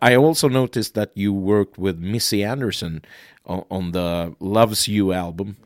I 0.00 0.14
also 0.16 0.48
noticed 0.48 0.94
that 0.94 1.10
you 1.14 1.32
worked 1.32 1.78
with 1.78 1.98
Missy 1.98 2.44
Anderson 2.44 3.02
on, 3.44 3.64
on 3.70 3.92
the 3.92 4.34
Loves 4.40 4.88
You 4.88 5.12
album, 5.12 5.56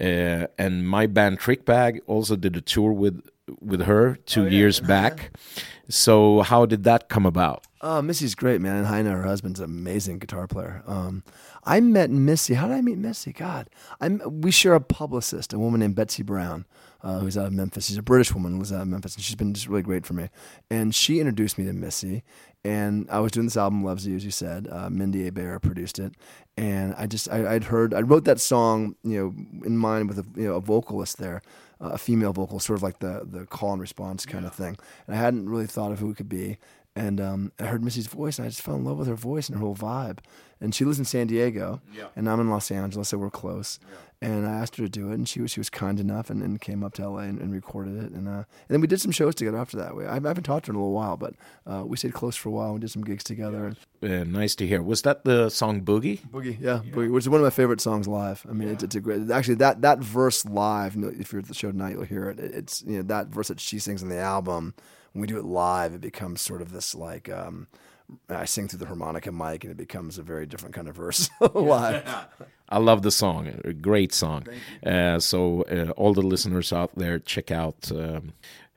uh, 0.00 0.46
and 0.58 0.88
my 0.88 1.06
band 1.06 1.38
Trick 1.38 1.64
Bag 1.64 2.00
also 2.06 2.36
did 2.36 2.56
a 2.56 2.60
tour 2.60 2.92
with 2.92 3.22
with 3.60 3.82
her 3.82 4.16
two 4.26 4.48
years 4.48 4.80
back. 4.80 5.30
So 5.90 6.42
how 6.42 6.66
did 6.66 6.84
that 6.84 7.08
come 7.08 7.24
about? 7.24 7.64
Oh, 7.80 8.02
Missy's 8.02 8.34
great, 8.34 8.60
man. 8.60 8.84
And 8.84 9.08
her 9.08 9.22
husband's 9.22 9.60
an 9.60 9.64
amazing 9.64 10.18
guitar 10.18 10.46
player. 10.46 10.82
Um, 10.86 11.22
I 11.64 11.80
met 11.80 12.10
Missy. 12.10 12.54
How 12.54 12.68
did 12.68 12.76
I 12.76 12.82
meet 12.82 12.98
Missy? 12.98 13.32
God, 13.32 13.70
I'm, 14.00 14.20
we 14.42 14.50
share 14.50 14.74
a 14.74 14.80
publicist, 14.80 15.52
a 15.52 15.58
woman 15.58 15.80
named 15.80 15.94
Betsy 15.94 16.22
Brown, 16.22 16.66
uh, 17.02 17.20
who's 17.20 17.38
out 17.38 17.46
of 17.46 17.52
Memphis. 17.52 17.86
She's 17.86 17.96
a 17.96 18.02
British 18.02 18.34
woman 18.34 18.52
who 18.52 18.58
lives 18.58 18.72
out 18.72 18.82
of 18.82 18.88
Memphis, 18.88 19.14
and 19.14 19.24
she's 19.24 19.36
been 19.36 19.54
just 19.54 19.66
really 19.66 19.82
great 19.82 20.04
for 20.04 20.12
me. 20.12 20.28
And 20.70 20.94
she 20.94 21.20
introduced 21.20 21.56
me 21.56 21.64
to 21.64 21.72
Missy. 21.72 22.22
And 22.64 23.08
I 23.10 23.20
was 23.20 23.32
doing 23.32 23.46
this 23.46 23.56
album, 23.56 23.84
Loves 23.84 24.06
You, 24.06 24.16
as 24.16 24.24
you 24.24 24.30
said. 24.30 24.68
Uh, 24.70 24.90
Mindy 24.90 25.30
Abair 25.30 25.62
produced 25.62 25.98
it, 25.98 26.14
and 26.56 26.94
I 26.98 27.06
just 27.06 27.30
I, 27.30 27.54
I'd 27.54 27.64
heard 27.64 27.94
I 27.94 28.00
wrote 28.00 28.24
that 28.24 28.40
song, 28.40 28.96
you 29.04 29.18
know, 29.18 29.64
in 29.64 29.78
mind 29.78 30.08
with 30.08 30.18
a 30.18 30.24
you 30.34 30.48
know 30.48 30.56
a 30.56 30.60
vocalist 30.60 31.18
there, 31.18 31.40
uh, 31.80 31.90
a 31.90 31.98
female 31.98 32.32
vocal, 32.32 32.58
sort 32.58 32.78
of 32.78 32.82
like 32.82 32.98
the 32.98 33.22
the 33.24 33.46
call 33.46 33.72
and 33.72 33.80
response 33.80 34.26
kind 34.26 34.44
of 34.44 34.52
thing. 34.54 34.76
And 35.06 35.16
I 35.16 35.18
hadn't 35.18 35.48
really 35.48 35.66
thought 35.66 35.92
of 35.92 36.00
who 36.00 36.10
it 36.10 36.16
could 36.16 36.28
be 36.28 36.58
And 36.98 37.20
um, 37.20 37.52
I 37.60 37.64
heard 37.66 37.84
Missy's 37.84 38.08
voice, 38.08 38.38
and 38.38 38.46
I 38.46 38.48
just 38.48 38.62
fell 38.62 38.74
in 38.74 38.84
love 38.84 38.98
with 38.98 39.06
her 39.08 39.14
voice 39.14 39.48
and 39.48 39.56
her 39.58 39.64
whole 39.64 39.76
vibe. 39.76 40.18
And 40.60 40.74
she 40.74 40.84
lives 40.84 40.98
in 40.98 41.04
San 41.04 41.28
Diego, 41.28 41.80
and 42.16 42.28
I'm 42.28 42.40
in 42.40 42.50
Los 42.50 42.70
Angeles, 42.72 43.10
so 43.10 43.18
we're 43.18 43.30
close. 43.30 43.78
And 44.20 44.44
I 44.48 44.54
asked 44.54 44.74
her 44.76 44.82
to 44.82 44.88
do 44.88 45.12
it, 45.12 45.14
and 45.14 45.28
she 45.28 45.40
was 45.40 45.52
she 45.52 45.60
was 45.60 45.70
kind 45.70 46.00
enough, 46.00 46.28
and, 46.28 46.42
and 46.42 46.60
came 46.60 46.82
up 46.82 46.94
to 46.94 47.08
LA 47.08 47.20
and, 47.30 47.38
and 47.40 47.52
recorded 47.52 48.02
it. 48.02 48.10
And 48.10 48.26
uh, 48.26 48.32
and 48.32 48.44
then 48.68 48.80
we 48.80 48.88
did 48.88 49.00
some 49.00 49.12
shows 49.12 49.36
together 49.36 49.58
after 49.58 49.76
that. 49.76 49.94
We, 49.94 50.04
I, 50.06 50.14
haven't 50.14 50.42
talked 50.42 50.64
to 50.66 50.72
her 50.72 50.74
in 50.74 50.76
a 50.76 50.82
little 50.82 50.92
while, 50.92 51.16
but 51.16 51.34
uh, 51.64 51.84
we 51.86 51.96
stayed 51.96 52.14
close 52.14 52.34
for 52.34 52.48
a 52.48 52.52
while. 52.52 52.74
We 52.74 52.80
did 52.80 52.90
some 52.90 53.04
gigs 53.04 53.22
together. 53.22 53.76
Uh, 54.02 54.24
nice 54.24 54.56
to 54.56 54.66
hear. 54.66 54.82
Was 54.82 55.02
that 55.02 55.24
the 55.24 55.48
song 55.50 55.82
Boogie? 55.82 56.28
Boogie, 56.28 56.56
yeah, 56.60 56.80
Boogie, 56.90 57.12
which 57.12 57.22
is 57.24 57.28
one 57.28 57.40
of 57.40 57.44
my 57.44 57.50
favorite 57.50 57.80
songs 57.80 58.08
live. 58.08 58.44
I 58.50 58.52
mean, 58.54 58.70
it's, 58.70 58.82
it's 58.82 58.96
a 58.96 59.00
great. 59.00 59.30
Actually, 59.30 59.54
that 59.56 59.82
that 59.82 60.00
verse 60.00 60.44
live. 60.44 60.96
You 60.96 61.02
know, 61.02 61.12
if 61.16 61.32
you're 61.32 61.38
at 61.42 61.46
the 61.46 61.54
show 61.54 61.70
tonight, 61.70 61.92
you'll 61.92 62.02
hear 62.02 62.28
it. 62.30 62.40
It- 62.40 62.54
It's 62.56 62.82
you 62.84 62.96
know 62.96 63.02
that 63.02 63.28
verse 63.28 63.46
that 63.46 63.60
she 63.60 63.78
sings 63.78 64.02
on 64.02 64.08
the 64.08 64.18
album. 64.18 64.74
When 65.12 65.22
we 65.22 65.26
do 65.26 65.38
it 65.38 65.44
live, 65.44 65.94
it 65.94 66.00
becomes 66.00 66.40
sort 66.40 66.62
of 66.62 66.72
this 66.72 66.94
like. 66.94 67.28
Um, 67.28 67.68
I 68.30 68.46
sing 68.46 68.68
through 68.68 68.78
the 68.78 68.86
harmonica 68.86 69.30
mic, 69.30 69.64
and 69.64 69.70
it 69.70 69.76
becomes 69.76 70.16
a 70.16 70.22
very 70.22 70.46
different 70.46 70.74
kind 70.74 70.88
of 70.88 70.96
verse 70.96 71.28
live. 71.54 72.08
I 72.70 72.78
love 72.78 73.02
the 73.02 73.10
song. 73.10 73.48
A 73.64 73.72
great 73.72 74.14
song. 74.14 74.46
Uh, 74.84 75.18
so 75.18 75.62
uh, 75.62 75.90
all 75.90 76.14
the 76.14 76.22
listeners 76.22 76.72
out 76.72 76.94
there, 76.96 77.18
check 77.18 77.50
out 77.50 77.90
um, 77.92 78.32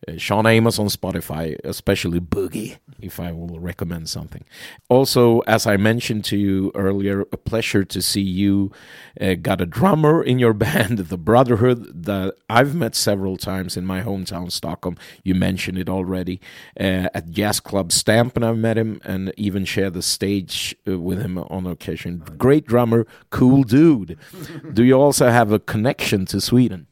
uh, 0.08 0.18
Sean 0.18 0.46
Amos 0.46 0.80
on 0.80 0.88
Spotify, 0.88 1.58
especially 1.64 2.20
Boogie, 2.20 2.78
if 3.00 3.20
I 3.20 3.32
will 3.32 3.60
recommend 3.60 4.10
something. 4.10 4.44
Also, 4.90 5.40
as 5.42 5.68
I 5.68 5.78
mentioned 5.78 6.26
to 6.26 6.38
you 6.38 6.72
earlier, 6.76 7.22
a 7.32 7.38
pleasure 7.38 7.84
to 7.84 8.02
see 8.02 8.22
you 8.22 8.72
uh, 9.20 9.36
got 9.36 9.62
a 9.62 9.66
drummer 9.66 10.24
in 10.24 10.40
your 10.40 10.54
band, 10.66 10.98
the 10.98 11.18
Brotherhood, 11.18 12.04
that 12.06 12.36
I've 12.50 12.76
met 12.76 12.96
several 12.96 13.38
times 13.38 13.78
in 13.78 13.86
my 13.86 14.02
hometown, 14.02 14.52
Stockholm. 14.52 14.98
You 15.24 15.36
mentioned 15.36 15.78
it 15.78 15.90
already. 15.90 16.40
Uh, 16.80 17.10
at 17.14 17.30
Jazz 17.30 17.60
Club 17.60 17.92
Stampen, 17.92 18.44
I've 18.44 18.58
met 18.58 18.78
him 18.78 19.02
and 19.04 19.34
even 19.38 19.66
shared 19.66 19.94
the 19.94 20.02
stage 20.02 20.76
uh, 20.88 21.00
with 21.00 21.22
him 21.22 21.38
on 21.38 21.68
occasion. 21.68 22.24
Great 22.38 22.66
drummer, 22.66 23.06
cool 23.30 23.64
dude. 23.64 24.18
Do 24.74 24.84
you 24.84 24.94
also 25.00 25.30
have 25.30 25.52
a 25.52 25.60
connection 25.60 26.26
to 26.28 26.42
Sweden? 26.42 26.88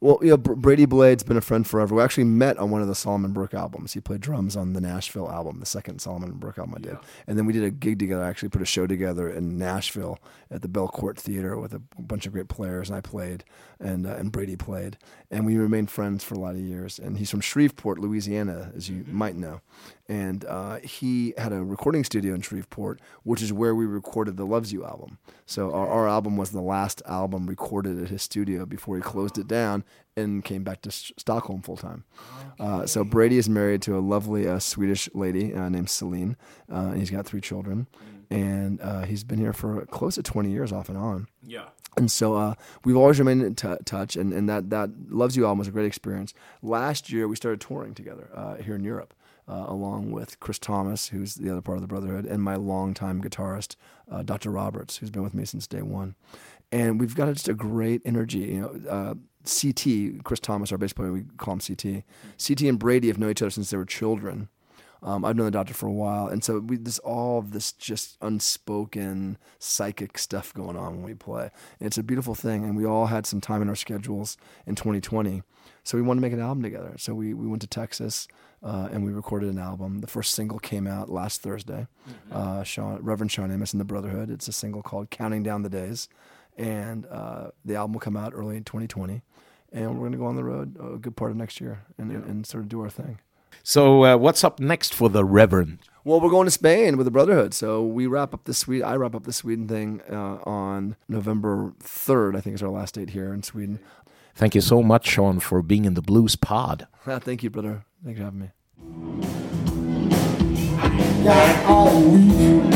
Well, 0.00 0.18
you 0.20 0.28
know, 0.28 0.36
Brady 0.36 0.84
Blade's 0.84 1.22
been 1.22 1.38
a 1.38 1.42
friend 1.42 1.66
forever. 1.66 1.94
We 1.94 2.02
actually 2.02 2.24
met 2.24 2.58
on 2.58 2.70
one 2.70 2.82
of 2.82 2.88
the 2.88 2.94
Solomon 2.94 3.32
Brook 3.32 3.54
albums. 3.54 3.94
He 3.94 4.00
played 4.00 4.20
drums 4.20 4.54
on 4.54 4.74
the 4.74 4.80
Nashville 4.80 5.30
album, 5.30 5.58
the 5.58 5.66
second 5.66 6.00
Solomon 6.00 6.32
Brook 6.32 6.58
album 6.58 6.74
I 6.76 6.80
did. 6.80 6.98
And 7.26 7.38
then 7.38 7.46
we 7.46 7.54
did 7.54 7.64
a 7.64 7.70
gig 7.70 7.98
together. 7.98 8.22
I 8.22 8.28
actually 8.28 8.50
put 8.50 8.60
a 8.60 8.66
show 8.66 8.86
together 8.86 9.28
in 9.30 9.56
Nashville 9.56 10.18
at 10.50 10.60
the 10.60 10.68
Belcourt 10.68 11.16
Theater 11.16 11.58
with 11.58 11.72
a 11.72 11.80
bunch 11.98 12.26
of 12.26 12.32
great 12.32 12.48
players, 12.48 12.90
and 12.90 12.96
I 12.96 13.00
played, 13.00 13.44
and 13.80 14.06
uh, 14.06 14.14
and 14.16 14.32
Brady 14.32 14.56
played, 14.56 14.96
and 15.30 15.44
we 15.44 15.56
remained 15.56 15.90
friends 15.90 16.24
for 16.24 16.34
a 16.34 16.38
lot 16.38 16.54
of 16.54 16.60
years. 16.60 16.98
And 16.98 17.18
he's 17.18 17.30
from 17.30 17.40
Shreveport, 17.40 17.98
Louisiana, 17.98 18.72
as 18.76 18.88
you 18.88 19.04
might 19.08 19.36
know. 19.36 19.60
And 20.08 20.44
uh, 20.44 20.76
he 20.78 21.34
had 21.36 21.52
a 21.52 21.62
recording 21.62 22.04
studio 22.04 22.34
in 22.34 22.40
Shreveport, 22.40 23.00
which 23.24 23.42
is 23.42 23.52
where 23.52 23.74
we 23.74 23.86
recorded 23.86 24.36
the 24.36 24.46
Loves 24.46 24.72
You 24.72 24.84
album. 24.84 25.18
So 25.46 25.72
our, 25.72 25.88
our 25.88 26.08
album 26.08 26.36
was 26.36 26.50
the 26.52 26.60
last 26.60 27.02
album 27.06 27.46
recorded 27.46 28.00
at 28.02 28.08
his 28.08 28.22
studio 28.22 28.66
before 28.66 28.96
he 28.96 29.02
closed 29.02 29.36
it 29.36 29.48
down 29.48 29.84
and 30.16 30.44
came 30.44 30.62
back 30.62 30.80
to 30.82 30.88
S- 30.88 31.12
Stockholm 31.16 31.60
full 31.60 31.76
time. 31.76 32.04
Uh, 32.58 32.86
so 32.86 33.04
Brady 33.04 33.36
is 33.36 33.48
married 33.48 33.82
to 33.82 33.98
a 33.98 34.00
lovely 34.00 34.48
uh, 34.48 34.58
Swedish 34.58 35.08
lady 35.12 35.52
uh, 35.54 35.68
named 35.68 35.90
Celine, 35.90 36.36
uh, 36.72 36.90
and 36.90 36.98
he's 36.98 37.10
got 37.10 37.26
three 37.26 37.40
children. 37.40 37.86
And 38.30 38.80
uh, 38.80 39.02
he's 39.02 39.24
been 39.24 39.38
here 39.38 39.52
for 39.52 39.84
close 39.86 40.16
to 40.16 40.22
20 40.22 40.50
years 40.50 40.72
off 40.72 40.88
and 40.88 40.98
on. 40.98 41.28
Yeah. 41.42 41.66
And 41.96 42.10
so 42.10 42.34
uh, 42.34 42.54
we've 42.84 42.96
always 42.96 43.18
remained 43.18 43.42
in 43.42 43.54
t- 43.54 43.68
touch, 43.86 44.16
and, 44.16 44.32
and 44.32 44.48
that, 44.48 44.68
that 44.68 44.90
Loves 45.08 45.34
You 45.36 45.46
album 45.46 45.58
was 45.58 45.68
a 45.68 45.70
great 45.70 45.86
experience. 45.86 46.34
Last 46.60 47.10
year, 47.10 47.26
we 47.26 47.36
started 47.36 47.60
touring 47.60 47.94
together 47.94 48.28
uh, 48.34 48.56
here 48.56 48.74
in 48.74 48.84
Europe, 48.84 49.14
uh, 49.48 49.64
along 49.66 50.10
with 50.10 50.38
Chris 50.38 50.58
Thomas, 50.58 51.08
who's 51.08 51.36
the 51.36 51.50
other 51.50 51.62
part 51.62 51.78
of 51.78 51.82
the 51.82 51.88
Brotherhood, 51.88 52.26
and 52.26 52.42
my 52.42 52.56
longtime 52.56 53.22
guitarist, 53.22 53.76
uh, 54.10 54.22
Dr. 54.22 54.50
Roberts, 54.50 54.98
who's 54.98 55.10
been 55.10 55.22
with 55.22 55.32
me 55.32 55.46
since 55.46 55.66
day 55.66 55.80
one. 55.80 56.16
And 56.70 57.00
we've 57.00 57.14
got 57.14 57.32
just 57.32 57.48
a 57.48 57.54
great 57.54 58.02
energy. 58.04 58.40
You 58.40 58.60
know, 58.60 58.90
uh, 58.90 59.14
CT, 59.46 60.22
Chris 60.24 60.40
Thomas, 60.40 60.72
our 60.72 60.78
bass 60.78 60.92
player, 60.92 61.12
we 61.12 61.22
call 61.38 61.54
him 61.54 61.60
CT. 61.60 62.02
CT 62.44 62.62
and 62.62 62.78
Brady 62.78 63.08
have 63.08 63.18
known 63.18 63.30
each 63.30 63.40
other 63.40 63.50
since 63.50 63.70
they 63.70 63.76
were 63.76 63.86
children. 63.86 64.48
Um, 65.06 65.24
I've 65.24 65.36
known 65.36 65.46
the 65.46 65.52
doctor 65.52 65.72
for 65.72 65.86
a 65.86 65.92
while, 65.92 66.26
and 66.26 66.42
so 66.42 66.58
we 66.58 66.76
this 66.76 66.98
all 66.98 67.38
of 67.38 67.52
this 67.52 67.70
just 67.70 68.18
unspoken 68.20 69.38
psychic 69.60 70.18
stuff 70.18 70.52
going 70.52 70.76
on 70.76 70.96
when 70.96 71.04
we 71.04 71.14
play. 71.14 71.50
And 71.78 71.86
it's 71.86 71.96
a 71.96 72.02
beautiful 72.02 72.34
thing, 72.34 72.64
and 72.64 72.76
we 72.76 72.84
all 72.84 73.06
had 73.06 73.24
some 73.24 73.40
time 73.40 73.62
in 73.62 73.68
our 73.68 73.76
schedules 73.76 74.36
in 74.66 74.74
2020, 74.74 75.44
so 75.84 75.96
we 75.96 76.02
wanted 76.02 76.20
to 76.20 76.22
make 76.22 76.32
an 76.32 76.40
album 76.40 76.60
together. 76.60 76.96
So 76.98 77.14
we 77.14 77.34
we 77.34 77.46
went 77.46 77.62
to 77.62 77.68
Texas. 77.68 78.28
Uh, 78.62 78.88
and 78.90 79.04
we 79.04 79.12
recorded 79.12 79.50
an 79.50 79.58
album. 79.58 80.00
The 80.00 80.06
first 80.08 80.34
single 80.34 80.58
came 80.58 80.86
out 80.88 81.08
last 81.08 81.40
Thursday. 81.42 81.86
Uh, 82.32 82.64
Sean, 82.64 82.98
Reverend 83.00 83.30
Sean 83.30 83.52
Amos 83.52 83.72
and 83.72 83.80
the 83.80 83.84
Brotherhood. 83.84 84.28
It's 84.30 84.48
a 84.48 84.52
single 84.52 84.82
called 84.82 85.10
"Counting 85.10 85.44
Down 85.44 85.62
the 85.62 85.68
Days," 85.68 86.08
and 86.56 87.06
uh, 87.06 87.50
the 87.64 87.76
album 87.76 87.92
will 87.92 88.00
come 88.00 88.16
out 88.16 88.32
early 88.34 88.56
in 88.56 88.64
2020. 88.64 89.22
And 89.72 89.90
we're 89.90 90.00
going 90.08 90.12
to 90.12 90.18
go 90.18 90.26
on 90.26 90.36
the 90.36 90.42
road 90.42 90.76
a 90.80 90.96
good 90.96 91.16
part 91.16 91.30
of 91.30 91.36
next 91.36 91.60
year 91.60 91.84
and, 91.98 92.10
and, 92.10 92.24
and 92.24 92.46
sort 92.46 92.62
of 92.64 92.68
do 92.68 92.80
our 92.80 92.90
thing. 92.90 93.18
So, 93.68 94.04
uh, 94.04 94.16
what's 94.16 94.44
up 94.44 94.60
next 94.60 94.94
for 94.94 95.08
the 95.08 95.24
Reverend? 95.24 95.80
Well, 96.04 96.20
we're 96.20 96.30
going 96.30 96.44
to 96.44 96.52
Spain 96.52 96.96
with 96.96 97.04
the 97.04 97.10
Brotherhood. 97.10 97.52
So 97.52 97.84
we 97.84 98.06
wrap 98.06 98.32
up 98.32 98.44
the 98.44 98.54
Sweden. 98.54 98.86
I 98.86 98.94
wrap 98.94 99.12
up 99.12 99.24
the 99.24 99.32
Sweden 99.32 99.66
thing 99.66 100.02
uh, 100.08 100.38
on 100.44 100.94
November 101.08 101.72
third. 101.80 102.36
I 102.36 102.40
think 102.40 102.54
is 102.54 102.62
our 102.62 102.70
last 102.70 102.94
date 102.94 103.10
here 103.10 103.34
in 103.34 103.42
Sweden. 103.42 103.80
Thank 104.36 104.54
you 104.54 104.60
so 104.60 104.84
much, 104.84 105.08
Sean, 105.08 105.40
for 105.40 105.62
being 105.62 105.84
in 105.84 105.94
the 105.94 106.00
Blues 106.00 106.36
Pod. 106.36 106.86
Ah, 107.08 107.18
thank 107.18 107.42
you, 107.42 107.50
brother. 107.50 107.84
Thanks 108.04 108.20
for 108.20 108.24
having 108.24 108.38
me. 108.38 108.50
got 111.24 111.66
all 111.66 112.02
week. 112.02 112.72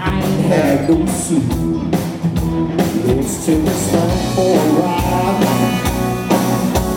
I 0.00 0.20
had 0.50 0.90
no 0.90 1.06
sleep. 1.06 1.44
Let's 3.06 3.46
take 3.46 3.64
a 3.64 3.70
stand 3.70 4.34
for 4.34 4.58
a 4.58 4.80
ride. 4.80 5.44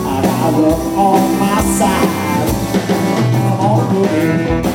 I 0.08 0.22
got 0.24 0.60
love 0.60 0.98
on 0.98 1.38
my 1.38 1.62
side. 1.78 2.31
on 3.62 4.02
the. 4.02 4.71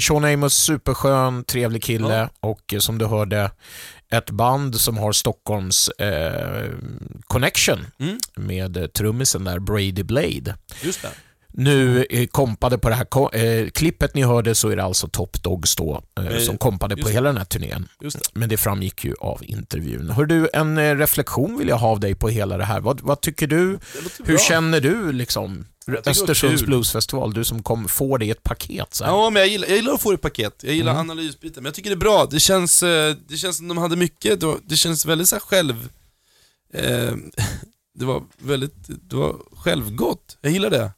Reverend 0.00 0.22
Sean 0.22 0.24
Amos, 0.34 0.54
superskön, 0.54 1.44
trevlig 1.44 1.82
kille 1.82 2.28
och 2.40 2.74
eh, 2.74 2.78
som 2.78 2.98
du 2.98 3.06
hörde 3.06 3.50
ett 4.12 4.30
band 4.30 4.80
som 4.80 4.98
har 4.98 5.12
Stockholms 5.12 5.88
eh, 5.88 6.70
connection 7.26 7.86
Mm. 7.98 8.18
med 8.36 8.76
eh, 8.76 8.86
trummisen 8.86 9.44
där, 9.44 9.58
Brady 9.58 10.02
Blade. 10.02 10.56
Just 10.82 11.02
det. 11.02 11.08
Nu 11.52 12.06
eh, 12.10 12.26
kompade 12.26 12.78
på 12.78 12.88
det 12.88 12.94
här 12.94 13.36
eh, 13.36 13.68
klippet 13.70 14.14
ni 14.14 14.22
hörde 14.22 14.54
så 14.54 14.68
är 14.68 14.76
det 14.76 14.84
alltså 14.84 15.08
Top 15.08 15.42
Dogs 15.42 15.76
då 15.76 16.02
eh, 16.20 16.38
som 16.38 16.58
kompade 16.58 16.96
på 16.96 17.08
hela 17.08 17.28
den 17.28 17.36
här 17.36 17.44
turnén. 17.44 17.88
Det. 18.00 18.30
Men 18.32 18.48
det 18.48 18.56
framgick 18.56 19.04
ju 19.04 19.14
av 19.20 19.40
intervjun. 19.44 20.10
Hör 20.10 20.26
du, 20.26 20.48
en 20.52 20.78
eh, 20.78 20.96
reflektion 20.96 21.58
vill 21.58 21.68
jag 21.68 21.76
ha 21.76 21.88
av 21.88 22.00
dig 22.00 22.14
på 22.14 22.28
hela 22.28 22.56
det 22.56 22.64
här. 22.64 22.80
Vad, 22.80 23.00
vad 23.00 23.20
tycker 23.20 23.46
du? 23.46 23.78
Hur 24.18 24.24
bra. 24.24 24.38
känner 24.38 24.80
du 24.80 25.12
liksom? 25.12 25.66
Östersunds 26.06 26.62
bluesfestival, 26.62 27.34
du 27.34 27.44
som 27.44 27.62
kom, 27.62 27.88
får 27.88 28.18
det 28.18 28.24
i 28.26 28.30
ett 28.30 28.42
paket 28.42 28.94
så 28.94 29.04
här. 29.04 29.12
Ja, 29.12 29.30
men 29.30 29.40
jag 29.40 29.48
gillar, 29.48 29.68
jag 29.68 29.76
gillar 29.76 29.92
att 29.92 30.02
få 30.02 30.10
det 30.10 30.14
i 30.14 30.18
paket. 30.18 30.60
Jag 30.62 30.74
gillar 30.74 30.92
Mm. 30.92 31.10
analysbiten, 31.10 31.62
men 31.62 31.64
jag 31.64 31.74
tycker 31.74 31.90
det 31.90 31.94
är 31.94 31.98
bra. 31.98 32.26
Det 32.30 32.40
känns, 32.40 32.80
det 33.28 33.36
känns 33.36 33.56
som 33.56 33.68
de 33.68 33.78
hade 33.78 33.96
mycket, 33.96 34.40
det 34.64 34.76
känns 34.76 35.06
väldigt 35.06 35.28
så 35.28 35.34
här 35.36 35.40
själv... 35.40 35.88
Det 37.94 38.04
var 38.04 38.22
väldigt, 38.38 38.74
det 39.10 39.16
var 39.16 39.36
självgott. 39.52 40.38
Jag 40.40 40.52
gillar 40.52 40.70
det. 40.70 40.90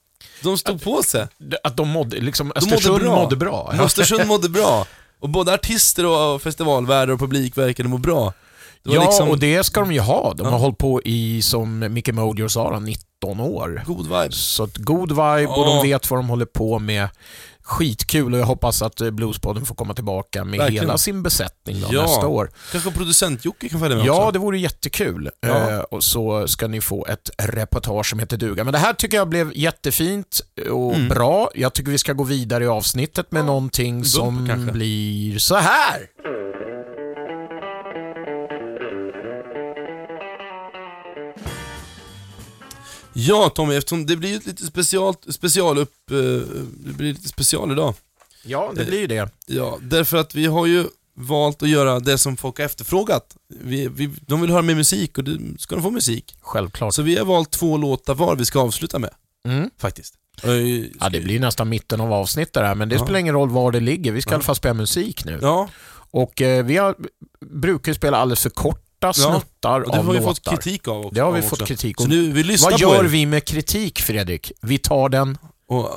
De 0.42 0.58
stod 0.58 0.82
på 0.82 1.02
sig. 1.02 1.26
Att 1.64 1.76
de 1.76 1.88
mådde, 1.88 2.16
liksom, 2.20 2.48
De 2.54 2.58
Östersund 2.58 3.04
mådde 3.04 3.36
bra. 3.36 3.72
Östersund 3.80 4.26
mådde 4.26 4.48
bra. 4.48 4.86
Och 5.20 5.28
både 5.28 5.54
artister 5.54 6.06
och 6.06 6.42
festivalvärdar 6.42 7.12
och 7.14 7.20
publik 7.20 7.56
verkade 7.58 7.88
må 7.88 7.98
bra. 7.98 8.32
Ja, 8.82 9.02
liksom 9.04 9.28
och 9.28 9.38
det 9.38 9.64
ska 9.64 9.80
de 9.80 9.92
ju 9.92 10.00
ha. 10.00 10.34
De 10.34 10.44
Ja. 10.46 10.50
har 10.52 10.58
hållit 10.58 10.78
på 10.78 11.02
i, 11.04 11.42
som 11.42 11.78
Micke 11.94 12.12
Modio 12.12 12.48
sa, 12.48 12.78
19 12.78 13.40
år. 13.40 13.82
god 13.86 14.02
vibes. 14.06 14.36
Så 14.36 14.62
att 14.64 14.76
god 14.76 15.08
vibe 15.10 15.46
och 15.46 15.66
Ja. 15.68 15.74
de 15.82 15.88
vet 15.88 16.10
vad 16.10 16.18
de 16.18 16.28
håller 16.28 16.44
på 16.46 16.78
med. 16.78 17.08
Skitkul 17.64 18.32
och 18.34 18.40
jag 18.40 18.46
hoppas 18.46 18.82
att 18.82 19.00
eh, 19.00 19.10
Bluespodden 19.10 19.66
får 19.66 19.74
komma 19.74 19.94
tillbaka 19.94 20.44
med 20.44 20.58
Verkligen. 20.58 20.84
hela 20.84 20.98
sin 20.98 21.22
besättning 21.22 21.80
då, 21.80 21.88
Ja. 21.90 22.02
nästa 22.02 22.26
år. 22.26 22.50
Kanske 22.72 22.90
producent-Jocke 22.90 23.68
kan 23.68 23.80
följa 23.80 23.96
med 23.96 24.06
Ja, 24.06 24.18
också. 24.20 24.30
det 24.32 24.38
vore 24.38 24.58
jättekul. 24.58 25.30
Ja. 25.40 25.70
Eh, 25.70 25.78
och 25.80 26.04
så 26.04 26.48
ska 26.48 26.68
ni 26.68 26.80
få 26.80 27.06
ett 27.06 27.30
reportage 27.42 28.06
som 28.10 28.18
heter 28.18 28.36
duga. 28.36 28.64
Men 28.64 28.72
det 28.72 28.78
här 28.78 28.92
tycker 28.92 29.16
jag 29.16 29.28
blev 29.28 29.52
jättefint 29.54 30.40
och 30.70 30.94
Mm. 30.94 31.08
bra. 31.08 31.50
Jag 31.54 31.72
tycker 31.72 31.90
vi 31.90 31.98
ska 31.98 32.12
gå 32.12 32.24
vidare 32.24 32.64
i 32.64 32.66
avsnittet 32.66 33.32
med 33.32 33.44
någonting 33.44 34.04
som 34.04 34.46
kanske. 34.48 34.72
blir 34.72 35.38
så 35.38 35.56
här. 35.56 36.00
Ja 43.12 43.48
Tommy, 43.54 43.74
eftersom 43.76 44.06
det 44.06 44.16
blir 44.16 44.30
ju 44.30 44.36
ett 44.36 44.46
lite 44.46 44.66
special, 44.66 45.14
special 45.28 45.78
upp, 45.78 46.10
eh, 46.10 46.16
det 46.84 46.92
blir 46.92 47.12
lite 47.12 47.28
special 47.28 47.72
idag. 47.72 47.94
Ja, 48.44 48.72
det 48.76 48.84
blir 48.84 49.00
ju 49.00 49.06
det. 49.06 49.28
Ja, 49.46 49.78
därför 49.82 50.16
att 50.16 50.34
vi 50.34 50.46
har 50.46 50.66
ju 50.66 50.84
valt 51.14 51.62
att 51.62 51.68
göra 51.68 52.00
det 52.00 52.18
som 52.18 52.36
folk 52.36 52.58
har 52.58 52.64
efterfrågat. 52.64 53.36
Vi, 53.48 53.88
vi, 53.88 54.10
de 54.26 54.40
vill 54.40 54.50
höra 54.50 54.62
mer 54.62 54.74
musik 54.74 55.18
och 55.18 55.24
då 55.24 55.32
ska 55.58 55.74
de 55.74 55.82
få 55.82 55.90
musik. 55.90 56.34
Självklart. 56.40 56.94
Så 56.94 57.02
vi 57.02 57.16
har 57.16 57.24
valt 57.24 57.50
två 57.50 57.76
låtar 57.76 58.14
var 58.14 58.36
vi 58.36 58.44
ska 58.44 58.60
avsluta 58.60 58.98
med, 58.98 59.10
Mm. 59.44 59.70
faktiskt. 59.78 60.14
Ja, 61.00 61.08
det 61.08 61.20
blir 61.20 61.40
nästan 61.40 61.68
mitten 61.68 62.00
av 62.00 62.12
avsnittet 62.12 62.54
där, 62.54 62.74
men 62.74 62.88
det 62.88 62.94
Ja. 62.94 63.04
spelar 63.04 63.18
ingen 63.18 63.34
roll 63.34 63.48
var 63.50 63.72
det 63.72 63.80
ligger. 63.80 64.12
Vi 64.12 64.22
ska 64.22 64.30
Ja. 64.30 64.34
i 64.34 64.36
alla 64.36 64.44
fall 64.44 64.56
spela 64.56 64.74
musik 64.74 65.24
nu. 65.24 65.38
Ja, 65.42 65.68
Och 66.14 66.42
eh, 66.42 66.64
vi 66.64 66.76
har, 66.76 66.94
brukar 67.40 67.92
spela 67.92 68.16
alldeles 68.16 68.40
för 68.40 68.50
korta 69.06 69.12
snuttar 69.12 69.80
och 69.80 69.92
det 69.92 69.98
av 69.98 70.04
har 70.04 70.12
vi 70.12 70.18
låtar. 70.18 70.30
fått 70.34 70.50
kritik 70.50 70.88
av 70.88 70.98
också. 70.98 71.14
Det 71.14 71.20
har 71.20 71.32
vi 71.32 71.42
fått 71.42 71.52
också. 71.52 71.66
kritik 71.66 71.96
Så 71.98 72.04
om. 72.04 72.10
nu, 72.10 72.32
vi 72.32 72.42
lyssnar 72.42 72.70
Vad 72.70 72.80
på 72.80 72.86
gör 72.94 73.04
er. 73.04 73.08
vi 73.08 73.26
med 73.26 73.44
kritik, 73.44 74.00
Fredrik? 74.00 74.52
Vi 74.60 74.78
tar 74.78 75.08
den... 75.08 75.38
Och, 75.68 75.90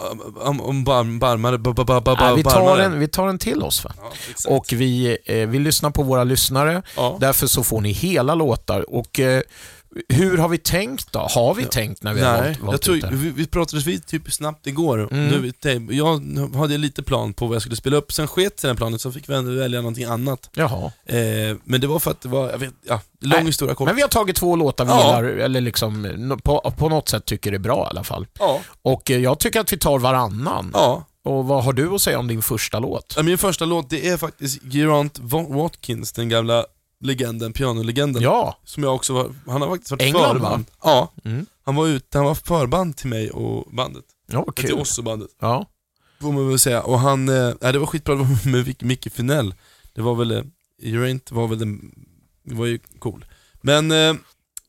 om, 0.48 0.62
om 0.62 0.84
barm, 0.84 1.20
barmare, 1.20 1.58
ba, 1.58 1.74
ba, 1.74 1.84
ba, 1.86 2.02
ba, 2.02 2.16
Nej, 2.20 2.36
vi, 2.36 2.44
tar 2.44 2.78
den 2.78 3.00
vi 3.00 3.08
tar 3.08 3.28
den 3.28 3.40
till 3.40 3.64
oss. 3.64 3.84
Va? 3.84 3.92
Ja. 3.98 4.56
Och 4.56 4.66
vi, 4.74 5.18
eh, 5.26 5.48
vi 5.48 5.60
lyssnar 5.60 5.90
på 5.90 6.04
våra 6.04 6.24
lyssnare. 6.24 6.82
ja. 6.96 7.18
Därför 7.20 7.48
så 7.48 7.64
får 7.64 7.82
ni 7.82 7.92
hela 7.92 8.36
låtar. 8.36 8.96
Och 8.96 9.20
eh, 9.20 9.42
hur 10.10 10.38
har 10.38 10.50
vi 10.50 10.58
tänkt 10.58 11.12
då? 11.14 11.20
Har 11.20 11.54
vi 11.54 11.64
Ja. 11.64 11.70
tänkt 11.70 12.04
när 12.04 12.14
vi 12.14 12.22
har 12.22 12.32
Nej, 12.34 12.42
valt, 12.42 12.60
valt 12.60 12.72
jag 12.74 12.82
tror, 12.82 12.96
ut 12.96 13.02
det? 13.02 13.10
vi, 13.12 13.30
vi 13.30 13.48
pratades 13.48 13.86
vid 13.86 14.06
typ 14.06 14.34
snabbt 14.34 14.68
igår. 14.68 15.08
Mm. 15.14 15.28
Nu, 15.28 15.52
jag 15.96 16.20
hade 16.56 16.78
lite 16.78 17.04
plan 17.04 17.34
på 17.34 17.48
vad 17.48 17.56
jag 17.56 17.62
skulle 17.62 17.76
spela 17.76 17.98
upp, 17.98 18.12
sen 18.14 18.28
sket 18.28 18.62
den 18.62 18.76
planen 18.76 19.00
så 19.00 19.12
fick 19.12 19.30
vi 19.30 19.34
ändå 19.34 19.52
välja 19.52 19.80
någonting 19.82 20.04
annat. 20.06 20.50
Jaha. 20.54 20.92
Eh, 21.06 21.58
men 21.64 21.82
det 21.82 21.88
var 21.88 22.00
för 22.00 22.12
att 22.12 22.22
det 22.22 22.30
var, 22.30 22.50
jag 22.52 22.58
vet, 22.58 22.74
ja, 22.88 23.02
lång 23.22 23.38
Nej, 23.40 23.46
historia 23.46 23.76
kort. 23.76 23.88
Men 23.88 23.96
vi 23.96 24.02
har 24.02 24.10
tagit 24.10 24.36
två 24.36 24.56
låtar 24.56 24.86
vi 24.86 24.92
Ja. 24.92 24.98
gillar, 25.06 25.24
eller 25.24 25.62
liksom 25.62 26.38
på, 26.44 26.74
på 26.78 26.90
något 26.90 27.10
sätt 27.10 27.26
tycker 27.26 27.52
det 27.52 27.58
är 27.58 27.60
bra 27.60 27.84
i 27.86 27.90
alla 27.90 28.04
fall. 28.04 28.28
Ja. 28.40 28.60
Och 28.82 29.12
eh, 29.12 29.18
jag 29.20 29.40
tycker 29.40 29.60
att 29.60 29.74
vi 29.74 29.78
tar 29.78 30.00
varannan. 30.00 30.72
Ja. 30.74 31.06
Och 31.24 31.46
vad 31.46 31.64
har 31.64 31.74
du 31.74 31.90
att 31.96 32.02
säga 32.02 32.20
om 32.20 32.28
din 32.28 32.42
första 32.42 32.80
låt? 32.80 33.24
Min 33.24 33.38
första 33.38 33.66
låt, 33.66 33.90
det 33.90 34.08
är 34.08 34.18
faktiskt 34.18 34.64
Gerant 34.64 35.20
Wa- 35.20 35.54
Watkins, 35.62 36.12
den 36.12 36.30
gamla 36.30 36.66
legenden, 37.06 37.54
pianolegenden. 37.54 38.24
Ja. 38.24 38.60
Som 38.66 38.84
jag 38.84 38.96
också 38.96 39.14
var, 39.14 39.36
han 39.48 39.62
har 39.62 39.70
faktiskt 39.70 39.92
varit 39.92 40.02
England, 40.02 40.34
förband. 40.34 40.66
Ja. 40.84 41.14
Mm. 41.26 41.46
Han 41.66 41.76
var 41.76 41.88
ute, 41.88 42.18
han 42.18 42.26
var 42.28 42.36
förband 42.36 42.98
till 42.98 43.08
mig 43.10 43.32
och 43.32 43.74
bandet. 43.76 44.06
Ja, 44.32 44.46
Till 44.56 44.66
kul. 44.70 44.80
oss 44.80 44.98
och 44.98 45.04
bandet. 45.04 45.30
Ja. 45.42 45.66
Får 46.22 46.32
man 46.32 46.50
väl 46.50 46.60
säga. 46.60 46.82
Och 46.84 47.00
han, 47.00 47.30
eh, 47.30 47.50
det 47.60 47.80
var 47.80 47.86
skitbra 47.86 48.16
med 48.46 48.76
Micke 48.84 49.12
Finell. 49.14 49.54
Det 49.94 50.02
var 50.02 50.16
väl, 50.16 50.32
eh, 50.32 50.42
Geraint 50.84 51.32
var 51.32 51.48
väl 51.48 51.60
den, 51.60 51.92
det 52.44 52.56
var 52.56 52.66
ju 52.66 52.80
cool. 53.00 53.26
Men, 53.62 53.92
eh, 53.92 54.14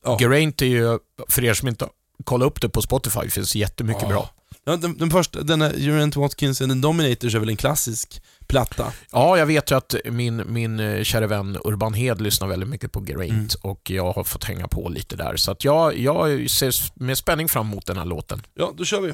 Ja. 0.03 0.17
Geraint 0.19 0.61
är 0.61 0.65
ju, 0.65 0.99
för 1.29 1.43
er 1.43 1.53
som 1.53 1.67
inte 1.67 1.87
kollar 2.23 2.45
upp 2.45 2.61
det 2.61 2.69
på 2.69 2.81
Spotify, 2.81 3.29
finns 3.29 3.55
jättemycket 3.55 4.01
Ja. 4.03 4.07
bra. 4.09 4.29
ja, 4.63 4.77
den, 4.77 4.97
den 4.97 5.09
första, 5.11 5.41
den 5.41 5.61
här 5.61 5.73
Geraint 5.73 6.15
Watkins 6.15 6.61
and 6.61 6.71
the 6.71 6.77
Dominators 6.79 7.35
är 7.35 7.39
väl 7.39 7.49
en 7.49 7.57
klassisk 7.57 8.21
platta. 8.47 8.93
Ja, 9.11 9.37
jag 9.37 9.45
vet 9.45 9.71
ju 9.71 9.77
att 9.77 9.95
min, 10.05 10.43
min 10.53 10.79
eh, 10.79 11.03
kära 11.03 11.27
vän 11.27 11.57
Urban 11.65 11.93
Hed 11.93 12.21
lyssnar 12.21 12.47
väldigt 12.47 12.69
mycket 12.69 12.91
på 12.91 13.01
Geraint 13.05 13.55
Mm. 13.63 13.71
och 13.71 13.91
jag 13.91 14.11
har 14.11 14.23
fått 14.23 14.43
hänga 14.43 14.67
på 14.67 14.89
lite 14.89 15.15
där. 15.15 15.35
Så 15.35 15.51
att 15.51 15.63
jag, 15.63 15.97
jag 15.97 16.49
ser 16.49 16.99
med 17.03 17.17
spänning 17.17 17.47
fram 17.47 17.67
emot 17.67 17.85
den 17.85 17.97
här 17.97 18.05
låten. 18.05 18.41
Ja, 18.53 18.73
då 18.77 18.85
kör 18.85 19.01
vi. 19.01 19.13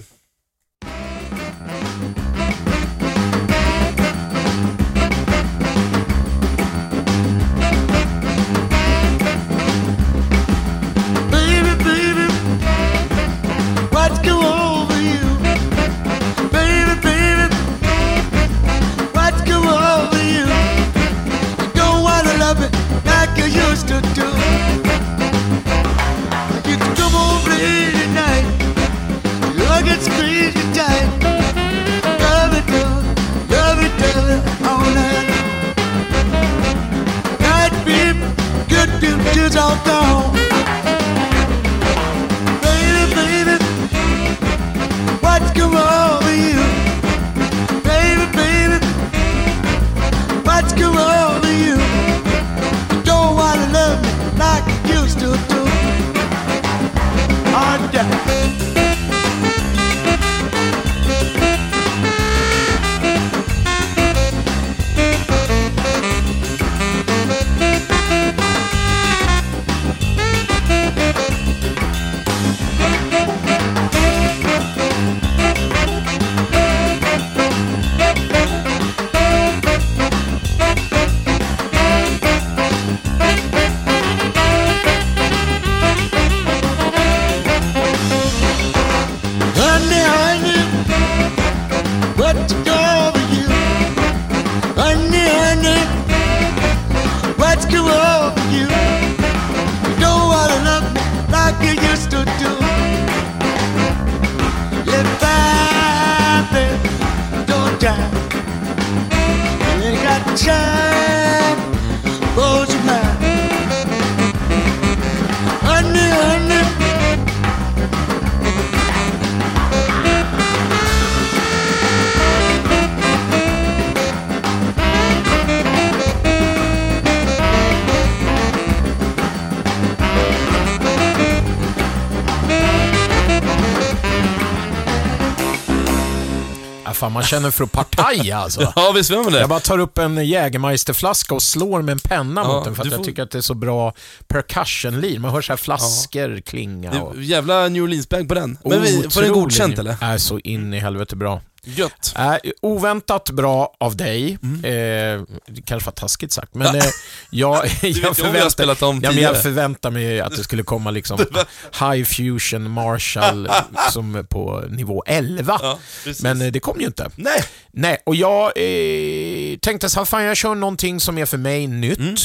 Man 137.14 137.24
känner 137.24 137.52
för 137.52 137.64
att 137.64 137.72
partaja 137.72 138.38
alltså. 138.44 138.74
Ja, 138.76 138.92
visst 138.96 139.10
gör 139.10 139.24
man 139.24 139.34
det. 139.34 139.40
Jag 139.40 139.50
bara 139.50 139.60
tar 139.60 139.78
upp 139.80 139.98
en 139.98 140.26
Jägermeisterflaska 140.28 141.34
och 141.36 141.42
slår 141.44 141.82
med 141.82 141.92
en 141.94 142.00
penna 142.00 142.42
Ja, 142.42 142.48
mot 142.48 142.66
den 142.66 142.76
för 142.76 142.82
att 142.82 142.86
du 142.90 142.92
jag 142.92 142.98
får- 143.00 143.06
tycker 143.06 143.24
att 143.24 143.32
det 143.32 143.38
är 143.38 143.42
så 143.42 143.54
bra 143.54 143.94
percussion-lir. 144.28 145.20
Man 145.20 145.32
hör 145.32 145.42
så 145.42 145.52
här 145.52 145.58
flaskor 145.58 146.42
klinga. 146.42 146.92
Det 146.92 147.00
Och... 147.00 147.22
jävla 147.24 147.68
New 147.70 147.84
Orleans-bag 147.84 148.28
på 148.28 148.34
den. 148.34 148.58
Men 148.66 148.82
vi, 148.82 149.10
får 149.10 149.22
den 149.22 149.32
godkänt 149.34 149.80
eller? 149.80 149.96
Är 150.02 150.18
så 150.18 150.40
in 150.40 150.74
i 150.74 150.80
helvete 150.80 151.16
bra. 151.16 151.42
Gött. 151.66 152.14
Äh, 152.18 152.52
oväntat 152.62 153.30
bra 153.30 153.76
av 153.80 153.98
dig. 153.98 154.38
Mm. 154.44 154.66
Eh, 154.66 155.26
det 155.48 155.62
kanske 155.66 155.88
var 155.88 155.94
taskigt 155.94 156.32
sagt, 156.32 156.56
men 156.56 156.76
eh, 156.76 156.84
jag, 157.30 157.66
jag, 157.82 158.16
förväntar, 158.18 158.84
om 158.88 159.00
ja, 159.04 159.12
men 159.12 159.24
jag 159.24 159.42
förväntar 159.42 159.92
mig 159.92 160.22
att 160.22 160.36
det 160.36 160.44
skulle 160.44 160.64
komma 160.64 160.92
liksom 160.92 161.20
High 161.80 162.04
Fusion 162.04 162.72
Marshall 162.72 163.50
som 163.92 164.28
på 164.30 164.64
nivå 164.70 165.04
11. 165.08 165.60
Ja, 165.62 165.80
men 166.22 166.42
eh, 166.42 166.52
det 166.52 166.60
kom 166.60 166.80
ju 166.80 166.86
inte. 166.86 167.10
Nej! 167.16 167.44
Nej, 167.72 167.98
och 168.06 168.16
jag 168.16 168.52
eh, 168.56 169.58
tänkte 169.58 169.90
så 169.90 170.00
här, 170.00 170.06
fan 170.06 170.24
jag 170.24 170.38
kör 170.38 170.56
någonting 170.56 171.00
som 171.00 171.18
är 171.18 171.26
för 171.26 171.38
mig 171.38 171.68
nytt. 171.68 172.00
Mm. 172.00 172.16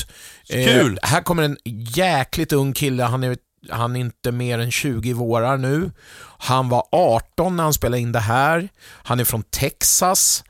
Eh, 0.49 0.67
Kul. 0.67 0.99
här 1.03 1.21
kommer 1.21 1.43
en 1.43 1.57
jäkligt 1.95 2.53
ung 2.53 2.73
kille, 2.73 3.03
han 3.03 3.25
är, 3.25 3.37
han 3.71 3.97
är 3.97 4.01
inte 4.01 4.33
mer 4.33 4.59
än 4.59 4.71
20 4.71 5.13
vårar 5.13 5.57
nu. 5.57 5.91
Han 6.39 6.69
var 6.69 6.85
18 6.93 7.57
när 7.57 7.65
han 7.65 7.75
spelade 7.75 8.01
in 8.01 8.13
det 8.13 8.21
här. 8.21 8.69
Han 8.87 9.21
är 9.21 9.25
från 9.25 9.43
Texas. 9.43 10.45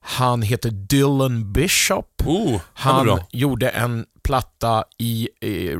Han 0.00 0.42
heter 0.42 0.70
Dylan 0.70 1.52
Bishop. 1.52 2.22
Oh, 2.26 2.60
Han 2.74 3.04
bra. 3.06 3.26
gjorde 3.30 3.68
en 3.68 4.06
platta 4.22 4.84
i 4.98 5.28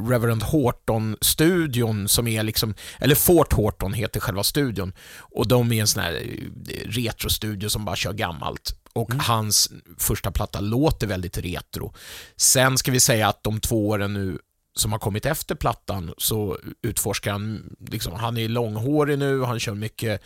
Reverend 0.09 0.43
Horton-studion 0.43 2.09
som 2.09 2.27
är 2.27 2.43
liksom, 2.43 2.75
eller 2.99 3.15
Fort 3.15 3.53
Horton 3.53 3.93
heter 3.93 4.21
själva 4.21 4.43
studion. 4.43 4.93
Och 5.19 5.49
de 5.49 5.73
är 5.73 5.81
en 5.81 5.87
sån 5.87 6.03
här 6.03 6.13
eh, 6.15 6.89
retrostudio 6.89 7.69
som 7.69 7.85
bara 7.85 7.97
kör 7.97 8.13
gammalt. 8.13 8.75
Och 8.93 9.11
Mm. 9.11 9.21
hans 9.21 9.71
första 9.99 10.31
platta 10.31 10.61
låter 10.61 11.07
väldigt 11.07 11.39
retro. 11.39 11.95
Sen 12.37 12.79
ska 12.79 12.93
vi 12.93 13.01
säga 13.01 13.29
att 13.29 13.43
de 13.43 13.61
två 13.61 13.89
åren 13.89 14.15
nu 14.15 14.39
som 14.77 14.93
har 14.93 14.99
kommit 14.99 15.27
efter 15.27 15.55
plattan 15.55 16.15
så 16.19 16.59
utforskar 16.83 17.33
han, 17.33 17.77
liksom, 17.89 18.13
han 18.13 18.37
är 18.37 18.49
långhårig 18.49 19.19
nu, 19.19 19.43
han 19.43 19.61
kör 19.61 19.75
mycket 19.75 20.23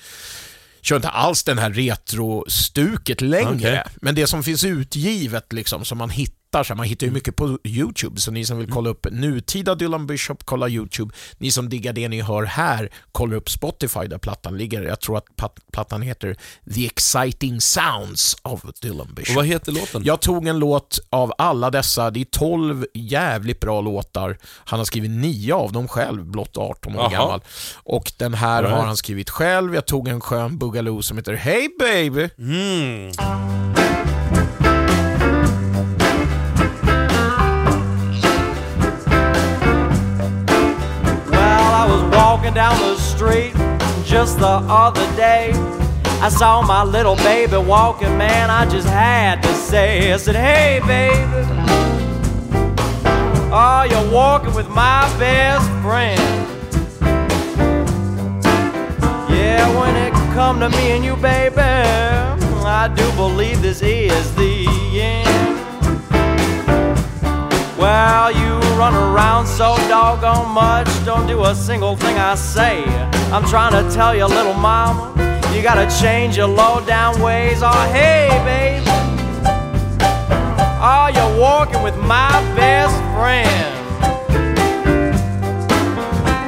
kör 0.81 0.97
inte 0.97 1.09
alls 1.09 1.45
den 1.45 1.59
här 1.59 1.71
retro-stuket 1.71 3.21
längre. 3.21 3.55
Okej. 3.55 3.83
Men 4.03 4.15
det 4.15 4.27
som 4.27 4.43
finns 4.43 4.65
utgivet, 4.65 5.53
liksom, 5.53 5.85
som 5.85 5.99
man 5.99 6.11
hittar, 6.11 6.38
så 6.53 6.59
här, 6.59 6.75
man 6.75 6.87
hittar 6.87 7.07
ju 7.07 7.13
mycket 7.13 7.37
på 7.37 7.59
YouTube, 7.65 8.21
så 8.21 8.31
ni 8.31 8.45
som 8.45 8.59
vill 8.59 8.71
kolla 8.71 8.91
upp 8.91 9.07
nutida 9.11 9.75
Dylan 9.75 10.07
Bishop, 10.07 10.45
kolla 10.45 10.69
YouTube. 10.69 11.15
Ni 11.39 11.51
som 11.51 11.69
diggar 11.69 11.93
det 11.93 12.09
ni 12.09 12.21
hör 12.21 12.45
här, 12.45 12.91
kolla 13.13 13.37
upp 13.37 13.51
Spotify 13.51 14.07
där 14.07 14.19
plattan 14.19 14.59
ligger. 14.59 14.83
Jag 14.83 15.01
tror 15.01 15.17
att 15.19 15.27
plattan 15.73 16.03
heter 16.03 16.37
The 16.75 16.87
Exciting 16.87 17.61
Sounds 17.61 18.37
of 18.43 18.63
Dylan 18.83 19.15
Bishop. 19.15 19.31
Och 19.31 19.37
vad 19.37 19.47
heter 19.47 19.73
låten? 19.73 20.03
Jag 20.05 20.21
tog 20.21 20.47
en 20.47 20.59
låt 20.59 20.99
av 21.11 21.33
alla 21.39 21.71
dessa, 21.71 22.11
det 22.11 22.21
är 22.21 22.25
12 22.25 22.87
jävligt 22.95 23.61
bra 23.61 23.81
låtar. 23.81 24.39
Han 24.65 24.79
har 24.81 24.85
skrivit 24.85 25.11
nio 25.11 25.55
av 25.55 25.73
dem 25.73 25.89
själv, 25.89 26.25
blott 26.25 26.57
18 26.57 26.95
år 26.95 27.03
Jaha. 27.03 27.11
gammal. 27.11 27.41
Och 27.75 28.13
den 28.19 28.35
här 28.35 28.63
right. 28.63 28.75
har 28.75 28.87
han 28.87 28.97
skrivit 28.97 29.31
själv. 29.31 29.75
Jag 29.75 29.87
tog 29.87 30.09
en 30.09 30.21
skön 30.21 30.59
Boogaloo 30.59 31.03
som 31.03 31.17
heter 31.17 31.35
Hey 31.35 31.69
Baby. 31.79 32.29
Mm. 32.39 33.88
Walking 42.49 42.55
down 42.55 42.79
the 42.81 42.97
street 42.97 43.53
just 44.05 44.39
the 44.39 44.47
other 44.47 45.05
day. 45.17 45.53
I 46.21 46.29
saw 46.31 46.63
my 46.63 46.83
little 46.83 47.17
baby 47.17 47.59
walking, 47.59 48.17
man. 48.17 48.51
I 48.51 48.67
just 48.67 48.89
had 48.89 49.43
to 49.43 49.55
say, 49.55 50.13
I 50.13 50.17
said, 50.17 50.35
Hey, 50.35 50.81
baby. 50.87 51.47
Oh, 53.51 53.87
you're 53.91 54.13
walking 54.13 54.55
with 54.55 54.69
my 54.69 55.03
best 55.19 55.69
friend. 55.83 56.21
Yeah, 59.31 59.69
when 59.79 59.97
it 59.97 60.13
come 60.35 60.61
to 60.61 60.71
me 60.71 60.93
and 60.93 61.05
you, 61.05 61.17
baby, 61.17 61.61
I 61.61 62.93
do 62.95 63.11
believe 63.13 63.61
this 63.63 63.83
is 63.83 64.35
the 64.37 64.78
Well, 67.79 68.33
you 68.33 68.59
run 68.77 68.93
around 68.95 69.47
so 69.47 69.77
doggone 69.89 70.51
much, 70.51 70.89
don't 71.05 71.29
do 71.29 71.45
a 71.45 71.55
single 71.55 71.95
thing 71.95 72.19
I 72.19 72.35
say. 72.35 72.83
I'm 73.33 73.45
trying 73.45 73.73
to 73.73 73.89
tell 73.95 74.17
you, 74.17 74.27
little 74.27 74.55
mama, 74.55 75.15
you 75.55 75.63
gotta 75.63 75.89
change 76.01 76.37
your 76.37 76.49
low 76.49 76.85
down 76.85 77.21
ways. 77.23 77.61
Oh, 77.63 77.91
hey, 77.93 78.29
baby. 78.45 78.85
Oh, 80.81 81.09
you're 81.15 81.41
walking 81.41 81.83
with 81.83 81.97
my 81.99 82.33
best 82.57 82.97
friend. 83.15 83.75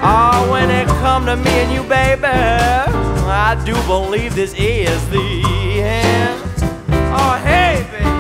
Oh, 0.03 0.49
when 0.51 0.69
it 0.69 0.89
come 0.89 1.27
to 1.27 1.37
me 1.37 1.51
and 1.51 1.73
you, 1.73 1.83
baby, 1.85 2.27
I 2.27 3.61
do 3.65 3.75
believe 3.87 4.35
this 4.35 4.53
is 4.55 5.09
the 5.11 5.43
end. 5.81 6.43
Oh, 7.13 7.41
hey, 7.45 7.87
baby. 7.93 8.20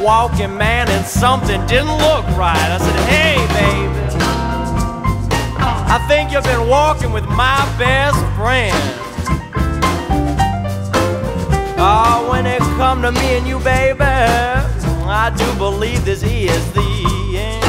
Walking, 0.00 0.56
man, 0.56 0.88
and 0.88 1.04
something 1.04 1.64
didn't 1.66 1.96
look 1.98 2.24
right. 2.36 2.56
I 2.56 2.78
said, 2.78 3.00
Hey, 3.08 3.36
baby, 3.54 4.00
I 5.92 5.98
think 6.08 6.32
you've 6.32 6.44
been 6.44 6.68
walking 6.68 7.12
with 7.12 7.26
my 7.28 7.58
best 7.78 8.18
friend. 8.36 8.76
Oh, 11.82 12.28
when 12.30 12.46
it 12.46 12.60
come 12.76 13.02
to 13.02 13.12
me 13.12 13.36
and 13.38 13.46
you, 13.46 13.58
baby, 13.60 14.00
I 14.02 15.32
do 15.36 15.58
believe 15.58 16.04
this 16.04 16.22
is 16.22 16.72
the 16.72 17.36
end. 17.36 17.64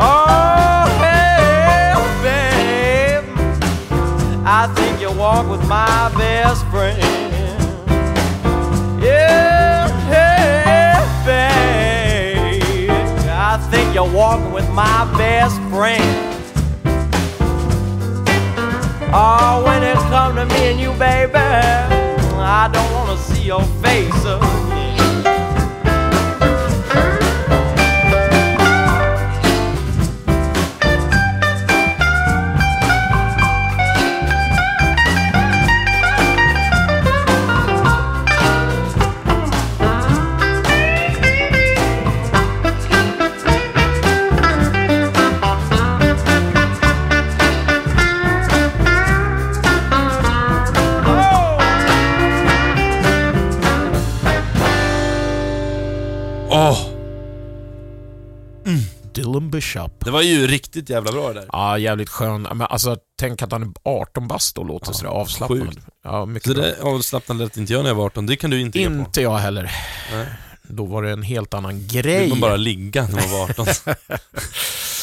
Oh, 0.00 0.86
hey, 1.02 1.94
babe. 2.22 3.24
I 4.46 4.72
think 4.74 5.00
you 5.00 5.10
walk 5.12 5.48
with 5.48 5.66
my 5.68 6.12
best 6.16 6.64
friend. 6.66 7.00
Yeah, 9.02 9.81
babe. 11.24 12.90
I 13.30 13.56
think 13.70 13.94
you're 13.94 14.10
walking 14.10 14.52
with 14.52 14.68
my 14.70 15.04
best 15.16 15.60
friend. 15.70 16.02
Oh, 19.14 19.62
when 19.64 19.82
it 19.82 19.96
come 20.10 20.36
to 20.36 20.46
me 20.46 20.70
and 20.70 20.80
you, 20.80 20.92
baby, 20.92 21.34
I 21.34 22.68
don't 22.72 22.92
wanna 22.92 23.16
see 23.18 23.42
your 23.42 23.62
face 23.82 24.24
again. 24.24 24.71
Bishop. 59.52 60.04
Det 60.04 60.10
var 60.10 60.22
ju 60.22 60.46
riktigt 60.46 60.90
jävla 60.90 61.12
bra 61.12 61.28
det 61.28 61.34
där. 61.34 61.48
Ja, 61.52 61.78
jävligt 61.78 62.08
skön. 62.08 62.42
Men 62.42 62.62
alltså, 62.62 62.96
tänk 63.20 63.42
att 63.42 63.52
han 63.52 63.62
är 63.62 63.70
18 63.84 64.28
bast 64.28 64.58
och 64.58 64.66
låter 64.66 64.92
sådär 64.92 65.10
avslappnad. 65.10 65.60
sjukt. 65.60 65.78
Ja, 66.04 66.26
mycket 66.26 66.48
Så 66.48 66.54
det 66.58 66.76
avslappnande 66.82 67.44
lät 67.44 67.56
inte 67.56 67.72
jag 67.72 67.82
när 67.82 67.90
jag 67.90 67.94
var 67.94 68.04
18, 68.04 68.26
det 68.26 68.36
kan 68.36 68.50
du 68.50 68.60
inte. 68.60 68.78
Inte 68.78 69.22
jag 69.22 69.38
heller. 69.38 69.72
Nej. 70.12 70.26
Då 70.74 70.84
var 70.84 71.02
det 71.02 71.10
en 71.10 71.22
helt 71.22 71.54
annan 71.54 71.78
Vill 71.78 71.86
grej. 72.02 72.28
man 72.28 72.40
bara 72.40 72.56
ligga 72.56 73.02
när 73.06 73.14
man 73.14 73.30
var 73.30 73.50
18. 73.50 73.66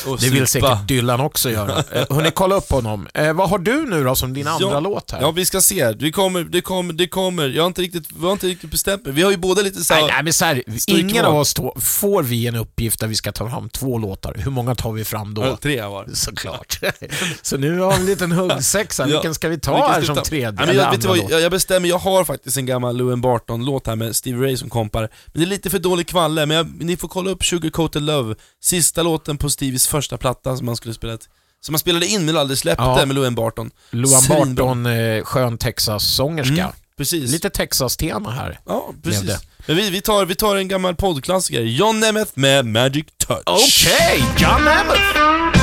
Och 0.05 0.19
Det 0.19 0.29
vill 0.29 0.47
säkert 0.47 0.87
Dylan 0.87 1.19
också 1.21 1.49
göra. 1.51 1.83
Eh, 1.91 2.05
Hörni, 2.15 2.31
kolla 2.31 2.55
upp 2.55 2.69
honom. 2.71 3.07
Eh, 3.13 3.33
vad 3.33 3.49
har 3.49 3.57
du 3.59 3.85
nu 3.89 4.03
då 4.03 4.15
som 4.15 4.33
din 4.33 4.47
andra 4.47 4.67
ja, 4.71 4.79
låt 4.79 5.11
här? 5.11 5.21
Ja, 5.21 5.31
vi 5.31 5.45
ska 5.45 5.61
se. 5.61 5.91
Det 5.91 6.11
kommer, 6.11 6.43
det 6.43 6.61
kommer, 6.61 6.93
det 6.93 7.07
kommer. 7.07 7.47
Jag 7.49 7.63
har 7.63 7.67
inte 7.67 7.81
riktigt, 7.81 8.07
vi 8.19 8.25
har 8.25 8.31
inte 8.31 8.47
riktigt 8.47 8.71
bestämt 8.71 9.05
mig. 9.05 9.13
Vi 9.13 9.21
har 9.21 9.31
ju 9.31 9.37
båda 9.37 9.61
lite 9.61 9.83
så 9.83 9.93
här- 9.93 10.01
Nej, 10.01 10.11
nej, 10.13 10.23
men 10.23 10.33
så 10.33 10.45
här, 10.45 10.63
ingen 10.87 11.25
av 11.25 11.35
oss 11.37 11.53
två, 11.53 11.75
får 11.81 12.23
vi 12.23 12.47
en 12.47 12.55
uppgift 12.55 12.99
där 12.99 13.07
vi 13.07 13.15
ska 13.15 13.31
ta 13.31 13.49
fram 13.49 13.69
två 13.69 13.97
låtar, 13.97 14.35
hur 14.37 14.51
många 14.51 14.75
tar 14.75 14.91
vi 14.91 15.05
fram 15.05 15.33
då? 15.33 15.45
Ja, 15.45 15.57
tre 15.61 15.81
var. 15.81 16.07
Såklart. 16.13 16.79
Så 17.41 17.57
nu 17.57 17.79
har 17.79 17.91
vi 17.91 17.97
en 17.99 18.05
liten 18.05 18.31
huggsexa, 18.31 19.03
Ja. 19.03 19.11
vilken 19.13 19.33
ska 19.35 19.49
vi 19.49 19.59
ta 19.59 19.87
här 19.87 20.01
som 20.01 20.15
ta? 20.15 20.23
tredje 20.23 20.63
eller 20.63 20.73
jag, 20.73 20.91
vet 20.91 21.05
vad, 21.05 21.17
jag, 21.29 21.41
jag 21.41 21.51
bestämmer, 21.51 21.89
jag 21.89 21.97
har 21.99 22.25
faktiskt 22.25 22.57
en 22.57 22.65
gammal 22.65 22.97
Lewin 22.97 23.21
Barton-låt 23.21 23.87
här 23.87 23.95
med 23.95 24.15
Stevie 24.15 24.41
Ray 24.45 24.57
som 24.57 24.69
kompar. 24.69 25.01
Men 25.25 25.39
det 25.41 25.43
är 25.43 25.49
lite 25.49 25.58
för 25.65 25.79
dålig 25.79 26.07
kvalle, 26.07 26.45
men 26.45 26.57
jag, 26.57 26.83
ni 26.83 26.97
får 26.97 27.07
kolla 27.07 27.29
upp 27.31 27.45
Sugar 27.45 27.69
Coated 27.69 28.01
Love, 28.03 28.35
sista 28.63 29.03
låten 29.03 29.37
på 29.37 29.49
Stevies 29.49 29.87
första 29.87 30.17
platta 30.17 30.57
som 30.57 30.67
han 30.67 30.75
skulle 30.77 30.93
spela 30.93 31.17
som 31.61 31.73
han 31.75 31.79
spelade 31.79 32.07
in 32.07 32.25
men 32.25 32.37
aldrig 32.37 32.57
släppte 32.57 32.83
Ja. 32.83 33.05
med 33.05 33.15
Lewin 33.15 33.35
Barton. 33.35 33.71
Svinbra. 33.91 34.45
Barton, 34.65 34.85
eh, 34.85 35.23
skön 35.23 35.57
Texas-sångerska. 35.57 36.53
Mm, 36.63 36.71
precis. 36.97 37.31
Lite 37.31 37.49
Texas-tema 37.49 38.31
här. 38.31 38.59
Ja, 38.65 38.93
precis. 39.03 39.31
Men 39.65 39.75
vi, 39.75 39.89
vi, 39.89 40.01
tar, 40.01 40.25
vi 40.25 40.35
tar 40.35 40.55
en 40.55 40.67
gammal 40.67 40.95
poddklassiker, 40.95 41.61
John 41.61 41.99
Nemeth 41.99 42.31
med 42.33 42.65
Magic 42.65 43.05
Touch. 43.17 43.43
Okej, 43.45 44.23
John 44.37 44.63
Nemeth! 44.65 45.58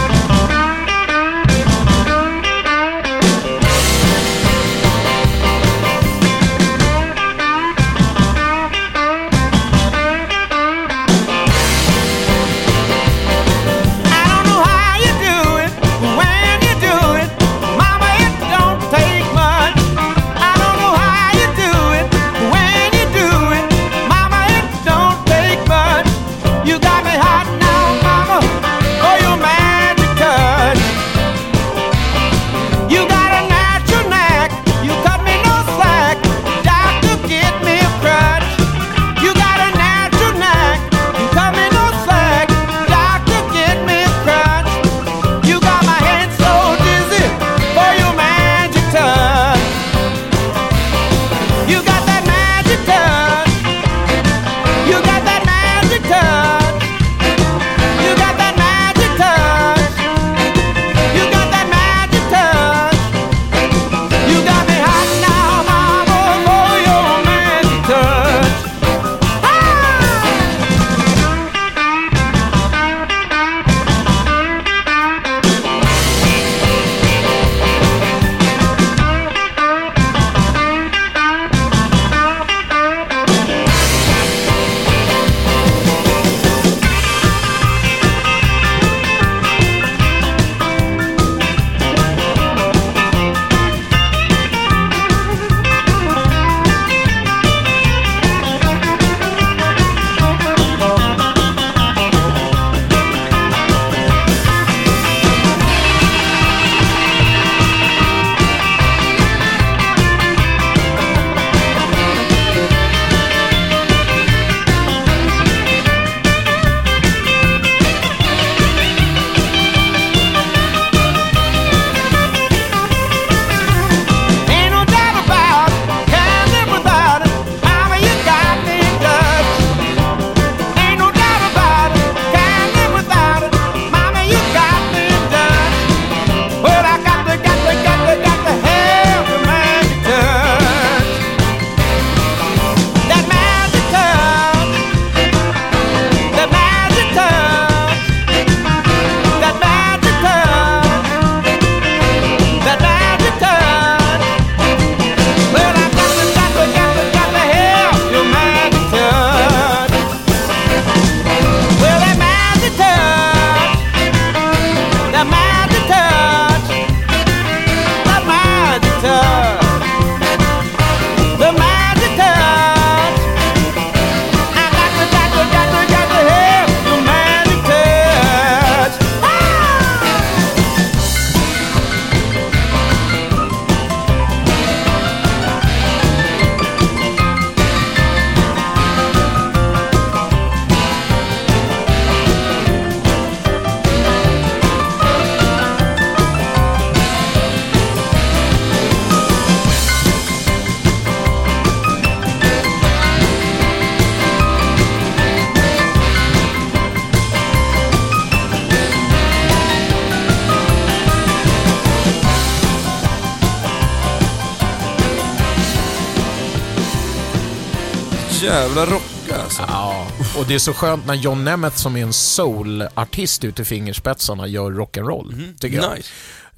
Jävla 218.77 218.95
rocka 218.95 219.43
alltså. 219.43 219.63
Ja, 219.69 220.07
och 220.39 220.47
det 220.49 220.55
är 220.55 220.59
så 220.59 220.73
skönt 220.73 221.07
när 221.07 221.15
John 221.15 221.45
Nemeth 221.45 221.77
som 221.77 221.97
är 221.97 222.03
en 222.03 222.13
soul-artist 222.13 223.45
ute 223.45 223.63
i 223.63 223.65
fingerspetsarna 223.65 224.47
gör 224.47 224.71
rock'n'roll, 224.71 225.59
tycker 225.59 225.77
jag. 225.77 225.97
Nice. 225.97 226.09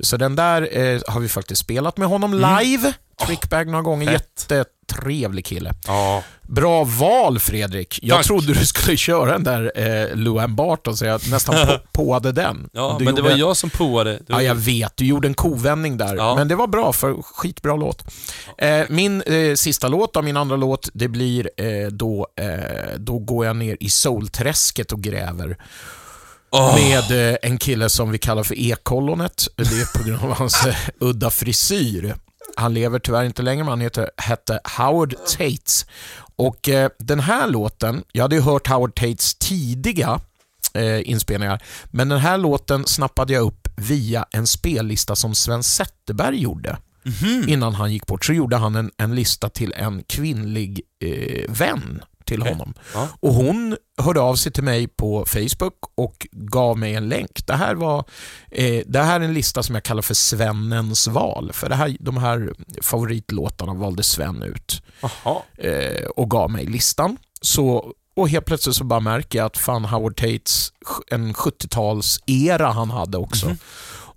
Så 0.00 0.16
den 0.16 0.36
där 0.36 0.78
eh, 0.78 1.00
har 1.08 1.20
vi 1.20 1.28
faktiskt 1.28 1.60
spelat 1.60 1.96
med 1.96 2.08
honom 2.08 2.32
Mm. 2.32 2.92
Trickbag 3.28 3.66
några 3.68 3.82
gånger. 3.82 4.12
Jättetrevlig 4.12 5.46
kille. 5.46 5.74
Ja. 5.86 6.22
Bra 6.42 6.84
val 6.84 7.38
Fredrik. 7.38 7.98
Jag 8.02 8.16
Tack. 8.18 8.26
trodde 8.26 8.54
du 8.54 8.66
skulle 8.66 8.96
köra 8.96 9.32
den 9.32 9.44
där 9.44 9.72
eh, 9.74 10.16
Luan 10.16 10.56
Barton 10.56 10.96
så 10.96 11.04
jag 11.04 11.30
nästan 11.30 11.66
på, 11.66 11.78
påade 11.92 12.32
den. 12.32 12.68
Ja, 12.72 12.96
Du 12.98 13.04
men 13.04 13.14
det 13.14 13.22
var 13.22 13.30
jag 13.30 13.56
som 13.56 13.70
var 13.78 14.18
Ja, 14.26 14.42
jag 14.42 14.54
vet. 14.54 14.96
Du 14.96 15.06
gjorde 15.06 15.28
en 15.28 15.34
kovändning 15.34 15.96
där. 15.96 16.16
Ja. 16.16 16.34
Men 16.34 16.48
det 16.48 16.54
var 16.54 16.66
bra, 16.66 16.92
för 16.92 17.22
skitbra 17.22 17.76
låt. 17.76 18.04
Eh, 18.58 18.80
min 18.88 19.22
eh, 19.22 19.54
sista 19.54 19.88
låt, 19.88 20.16
av 20.16 20.24
min 20.24 20.36
andra 20.36 20.56
låt, 20.56 20.88
det 20.92 21.08
blir 21.08 21.50
eh, 21.56 21.86
då, 21.90 22.26
eh, 22.40 22.98
då 22.98 23.18
går 23.18 23.46
jag 23.46 23.56
ner 23.56 23.76
i 23.80 23.90
soulträsket 23.90 24.92
och 24.92 25.00
gräver. 25.02 25.56
Åh. 26.50 26.74
Med 26.74 27.30
eh, 27.30 27.36
en 27.42 27.58
kille 27.58 27.88
som 27.88 28.10
vi 28.10 28.18
kallar 28.18 28.42
för 28.42 28.54
Ekollonet. 28.58 29.48
Det 29.56 29.62
är 29.62 29.98
på 29.98 30.04
grund 30.08 30.22
av 30.24 30.32
hans 30.38 30.66
eh, 30.66 30.74
udda 31.00 31.30
frisyr. 31.30 32.14
Han 32.58 32.74
lever 32.74 32.98
tyvärr 32.98 33.24
inte 33.24 33.42
längre, 33.42 33.64
men 33.64 33.70
han 33.70 33.80
heter, 33.80 34.10
hette 34.16 34.60
Howard 34.78 35.14
Tates. 35.16 35.86
Och 36.36 36.68
eh, 36.68 36.90
den 36.98 37.20
här 37.20 37.48
låten, 37.48 38.02
jag 38.12 38.22
hade 38.22 38.36
ju 38.36 38.42
hört 38.42 38.66
Howard 38.66 38.94
Tates 38.94 39.34
tidiga 39.34 40.20
eh, 40.74 41.10
inspelningar, 41.10 41.62
men 41.90 42.08
den 42.08 42.18
här 42.18 42.38
låten 42.38 42.86
snappade 42.86 43.32
jag 43.32 43.42
upp 43.42 43.68
via 43.76 44.26
en 44.30 44.46
spellista 44.46 45.16
som 45.16 45.34
Sven 45.34 45.62
Zetterberg 45.62 46.36
gjorde. 46.36 46.78
Innan 47.48 47.74
han 47.74 47.92
gick 47.92 48.06
bort 48.06 48.24
så 48.24 48.32
gjorde 48.32 48.56
han 48.56 48.76
en, 48.76 48.90
en 48.96 49.14
lista 49.14 49.48
till 49.48 49.72
en 49.76 50.02
kvinnlig 50.02 50.80
eh, 51.04 51.44
vän 51.48 52.02
till 52.28 52.40
Okej. 52.40 52.52
honom. 52.52 52.74
Ja. 52.94 53.08
Och 53.20 53.34
Hon 53.34 53.76
hörde 54.02 54.20
av 54.20 54.34
sig 54.36 54.52
till 54.52 54.64
mig 54.64 54.88
på 54.88 55.24
Facebook 55.26 55.74
och 55.94 56.26
gav 56.32 56.78
mig 56.78 56.94
en 56.94 57.08
länk. 57.08 57.46
Det 57.46 57.54
här, 57.54 57.74
var, 57.74 58.04
eh, 58.50 58.82
det 58.86 59.02
här 59.02 59.20
är 59.20 59.24
en 59.24 59.34
lista 59.34 59.62
som 59.62 59.74
jag 59.74 59.84
kallar 59.84 60.02
för 60.02 60.14
Svennens 60.14 61.06
val. 61.06 61.50
För 61.52 61.68
det 61.68 61.74
här, 61.74 61.96
de 62.00 62.16
här 62.16 62.52
favoritlåtarna 62.82 63.74
valde 63.74 64.02
Sven 64.02 64.42
ut 64.42 64.82
eh, 65.58 66.04
och 66.16 66.30
gav 66.30 66.50
mig 66.50 66.66
listan. 66.66 67.16
Så, 67.40 67.92
och 68.16 68.28
helt 68.28 68.44
plötsligt 68.44 68.76
så 68.76 68.84
bara 68.84 69.00
märker 69.00 69.38
jag 69.38 69.46
att 69.46 69.56
fan 69.56 69.84
Howard 69.84 70.16
Tates, 70.16 70.72
en 71.10 71.32
70-tals-era 71.32 72.72
han 72.72 72.90
hade 72.90 73.18
också. 73.18 73.56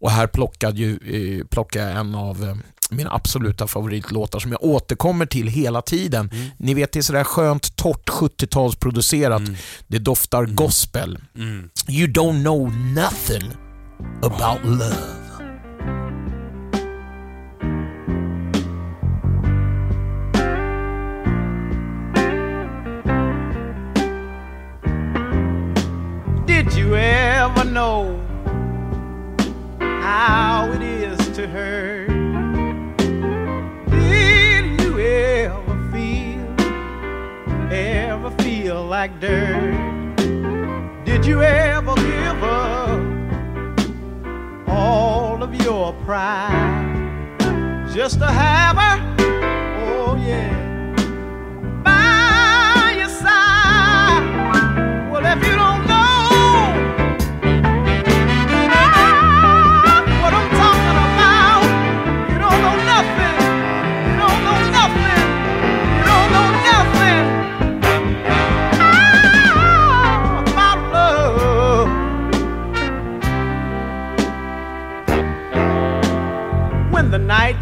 Och 0.02 0.12
här 0.12 0.28
plockade, 0.28 0.78
ju, 0.78 0.92
eh, 0.92 1.48
plockade 1.48 1.90
jag 1.90 2.00
en 2.00 2.16
av 2.16 2.44
eh, 2.44 2.56
mina 2.92 3.12
absoluta 3.12 3.68
favoritlåtar 3.68 4.40
som 4.40 4.52
jag 4.52 4.64
återkommer 4.64 5.26
till 5.26 5.48
hela 5.48 5.82
tiden. 5.82 6.30
Ni 6.58 6.74
vet, 6.74 6.92
det 6.92 7.00
är 7.00 7.04
sådär 7.04 7.24
skönt, 7.24 7.76
torrt 7.76 8.10
70-talsproducerat. 8.10 9.58
Det 9.88 10.00
doftar 10.00 10.46
gospel. 10.46 11.20
Mm. 11.36 11.70
You 11.88 12.08
don't 12.08 12.42
know 12.42 12.74
nothing 12.76 13.52
about 14.22 14.66
love. 14.66 15.22
Did 26.46 26.74
you 26.74 26.96
ever 26.96 27.64
know 27.66 28.20
how 30.02 30.72
it 30.74 30.82
is 30.82 30.91
like 38.92 39.20
dirt? 39.22 40.18
Did 41.06 41.26
you 41.26 41.42
ever 41.42 41.96
give 41.96 42.44
up 42.44 43.00
all 44.68 45.42
of 45.42 45.56
your 45.64 45.94
pride 46.04 47.38
just 47.94 48.20
to 48.20 48.26
have 48.26 48.76
her? 48.76 49.00
Oh 49.88 50.18
yeah. 50.18 50.52
By 51.86 52.96
your 53.00 53.08
side. 53.08 55.10
Well, 55.10 55.26
if 55.26 55.42
you 55.48 55.56
don't 55.56 55.81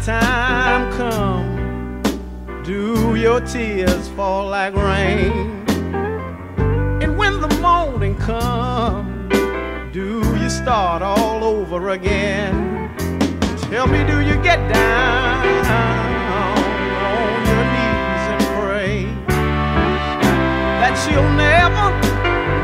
nighttime 0.06 0.90
comes, 0.92 2.66
do 2.66 3.14
your 3.16 3.40
tears 3.40 4.08
fall 4.08 4.48
like 4.48 4.74
rain? 4.74 5.62
And 7.02 7.18
when 7.18 7.40
the 7.40 7.48
morning 7.60 8.16
comes, 8.16 9.30
do 9.92 10.22
you 10.38 10.48
start 10.48 11.02
all 11.02 11.44
over 11.44 11.90
again? 11.90 12.90
Tell 13.70 13.86
me, 13.86 14.02
do 14.04 14.20
you 14.20 14.36
get 14.42 14.58
down 14.72 15.44
on 16.46 17.46
your 17.46 17.64
knees 17.74 18.24
and 18.32 18.42
pray 18.58 19.04
that 20.80 20.94
she'll 21.04 21.30
never, 21.36 21.90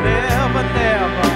never, 0.03 0.63
never 0.75 1.36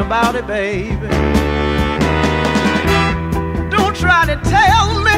about 0.00 0.34
it, 0.34 0.46
baby. 0.46 1.08
Don't 3.70 3.94
try 3.94 4.24
to 4.26 4.36
tell 4.44 5.00
me 5.00 5.16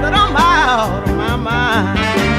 that 0.00 0.12
I'm 0.14 0.36
out 0.36 1.08
of 1.08 1.16
my 1.16 1.36
mind. 1.36 2.29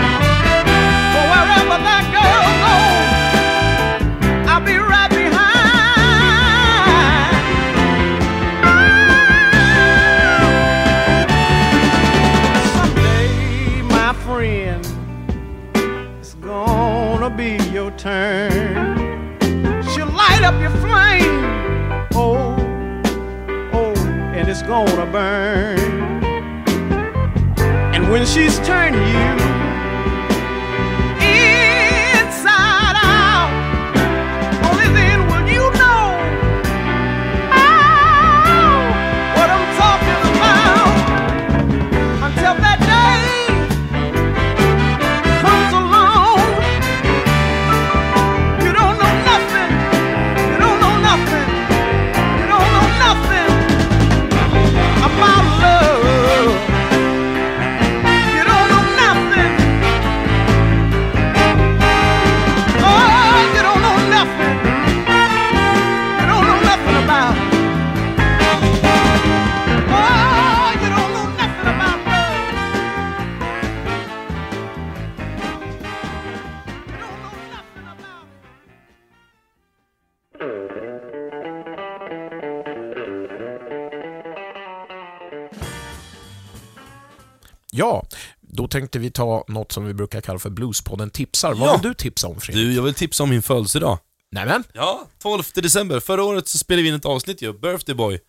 Tänkte 88.81 88.99
vi 88.99 89.11
ta 89.11 89.43
något 89.47 89.71
som 89.71 89.85
vi 89.85 89.93
brukar 89.93 90.21
kalla 90.21 90.39
för 90.39 90.49
Bluespodden 90.49 91.09
tipsar. 91.09 91.53
Vad 91.53 91.69
Ja. 91.69 91.73
vill 91.73 91.81
du 91.89 91.93
tipsa 91.93 92.27
om 92.27 92.39
Fredrik? 92.41 92.65
Du, 92.65 92.73
jag 92.73 92.83
vill 92.83 92.93
tipsa 92.93 93.23
om 93.23 93.29
min 93.29 93.41
födelsedag. 93.41 93.97
Nämen, 94.31 94.63
Ja, 94.73 95.07
12 95.21 95.43
december. 95.53 95.99
Förra 95.99 96.23
året 96.23 96.47
så 96.47 96.57
spelade 96.57 96.83
vi 96.83 96.89
in 96.89 96.95
ett 96.95 97.05
avsnitt 97.05 97.41
ju, 97.41 97.53
Birthday 97.53 97.95
Boy. 97.95 98.19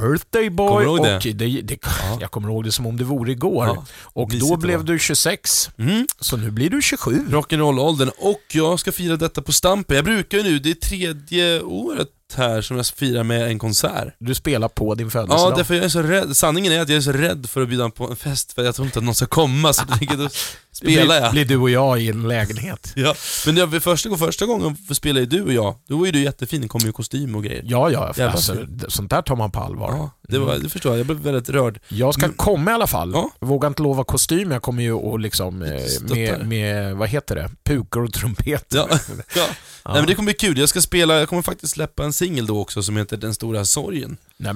birthday 0.00 0.50
boy 0.50 0.86
och 0.86 1.04
det? 1.06 1.32
det, 1.32 1.60
det, 1.62 1.78
jag 2.20 2.30
kommer 2.30 2.48
ihåg 2.48 2.64
det 2.64 2.72
som 2.72 2.86
om 2.86 2.96
det 2.96 3.04
vore 3.04 3.32
igår. 3.32 3.66
Ja, 3.66 3.84
och 4.02 4.30
då 4.40 4.56
blev 4.56 4.84
du 4.84 4.98
26, 4.98 5.70
Mm. 5.78 6.06
så 6.20 6.36
nu 6.36 6.50
blir 6.50 6.70
du 6.70 6.82
27. 6.82 7.26
Rock'n'roll-åldern. 7.28 8.10
Och 8.18 8.42
jag 8.52 8.80
ska 8.80 8.92
fira 8.92 9.16
detta 9.16 9.42
på 9.42 9.52
Stampen. 9.52 9.96
Jag 9.96 10.04
brukar 10.04 10.38
ju 10.38 10.44
nu, 10.44 10.58
det 10.58 10.70
är 10.70 10.74
tredje 10.74 11.60
året 11.62 12.08
här 12.34 12.62
som 12.62 12.76
jag 12.76 12.86
firar 12.86 13.24
med 13.24 13.42
en 13.42 13.58
konsert. 13.58 14.14
Du 14.18 14.34
spelar 14.34 14.68
på 14.68 14.94
din 14.94 15.10
födelsedag. 15.10 15.52
Ja, 15.52 15.56
därför 15.56 15.74
jag 15.74 15.84
är 15.84 15.88
så 15.88 16.02
rädd. 16.02 16.36
Sanningen 16.36 16.72
är 16.72 16.80
att 16.80 16.88
jag 16.88 16.96
är 16.96 17.00
så 17.00 17.12
rädd 17.12 17.46
för 17.50 17.62
att 17.62 17.68
bjuda 17.68 17.90
på 17.90 18.10
en 18.10 18.16
fest, 18.16 18.52
för 18.52 18.64
jag 18.64 18.74
tror 18.74 18.86
inte 18.86 18.98
att 18.98 19.04
någon 19.04 19.14
ska 19.14 19.26
komma, 19.26 19.72
så 19.72 19.84
tänker 19.84 20.16
då 20.16 20.28
spelar 20.74 21.04
blir, 21.06 21.16
jag. 21.16 21.32
blir 21.32 21.44
du 21.44 21.56
och 21.56 21.70
jag 21.70 22.00
i 22.02 22.08
en 22.08 22.28
lägenhet. 22.28 22.92
Ja. 22.96 23.14
Men 23.46 23.56
jag, 23.56 23.82
första, 23.82 24.16
första 24.16 24.46
gången 24.46 24.76
spelade 24.90 25.26
du 25.26 25.42
och 25.42 25.52
jag, 25.52 25.74
då 25.88 25.96
var 25.98 26.06
ju 26.06 26.12
du 26.12 26.22
jättefin, 26.22 26.60
det 26.62 26.68
kom 26.68 26.80
ju 26.80 26.92
kostym 26.92 27.34
och 27.34 27.44
grejer. 27.44 27.62
Ja, 27.66 27.90
ja. 27.90 28.06
Jävlar, 28.16 28.28
Alltså, 28.28 28.56
sånt 28.88 29.10
där 29.10 29.22
tar 29.22 29.36
man 29.36 29.50
på 29.50 29.60
allvar. 29.60 29.88
Ja, 29.92 30.10
det, 30.28 30.38
var, 30.38 30.58
det 30.58 30.68
förstår 30.68 30.92
jag. 30.92 30.98
Jag 30.98 31.06
blev 31.06 31.18
väldigt 31.18 31.48
rörd. 31.48 31.80
Jag 31.88 32.14
ska 32.14 32.26
Men- 32.26 32.36
komma 32.36 32.70
i 32.70 32.74
alla 32.74 32.86
fall. 32.86 33.10
Ja. 33.14 33.30
Vågar 33.40 33.68
inte 33.68 33.82
lova 33.82 34.04
kostym, 34.04 34.50
jag 34.50 34.62
kommer 34.62 34.82
ju 34.82 35.14
att 35.14 35.20
liksom 35.20 35.62
eh, 35.62 35.70
med, 36.00 36.46
med, 36.48 36.96
vad 36.96 37.08
heter 37.08 37.34
det, 37.36 37.50
pukor 37.64 38.04
och 38.04 38.12
trumpeter. 38.12 38.76
Ja. 38.78 38.88
ja. 39.36 39.46
Nej 39.84 39.94
men 39.94 40.06
det 40.06 40.14
kommer 40.14 40.26
bli 40.26 40.34
kul. 40.34 40.58
Jag 40.58 40.68
ska 40.68 40.80
spela, 40.80 41.18
jag 41.18 41.28
kommer 41.28 41.42
faktiskt 41.42 41.72
släppa 41.72 42.04
en 42.04 42.12
singel 42.12 42.46
då 42.46 42.60
också 42.60 42.82
som 42.82 42.96
heter 42.96 43.16
Den 43.16 43.34
stora 43.34 43.64
sorgen. 43.64 44.16
Det 44.36 44.48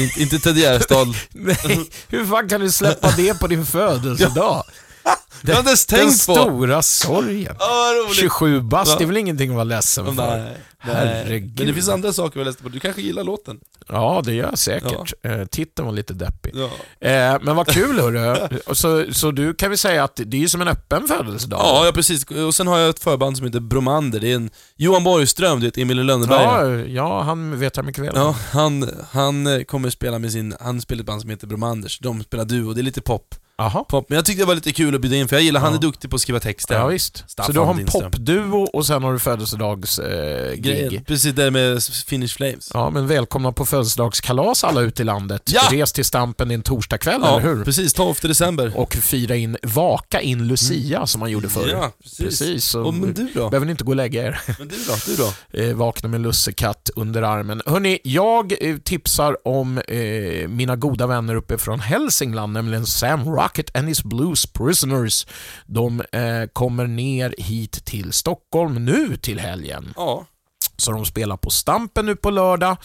är 0.00 0.02
inte, 0.04 0.22
inte 0.22 0.38
Ted 0.38 0.56
Gärdestad. 0.58 1.14
nej, 1.32 1.90
hur 2.08 2.26
fan 2.26 2.48
kan 2.48 2.60
du 2.60 2.70
släppa 2.70 3.10
det 3.16 3.40
på 3.40 3.46
din 3.46 3.66
födelsedag? 3.66 4.64
Jag 5.42 5.52
har 5.54 5.58
inte 5.58 5.68
ens 5.68 5.86
Den 5.86 5.98
tänkt 5.98 6.26
på. 6.26 6.34
stora 6.34 6.82
sorgen. 6.82 7.56
Ja, 7.58 7.92
roligt. 8.04 8.16
27 8.18 8.60
bast, 8.60 8.90
Ja. 8.90 8.98
det 8.98 9.04
är 9.04 9.06
väl 9.06 9.16
ingenting 9.16 9.50
att 9.50 9.54
vara 9.54 9.64
ledsen 9.64 10.04
för? 10.06 10.12
Nej, 10.12 10.40
nej. 10.40 10.56
Herregud. 10.78 11.58
Men 11.58 11.66
det 11.66 11.74
finns 11.74 11.88
andra 11.88 12.12
saker 12.12 12.40
jag 12.40 12.46
läste 12.46 12.62
på. 12.62 12.68
Du 12.68 12.80
kanske 12.80 13.02
gillar 13.02 13.24
låten? 13.24 13.58
Ja, 13.88 14.22
det 14.24 14.32
gör 14.34 14.44
jag 14.48 14.58
säkert. 14.58 15.12
Eh, 15.22 15.44
titeln 15.44 15.86
var 15.86 15.92
lite 15.94 16.14
deppig. 16.14 16.52
Ja. 16.54 16.70
Eh, 17.08 17.38
men 17.42 17.56
vad 17.56 17.66
kul 17.66 18.00
hörru. 18.00 18.48
så, 18.74 19.04
så 19.12 19.30
du 19.30 19.54
kan 19.54 19.70
vi 19.70 19.76
säga 19.76 20.04
att 20.04 20.20
det 20.26 20.42
är 20.44 20.48
som 20.48 20.60
en 20.60 20.68
öppen 20.68 21.08
födelsedag? 21.08 21.60
Ja, 21.62 21.86
ja, 21.86 21.92
precis. 21.92 22.24
Och 22.30 22.54
sen 22.54 22.66
har 22.66 22.78
jag 22.78 22.88
ett 22.90 22.98
förband 23.02 23.36
som 23.36 23.46
heter 23.46 23.60
Bromander. 23.60 24.20
Det 24.20 24.32
är 24.32 24.36
en 24.36 24.50
Johan 24.76 25.04
Borgström, 25.04 25.60
du 25.60 25.66
vet 25.66 25.78
Emil 25.78 25.98
i 25.98 26.02
Lönneberga. 26.04 26.42
ja, 26.42 26.84
ja, 26.86 27.22
han 27.22 27.58
vet 27.60 27.76
jag 27.76 27.86
mycket 27.86 28.04
väl. 28.04 28.12
Ja, 28.14 28.36
han, 28.52 28.90
han 29.10 29.46
eh, 29.46 29.62
kommer 29.62 29.90
spela 29.90 30.18
med 30.18 30.32
sin, 30.32 30.54
han 30.60 30.80
spelar 30.80 31.00
ett 31.00 31.06
band 31.06 31.20
som 31.20 31.30
heter 31.30 31.46
Bromanders. 31.46 31.98
De 31.98 32.22
spelar 32.22 32.44
duo, 32.44 32.72
det 32.72 32.80
är 32.80 32.82
lite 32.82 33.00
pop. 33.02 33.34
Pop. 33.88 34.06
Men 34.10 34.16
jag 34.16 34.24
tyckte 34.24 34.42
det 34.42 34.46
var 34.46 34.54
lite 34.54 34.72
kul 34.72 34.94
att 34.94 35.00
bjuda 35.00 35.16
in, 35.16 35.28
för 35.28 35.36
jag 35.36 35.42
gillar, 35.42 35.60
han 35.60 35.72
Ja. 35.72 35.78
är 35.78 35.82
duktig 35.82 36.10
på 36.10 36.16
att 36.16 36.22
skriva 36.22 36.40
texter. 36.40 36.74
Ja, 36.74 36.86
visst. 36.86 37.24
Staffan 37.26 37.46
så 37.46 37.52
du 37.52 37.64
har 37.64 37.70
en 37.70 37.76
Lindström. 37.76 38.10
popduo 38.10 38.66
och 38.72 38.86
sen 38.86 39.02
har 39.02 39.12
du 39.12 39.18
födelsedagsgig. 39.18 40.94
Eh, 40.94 41.00
precis 41.02 41.34
det 41.34 41.50
med 41.50 41.82
Finnish 41.82 42.36
Flames. 42.36 42.70
ja, 42.74 42.90
men 42.90 43.06
välkomna 43.06 43.52
på 43.52 43.66
födelsedagskalas 43.66 44.64
alla 44.64 44.80
ute 44.80 45.02
i 45.02 45.04
landet. 45.04 45.42
Ja! 45.54 45.60
Res 45.70 45.92
till 45.92 46.04
Stampen 46.04 46.50
en 46.50 46.62
torsdagkväll, 46.62 47.20
Ja, 47.24 47.40
eller 47.40 47.54
hur? 47.54 47.64
precis. 47.64 47.92
12 47.92 48.14
december. 48.22 48.72
Och 48.76 48.94
fira 48.94 49.36
in, 49.36 49.56
vaka 49.62 50.20
in 50.20 50.46
Lucia 50.46 51.06
som 51.06 51.18
man 51.20 51.30
gjorde 51.30 51.48
förr. 51.48 51.68
Ja, 51.72 51.90
precis. 52.02 52.18
Precis, 52.38 52.74
Och, 52.74 52.94
men 52.94 53.14
du 53.14 53.28
då? 53.34 53.48
behöver 53.50 53.66
ni 53.66 53.70
inte 53.70 53.84
gå 53.84 53.90
och 53.92 53.96
lägga 53.96 54.26
er. 54.26 54.40
Men 54.58 54.68
du 54.68 54.76
då? 54.88 54.94
Du 55.06 55.16
då? 55.16 55.32
eh, 55.62 55.74
vakna 55.76 56.08
med 56.08 56.20
lussekatt 56.20 56.90
under 56.96 57.22
armen. 57.22 57.62
Hörni, 57.66 57.98
jag 58.04 58.54
eh, 58.60 58.76
tipsar 58.76 59.48
om 59.48 59.78
eh, 59.78 60.48
mina 60.48 60.76
goda 60.76 61.06
vänner 61.06 61.34
uppe 61.34 61.58
från 61.58 61.80
Hälsingland, 61.80 62.52
nämligen 62.52 62.86
Sam 62.86 63.24
Rocket 63.46 63.76
and 63.76 63.88
his 63.88 64.02
Blues 64.04 64.46
Prisoners. 64.46 65.26
De 65.66 66.00
eh, 66.12 66.46
kommer 66.52 66.86
ner 66.86 67.34
hit 67.38 67.84
till 67.84 68.12
Stockholm 68.12 68.84
nu 68.84 69.16
till 69.16 69.40
helgen. 69.40 69.92
Ja. 69.96 70.26
Så 70.76 70.92
de 70.92 71.04
spelar 71.04 71.36
på 71.36 71.50
Stampen 71.50 72.06
nu 72.06 72.16
på 72.16 72.30
lördag. 72.30 72.76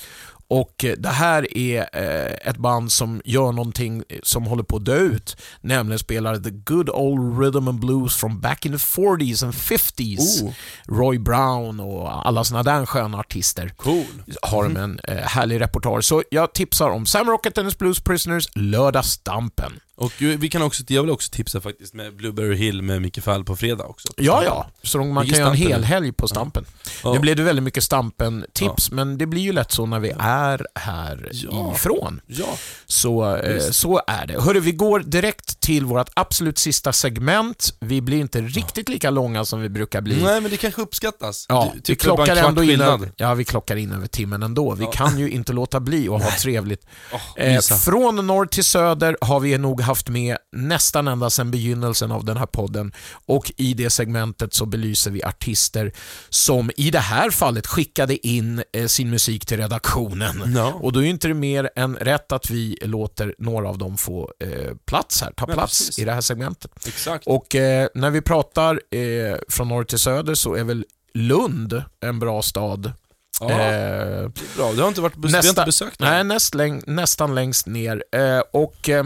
Och 0.47 0.85
eh, 0.85 0.93
det 0.97 1.09
här 1.09 1.57
är 1.57 1.79
eh, 1.93 2.49
ett 2.49 2.57
band 2.57 2.91
som 2.91 3.21
gör 3.25 3.51
någonting 3.51 4.03
eh, 4.09 4.19
som 4.23 4.45
håller 4.45 4.63
på 4.63 4.75
att 4.75 4.85
dö 4.85 4.95
ut. 4.97 5.37
Nämligen 5.61 5.99
spelar 5.99 6.35
the 6.35 6.49
good 6.49 6.89
old 6.89 7.39
rhythm 7.39 7.67
and 7.67 7.79
blues 7.79 8.15
from 8.15 8.39
back 8.41 8.65
in 8.65 8.71
the 8.71 8.77
40s 8.77 9.43
and 9.43 9.53
50s. 9.53 10.43
Oh. 10.43 10.53
Roy 10.87 11.19
Brown 11.19 11.79
och 11.79 12.27
alla 12.27 12.43
såna 12.43 12.63
där 12.63 12.85
sköna 12.85 13.17
artister 13.19 13.69
Cool. 13.77 14.05
har 14.41 14.63
de 14.63 14.77
en 14.77 14.99
eh, 15.03 15.15
härlig 15.15 15.61
repertoar. 15.61 16.01
Så 16.01 16.23
jag 16.31 16.53
tipsar 16.53 16.89
om 16.89 17.05
Sam 17.05 17.27
Rocket 17.29 17.57
and 17.57 17.67
his 17.67 17.77
Blues 17.77 17.99
Prisoners, 17.99 18.47
lördag 18.55 19.05
Stampen. 19.05 19.79
Och 20.01 20.11
vi 20.17 20.49
kan 20.49 20.61
också, 20.61 20.83
jag 20.87 21.01
vill 21.01 21.11
också 21.11 21.31
tipsa 21.31 21.61
faktiskt 21.61 21.93
med 21.93 22.15
Blueberry 22.15 22.55
Hill 22.55 22.81
med 22.81 23.01
Micke 23.01 23.23
Fall 23.23 23.43
på 23.43 23.55
fredag 23.55 23.83
också. 23.83 24.07
Ja, 24.17 24.43
ja. 24.45 24.69
Så 24.83 24.97
man 24.97 25.23
Vilken 25.25 25.33
kan 25.33 25.39
göra 25.39 25.49
en 25.49 25.55
hel 25.57 25.83
helg 25.83 26.11
på 26.11 26.27
Stampen. 26.27 26.65
Ja. 27.03 27.13
Nu 27.13 27.19
blev 27.19 27.35
det 27.35 27.43
väldigt 27.43 27.63
mycket 27.63 27.83
Stampen-tips, 27.83 28.91
men 28.91 29.17
det 29.17 29.25
blir 29.25 29.41
ju 29.41 29.51
lätt 29.53 29.71
så 29.71 29.85
när 29.85 29.99
vi 29.99 30.13
är 30.19 30.67
här 30.75 31.29
Ja. 31.31 31.73
ifrån. 31.75 32.21
Ja. 32.27 32.45
Så, 32.85 33.35
eh, 33.35 33.53
Visst. 33.53 33.73
så 33.75 34.01
är 34.07 34.27
det. 34.27 34.41
Hörru, 34.41 34.59
vi 34.59 34.71
går 34.71 34.99
direkt 34.99 35.59
till 35.59 35.85
vårt 35.85 36.09
absolut 36.13 36.57
sista 36.57 36.93
segment. 36.93 37.73
Vi 37.79 38.01
blir 38.01 38.17
inte 38.19 38.41
riktigt 38.41 38.89
lika 38.89 39.09
långa 39.09 39.45
som 39.45 39.61
vi 39.61 39.69
brukar 39.69 40.01
bli. 40.01 40.23
Nej, 40.23 40.41
men 40.41 40.51
det 40.51 40.57
kanske 40.57 40.81
uppskattas. 40.81 41.45
Ja, 41.49 41.71
vi 41.75 41.81
typ 41.81 41.89
en 41.89 42.15
klockar 42.15 42.35
ändå 42.35 42.63
in 42.63 42.81
över, 42.81 43.11
ja, 43.17 43.33
vi 43.33 43.43
klockar 43.43 43.75
in 43.75 43.91
över 43.91 44.07
timmen 44.07 44.43
ändå. 44.43 44.75
Vi 44.75 44.83
Ja. 44.83 44.91
kan 44.91 45.19
ju 45.19 45.29
inte 45.29 45.53
låta 45.53 45.79
bli 45.79 46.09
att 46.09 46.23
ha 46.23 46.31
trevligt. 46.31 46.85
Åh, 47.13 47.19
Eh, 47.35 47.61
från 47.61 48.27
norr 48.27 48.45
till 48.45 48.63
söder 48.63 49.17
har 49.21 49.39
vi 49.39 49.57
nog 49.57 49.81
haft 49.91 50.09
med 50.09 50.37
nästan 50.51 51.07
ända 51.07 51.29
sedan 51.29 51.51
begynnelsen 51.51 52.11
av 52.11 52.25
den 52.25 52.37
här 52.37 52.45
podden 52.45 52.91
och 53.25 53.51
i 53.57 53.73
det 53.73 53.89
segmentet 53.89 54.53
så 54.53 54.65
belyser 54.65 55.11
vi 55.11 55.23
artister 55.23 55.91
som 56.29 56.71
i 56.77 56.91
det 56.91 56.99
här 56.99 57.29
fallet 57.29 57.67
skickade 57.67 58.27
in 58.27 58.63
eh, 58.73 58.85
sin 58.87 59.09
musik 59.09 59.45
till 59.45 59.57
redaktionen. 59.57 60.53
Ja. 60.55 60.73
Och 60.81 60.91
då 60.93 60.99
är 60.99 61.03
ju 61.03 61.09
inte 61.09 61.27
det 61.27 61.33
mer 61.33 61.69
än 61.75 61.95
rätt 61.95 62.31
att 62.31 62.49
vi 62.49 62.77
låter 62.81 63.35
några 63.37 63.69
av 63.69 63.77
dem 63.77 63.97
få 63.97 64.31
eh, 64.39 64.75
plats 64.85 65.21
här, 65.21 65.31
ta 65.31 65.45
plats 65.45 65.79
precis. 65.79 65.99
i 65.99 66.05
det 66.05 66.13
här 66.13 66.21
segmentet. 66.21 66.71
Exakt. 66.87 67.27
Och 67.27 67.55
eh, 67.55 67.87
när 67.95 68.09
vi 68.09 68.21
pratar 68.21 68.81
eh, 68.95 69.37
från 69.49 69.67
norr 69.67 69.83
till 69.83 69.99
söder 69.99 70.35
så 70.35 70.55
är 70.55 70.63
väl 70.63 70.85
Lund 71.13 71.83
en 71.99 72.19
bra 72.19 72.41
stad. 72.41 72.91
Ja, 73.39 73.49
Eh, 73.51 73.57
det 73.59 74.55
bra. 74.57 74.73
Du 74.73 74.81
har 74.81 74.87
inte 74.87 75.01
varit 75.01 75.13
vi 75.17 75.31
har 75.33 75.47
inte 75.49 75.63
besökt 75.65 75.99
den. 75.99 76.07
Nej, 76.09 76.23
näst 76.23 76.53
läng- 76.55 76.83
nästan 76.87 77.35
längst 77.35 77.65
ner. 77.67 78.03
Eh, 78.15 78.39
och 78.53 78.89
eh, 78.89 79.05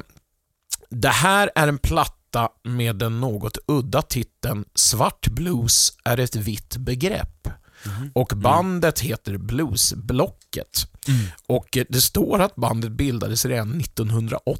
Det 0.89 1.09
här 1.09 1.51
är 1.55 1.67
en 1.67 1.77
platta 1.77 2.49
med 2.63 2.95
den 2.95 3.19
något 3.21 3.57
udda 3.67 4.01
titeln 4.01 4.65
Svart 4.75 5.27
blues 5.27 5.93
är 6.05 6.19
ett 6.19 6.35
vitt 6.35 6.77
begrepp. 6.77 7.47
Mhm. 7.85 8.11
Och 8.15 8.31
bandet 8.35 8.99
heter 8.99 9.37
Bluesblocket. 9.37 10.87
Mm. 11.07 11.25
Och 11.47 11.77
det 11.89 12.01
står 12.01 12.39
att 12.41 12.55
bandet 12.55 12.91
bildades 12.91 13.45
redan 13.45 13.77
1980 13.81 14.59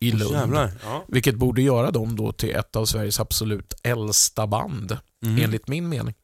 i 0.00 0.10
Lund. 0.10 0.54
Ja. 0.84 1.04
Vilket 1.08 1.34
borde 1.34 1.62
göra 1.62 1.90
dem 1.90 2.16
då 2.16 2.32
till 2.32 2.56
ett 2.56 2.76
av 2.76 2.84
Sveriges 2.86 3.20
absolut 3.20 3.74
äldsta 3.82 4.46
band, 4.46 4.98
Mhm. 5.22 5.38
enligt 5.44 5.68
min 5.68 5.88
mening. 5.88 6.14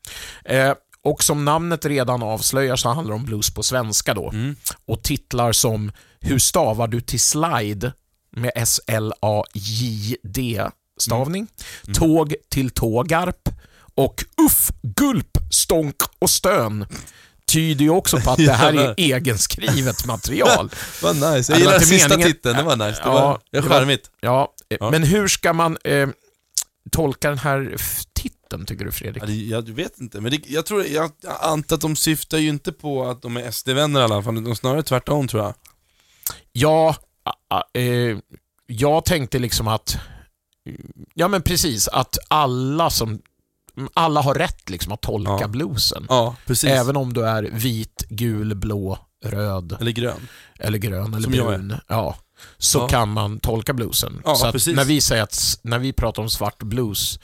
Eh, 0.45 0.75
och 1.03 1.25
som 1.25 1.45
namnet 1.45 1.85
redan 1.85 2.23
avslöjar 2.23 2.77
så 2.77 2.89
handlar 2.89 3.15
det 3.15 3.21
om 3.21 3.25
blues 3.25 3.55
på 3.55 3.63
svenska 3.63 4.15
då. 4.15 4.31
Mm. 4.31 4.57
Och 4.87 5.03
titlar 5.03 5.53
som 5.53 5.93
Hur 6.25 6.39
stavar 6.39 6.89
du 6.89 7.01
till 7.01 7.21
slide? 7.21 7.93
Med 8.37 8.51
S-L-A-J-D 9.55 10.69
stavning. 11.01 11.47
Mm. 11.87 11.95
Tåg 11.95 12.35
till 12.51 12.71
Tågarp 12.71 13.49
och 13.95 14.25
Uff, 14.47 14.71
Gulp, 14.83 15.39
Stånk 15.51 15.97
och 16.19 16.31
Stön 16.31 16.87
tyder 17.47 17.85
ju 17.85 17.91
också 17.91 18.21
på 18.21 18.31
att 18.31 18.37
det 18.39 18.53
här 18.53 18.73
är 18.73 18.95
egenskrivet 18.97 20.07
material. 20.07 20.71
Vad 21.03 21.15
nice. 21.17 21.53
Ja, 21.53 21.59
Jag 21.59 21.59
gillar 21.59 21.75
inte 21.75 21.87
sista 21.87 22.09
meningen- 22.09 22.33
titeln, 22.33 22.57
det 22.57 22.63
var 22.63 22.77
nice. 22.77 23.01
Det 23.03 23.09
Ja, 23.09 23.13
var, 23.13 23.41
det 23.51 23.61
var- 23.61 23.69
charmigt. 23.69 24.11
Ja, 24.21 24.53
Ja. 24.69 24.91
men 24.91 25.03
hur 25.03 25.29
ska 25.29 25.53
man 25.53 25.79
eh, 25.85 26.09
tolka 26.93 27.29
den 27.29 27.39
här 27.39 27.77
titeln 28.13 28.67
tycker 28.67 28.85
du 28.85 28.93
Fredrik? 28.93 29.23
Ja, 29.23 29.27
det, 29.27 29.35
jag 29.35 29.63
vet 29.63 30.01
inte, 30.01 30.21
men 30.21 30.31
det, 30.31 30.41
jag 30.47 30.67
tror, 30.67 30.87
jag, 30.87 31.11
jag 31.21 31.37
antar 31.41 31.77
att 31.77 31.81
de 31.83 31.97
syftar 31.97 32.39
ju 32.39 32.49
inte 32.49 32.73
på 32.73 33.05
att 33.11 33.23
de 33.23 33.37
är 33.37 33.51
SD-vänner 33.51 34.01
i 34.01 34.03
alla 34.05 34.23
fall, 34.23 34.39
utan 34.39 34.57
snarare 34.57 34.83
tvärtom 34.83 35.29
tror 35.29 35.43
jag. 35.43 35.55
Ja, 36.53 36.97
jag 38.67 39.05
tänkte 39.05 39.39
liksom 39.39 39.69
att, 39.69 39.97
ja 41.15 41.29
men 41.29 41.43
precis, 41.43 41.89
att 41.89 42.19
alla 42.29 42.91
som 42.91 43.21
alla 43.95 44.21
har 44.21 44.35
rätt 44.35 44.71
liksom 44.71 44.93
att 44.93 45.01
tolka 45.03 45.37
Ja. 45.41 45.49
bluesen. 45.49 46.07
Ja, 46.09 46.37
precis. 46.47 46.71
Även 46.71 46.97
om 46.97 47.13
du 47.13 47.27
är 47.27 47.43
vit, 47.43 48.05
gul, 48.09 48.55
blå, 48.55 48.99
röd 49.25 49.77
Eller 49.81 49.91
grön. 49.93 50.29
eller 50.59 50.79
grön 50.79 51.15
eller 51.15 51.23
Som 51.23 51.33
brun. 51.33 51.75
Ja, 51.89 52.17
så 52.59 52.79
Ja. 52.79 52.89
kan 52.89 53.09
man 53.09 53.41
tolka 53.41 53.73
bluesen. 53.73 54.23
Så 54.25 54.47
att 54.47 54.67
när 54.67 54.85
vi 54.85 55.01
säger 55.01 55.23
att, 55.23 55.59
när 55.63 55.79
vi 55.79 55.93
pratar 55.93 56.23
om 56.23 56.31
svart 56.31 56.59
blues, 56.63 57.19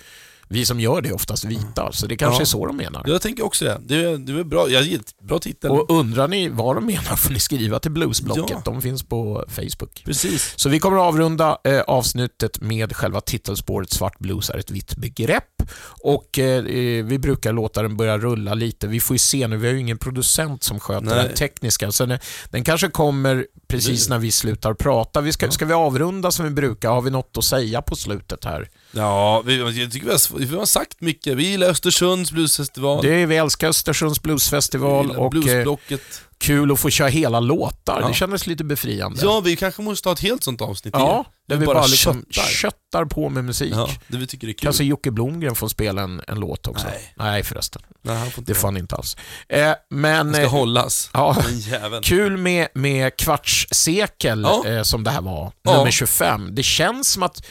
vi 0.48 0.66
som 0.66 0.80
gör 0.80 1.00
det 1.00 1.08
är 1.08 1.14
oftast 1.14 1.44
vita, 1.44 1.92
så 1.92 2.06
det 2.06 2.16
kanske 2.16 2.38
Ja. 2.38 2.42
är 2.42 2.46
så 2.46 2.66
de 2.66 2.76
menar. 2.76 3.02
Jag 3.06 3.22
tänker 3.22 3.44
också 3.44 3.64
det. 3.64 3.80
Det 3.84 3.94
är, 3.94 4.18
det 4.18 4.32
är 4.40 4.44
bra, 4.44 4.68
jag 4.68 5.00
bra 5.22 5.38
titel. 5.38 5.70
Och 5.70 5.90
undrar 5.90 6.28
ni 6.28 6.48
vad 6.48 6.76
de 6.76 6.86
menar 6.86 7.16
får 7.16 7.30
ni 7.32 7.40
skriva 7.40 7.78
till 7.78 7.90
Bluesblocket. 7.90 8.44
Ja. 8.50 8.62
De 8.64 8.82
finns 8.82 9.02
på 9.02 9.44
Facebook. 9.48 10.02
Precis. 10.04 10.52
Så 10.56 10.68
vi 10.68 10.78
kommer 10.78 10.96
att 10.96 11.02
avrunda 11.14 11.58
eh, 11.64 11.80
avsnittet 11.80 12.60
med 12.60 12.96
själva 12.96 13.20
titelspåret 13.20 13.90
Svart 13.90 14.18
blues 14.18 14.50
är 14.50 14.58
ett 14.58 14.70
vitt 14.70 14.96
begrepp. 14.96 15.62
och 16.02 16.38
eh, 16.38 16.62
vi 17.04 17.18
brukar 17.18 17.52
låta 17.52 17.82
den 17.82 17.96
börja 17.96 18.18
rulla 18.18 18.54
lite. 18.54 18.86
Vi 18.86 19.00
får 19.00 19.14
ju 19.14 19.18
se 19.18 19.48
nu, 19.48 19.56
vi 19.56 19.66
har 19.66 19.74
ju 19.74 19.80
ingen 19.80 19.98
producent 19.98 20.62
som 20.62 20.80
sköter 20.80 21.06
Nej. 21.06 21.28
det 21.28 21.36
tekniska. 21.36 21.92
Så 21.92 22.06
den, 22.06 22.18
den 22.50 22.64
kanske 22.64 22.88
kommer 22.88 23.46
precis 23.68 24.06
Det- 24.06 24.10
när 24.14 24.18
vi 24.18 24.32
slutar 24.32 24.74
prata. 24.74 25.20
Vi 25.20 25.32
ska, 25.32 25.50
ska 25.50 25.64
vi 25.64 25.72
avrunda 25.72 26.30
som 26.30 26.44
vi 26.44 26.50
brukar? 26.50 26.90
Har 26.90 27.02
vi 27.02 27.10
något 27.10 27.36
att 27.38 27.44
säga 27.44 27.82
på 27.82 27.96
slutet 27.96 28.44
här? 28.44 28.68
Ja, 28.92 29.42
vi, 29.46 29.58
jag 29.58 29.92
tycker 29.92 30.06
vi 30.06 30.12
har, 30.12 30.38
vi 30.46 30.56
har 30.56 30.66
sagt 30.66 31.00
mycket. 31.00 31.36
Vi 31.36 31.46
gillar 31.50 31.66
Östersunds 31.68 32.32
bluesfestival. 32.32 33.02
Det 33.02 33.14
är, 33.22 33.26
vi 33.26 33.36
älskar 33.36 33.68
Östersunds 33.68 34.22
bluesfestival 34.22 35.06
Vi 35.08 35.16
och 35.16 35.24
eh, 35.24 35.30
bluesblocket. 35.30 36.00
kul 36.38 36.72
att 36.72 36.80
få 36.80 36.90
köra 36.90 37.08
hela 37.08 37.40
låtar. 37.40 37.98
Ja. 38.00 38.08
Det 38.08 38.14
kändes 38.14 38.46
lite 38.46 38.64
befriande. 38.64 39.20
Ja, 39.22 39.40
vi 39.40 39.56
kanske 39.56 39.82
måste 39.82 40.08
ha 40.08 40.12
ett 40.14 40.20
helt 40.20 40.44
sånt 40.44 40.60
avsnitt 40.60 40.94
Ja, 40.96 41.12
igen. 41.12 41.24
där 41.48 41.56
vi 41.56 41.66
bara, 41.66 41.86
liksom 41.86 42.24
köttar. 42.30 42.48
köttar 42.48 43.04
på 43.04 43.28
med 43.28 43.44
musik. 43.44 43.72
Ja, 43.76 43.88
det 44.08 44.16
vi 44.18 44.26
tycker 44.26 44.48
är 44.48 44.52
kul. 44.52 44.60
Kanske 44.66 44.84
Jocke 44.84 45.10
Blomgren 45.10 45.54
får 45.54 45.68
spela 45.68 46.02
en, 46.02 46.22
en 46.28 46.40
låt 46.40 46.66
också. 46.66 46.86
Nej. 46.86 47.12
Nej 47.16 47.42
förresten. 47.42 47.82
Nej, 48.02 48.16
han 48.16 48.30
får 48.30 48.40
inte 48.40 48.52
Det 48.52 48.58
får 48.58 48.68
han 48.68 48.76
inte 48.76 48.96
alls. 48.96 49.16
Eh, 49.48 49.72
men... 49.90 50.16
Han 50.26 50.34
ska 50.34 50.42
eh, 50.42 50.50
hållas. 50.50 51.10
Ja. 51.12 51.36
Kul 52.02 52.36
med, 52.36 52.68
med 52.74 53.16
kvartssekel 53.16 54.42
Ja. 54.42 54.66
eh, 54.66 54.82
som 54.82 55.04
det 55.04 55.10
här 55.10 55.20
var, 55.20 55.52
nummer 55.64 55.90
25. 55.90 56.48
Det 56.54 56.62
känns 56.62 57.08
som 57.12 57.22
att 57.22 57.46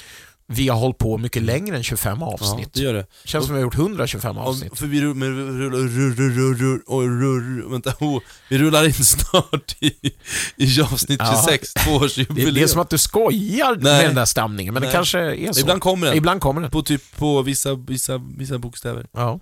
vi 0.49 0.67
har 0.67 0.77
hållit 0.79 0.97
på 0.97 1.17
mycket 1.17 1.41
längre 1.43 1.77
än 1.77 1.83
25 1.83 2.17
Ja, 2.21 2.27
avsnitt. 2.33 2.69
det 2.73 2.81
gör 2.81 2.93
det. 2.93 3.05
Det 3.23 3.29
känns 3.29 3.45
som 3.45 3.55
vi 3.55 3.61
har 3.61 3.65
gjort 3.65 3.75
125 3.75 4.35
Ja, 4.35 4.41
avsnitt. 4.43 4.77
för 4.79 4.87
vi 4.87 5.01
rullar, 5.01 7.69
vänta, 7.71 7.93
oh, 7.99 8.19
vi 8.49 8.57
rullar 8.57 8.85
in 8.85 8.93
snart 8.93 9.75
i, 9.79 9.93
i 10.57 10.81
avsnitt 10.81 11.19
Ja. 11.23 11.43
26, 11.47 11.73
Det, 11.73 11.79
tvåårsjubileum. 11.79 12.53
det 12.53 12.61
är 12.63 12.67
som 12.67 12.81
att 12.81 12.89
du 12.89 12.97
skojar 12.97 13.75
Nej. 13.75 13.83
med 13.83 14.05
den 14.05 14.15
där 14.15 14.25
stämningen, 14.25 14.73
men 14.73 14.81
Nej. 14.81 14.89
det 14.91 14.95
kanske 14.97 15.19
är 15.19 15.53
så. 15.53 15.59
Ibland 15.59 15.81
kommer 15.81 16.07
den. 16.07 16.17
Ibland 16.17 16.41
kommer 16.41 16.61
den. 16.61 16.71
På 16.71 16.81
typ 16.81 17.17
på 17.17 17.41
vissa, 17.41 17.75
vissa, 17.75 18.17
vissa 18.37 18.57
bokstäver. 18.57 19.05
Ja. 19.13 19.39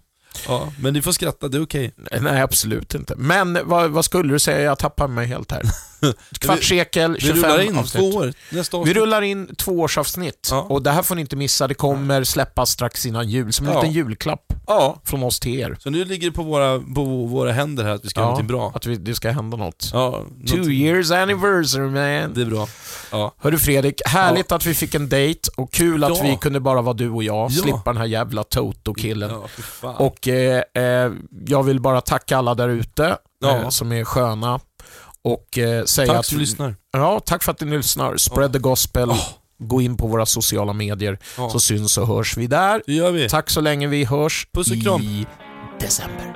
Ja, 0.47 0.67
men 0.79 0.93
ni 0.93 1.01
får 1.01 1.11
skratta, 1.11 1.47
det 1.47 1.57
är 1.57 1.63
okej. 1.63 1.91
Nej, 2.21 2.41
absolut 2.41 2.95
inte. 2.95 3.13
Men 3.17 3.57
vad, 3.63 3.91
vad 3.91 4.05
skulle 4.05 4.33
du 4.33 4.39
säga? 4.39 4.59
Jag 4.61 4.79
tappar 4.79 5.07
mig 5.07 5.27
helt 5.27 5.51
här. 5.51 5.61
Kvartssekel, 6.39 7.13
Vi 7.13 7.19
25 7.21 7.43
rullar 7.43 7.59
in 7.61 7.77
avsnitt. 7.77 8.01
två 8.11 8.17
år, 8.17 8.33
nästa 8.51 8.83
Vi 8.83 8.93
rullar 8.93 9.21
in 9.21 9.55
tvåårsavsnitt 9.55 10.47
Ja. 10.51 10.61
och 10.61 10.81
det 10.83 10.91
här 10.91 11.03
får 11.03 11.15
ni 11.15 11.21
inte 11.21 11.35
missa. 11.35 11.67
Det 11.67 11.73
kommer 11.73 12.23
släppas 12.23 12.69
strax 12.69 13.05
innan 13.05 13.29
jul, 13.29 13.53
som 13.53 13.67
en 13.67 13.73
Ja. 13.73 13.79
liten 13.81 13.93
julklapp 13.93 14.53
Ja, 14.67 15.01
från 15.05 15.23
oss 15.23 15.39
till 15.39 15.59
er. 15.59 15.77
så 15.79 15.89
nu 15.89 16.05
ligger 16.05 16.27
det 16.29 16.33
på 16.35 16.43
våra, 16.43 16.79
på 16.79 17.03
våra 17.25 17.51
händer 17.51 17.83
här 17.83 17.91
att 17.91 18.05
vi 18.05 18.09
ska 18.09 18.19
göra 18.19 18.27
någonting 18.29 18.47
bra. 18.47 18.71
Att 18.75 18.85
vi, 18.85 18.95
det 18.95 19.15
ska 19.15 19.31
hända 19.31 19.57
något. 19.57 19.89
Ja, 19.93 20.25
Two 20.47 20.71
years 20.71 21.11
anniversary 21.11 21.83
man. 21.83 22.33
Det 22.33 22.41
är 22.41 22.45
bra. 22.45 22.67
Ja. 23.11 23.33
Hörru 23.39 23.57
Fredrik, 23.57 24.01
härligt 24.05 24.51
att 24.51 24.65
vi 24.65 24.73
fick 24.73 24.95
en 24.95 25.09
date 25.09 25.39
och 25.57 25.73
kul 25.73 26.03
att 26.03 26.17
Ja. 26.17 26.23
vi 26.23 26.37
kunde 26.41 26.59
bara 26.59 26.81
vara 26.81 26.93
du 26.93 27.09
och 27.09 27.23
jag, 27.23 27.51
Ja. 27.51 27.61
slippa 27.61 27.81
den 27.85 27.97
här 27.97 28.05
jävla 28.05 28.43
Toto-killen. 28.43 29.29
Ja, 29.31 29.47
fan. 29.63 29.95
Och 30.25 30.29
eh, 30.29 30.61
eh, 31.05 31.11
jag 31.47 31.63
vill 31.63 31.79
bara 31.79 32.01
tacka 32.01 32.37
alla 32.37 32.55
där 32.55 32.69
ute 32.69 33.17
Ja. 33.41 33.57
eh, 33.61 33.69
som 33.69 33.91
är 33.91 34.03
sköna 34.03 34.59
och 35.21 35.57
eh, 35.57 35.83
säga 35.85 36.07
Tack 36.07 36.19
att... 36.19 36.25
för 36.27 36.33
att 36.33 36.37
du 36.37 36.37
lyssnar. 36.39 36.75
Ja, 36.91 37.19
tack 37.25 37.43
för 37.43 37.51
att 37.51 37.61
ni 37.61 37.77
lyssnar. 37.77 38.17
Spread 38.17 38.53
the 38.53 38.59
gospel. 38.59 39.09
Ja. 39.09 39.17
Gå 39.59 39.81
in 39.81 39.97
på 39.97 40.07
våra 40.07 40.25
sociala 40.25 40.73
medier 40.73 41.19
Ja. 41.37 41.49
så 41.49 41.59
syns 41.59 41.97
och 41.97 42.07
hörs 42.07 42.37
vi 42.37 42.47
där. 42.47 42.81
Det 42.85 42.93
gör 42.93 43.11
vi. 43.11 43.29
Tack 43.29 43.49
så 43.49 43.61
länge 43.61 43.87
vi 43.87 44.05
hörs 44.05 44.47
Puss 44.53 44.71
och 44.71 44.81
kram. 44.83 45.01
i 45.01 45.25
december. 45.79 46.35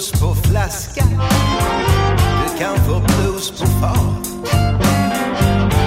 Blues 0.00 0.20
på 0.20 0.34
flaska 0.34 1.04
Du 2.42 2.58
kan 2.58 2.76
få 2.86 3.00
blues 3.00 3.50
på 3.50 3.66
fat. 3.66 4.24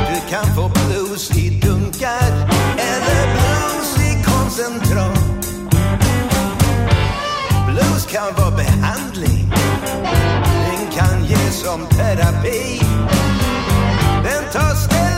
Du 0.10 0.30
kan 0.30 0.46
få 0.56 0.70
blues 0.70 1.32
i 1.38 1.60
dunkar 1.60 2.48
Eller 2.78 3.34
blues 3.34 3.98
i 3.98 4.24
koncentrat. 4.24 5.20
Blues 7.68 8.06
kan 8.06 8.36
vara 8.38 8.52
behandling. 8.52 9.54
Den 10.68 10.92
kan 10.92 11.26
ges 11.26 11.62
som 11.62 11.88
terapi. 11.88 12.82
Den 14.24 14.44
tar 14.52 14.76
ställning 14.76 15.13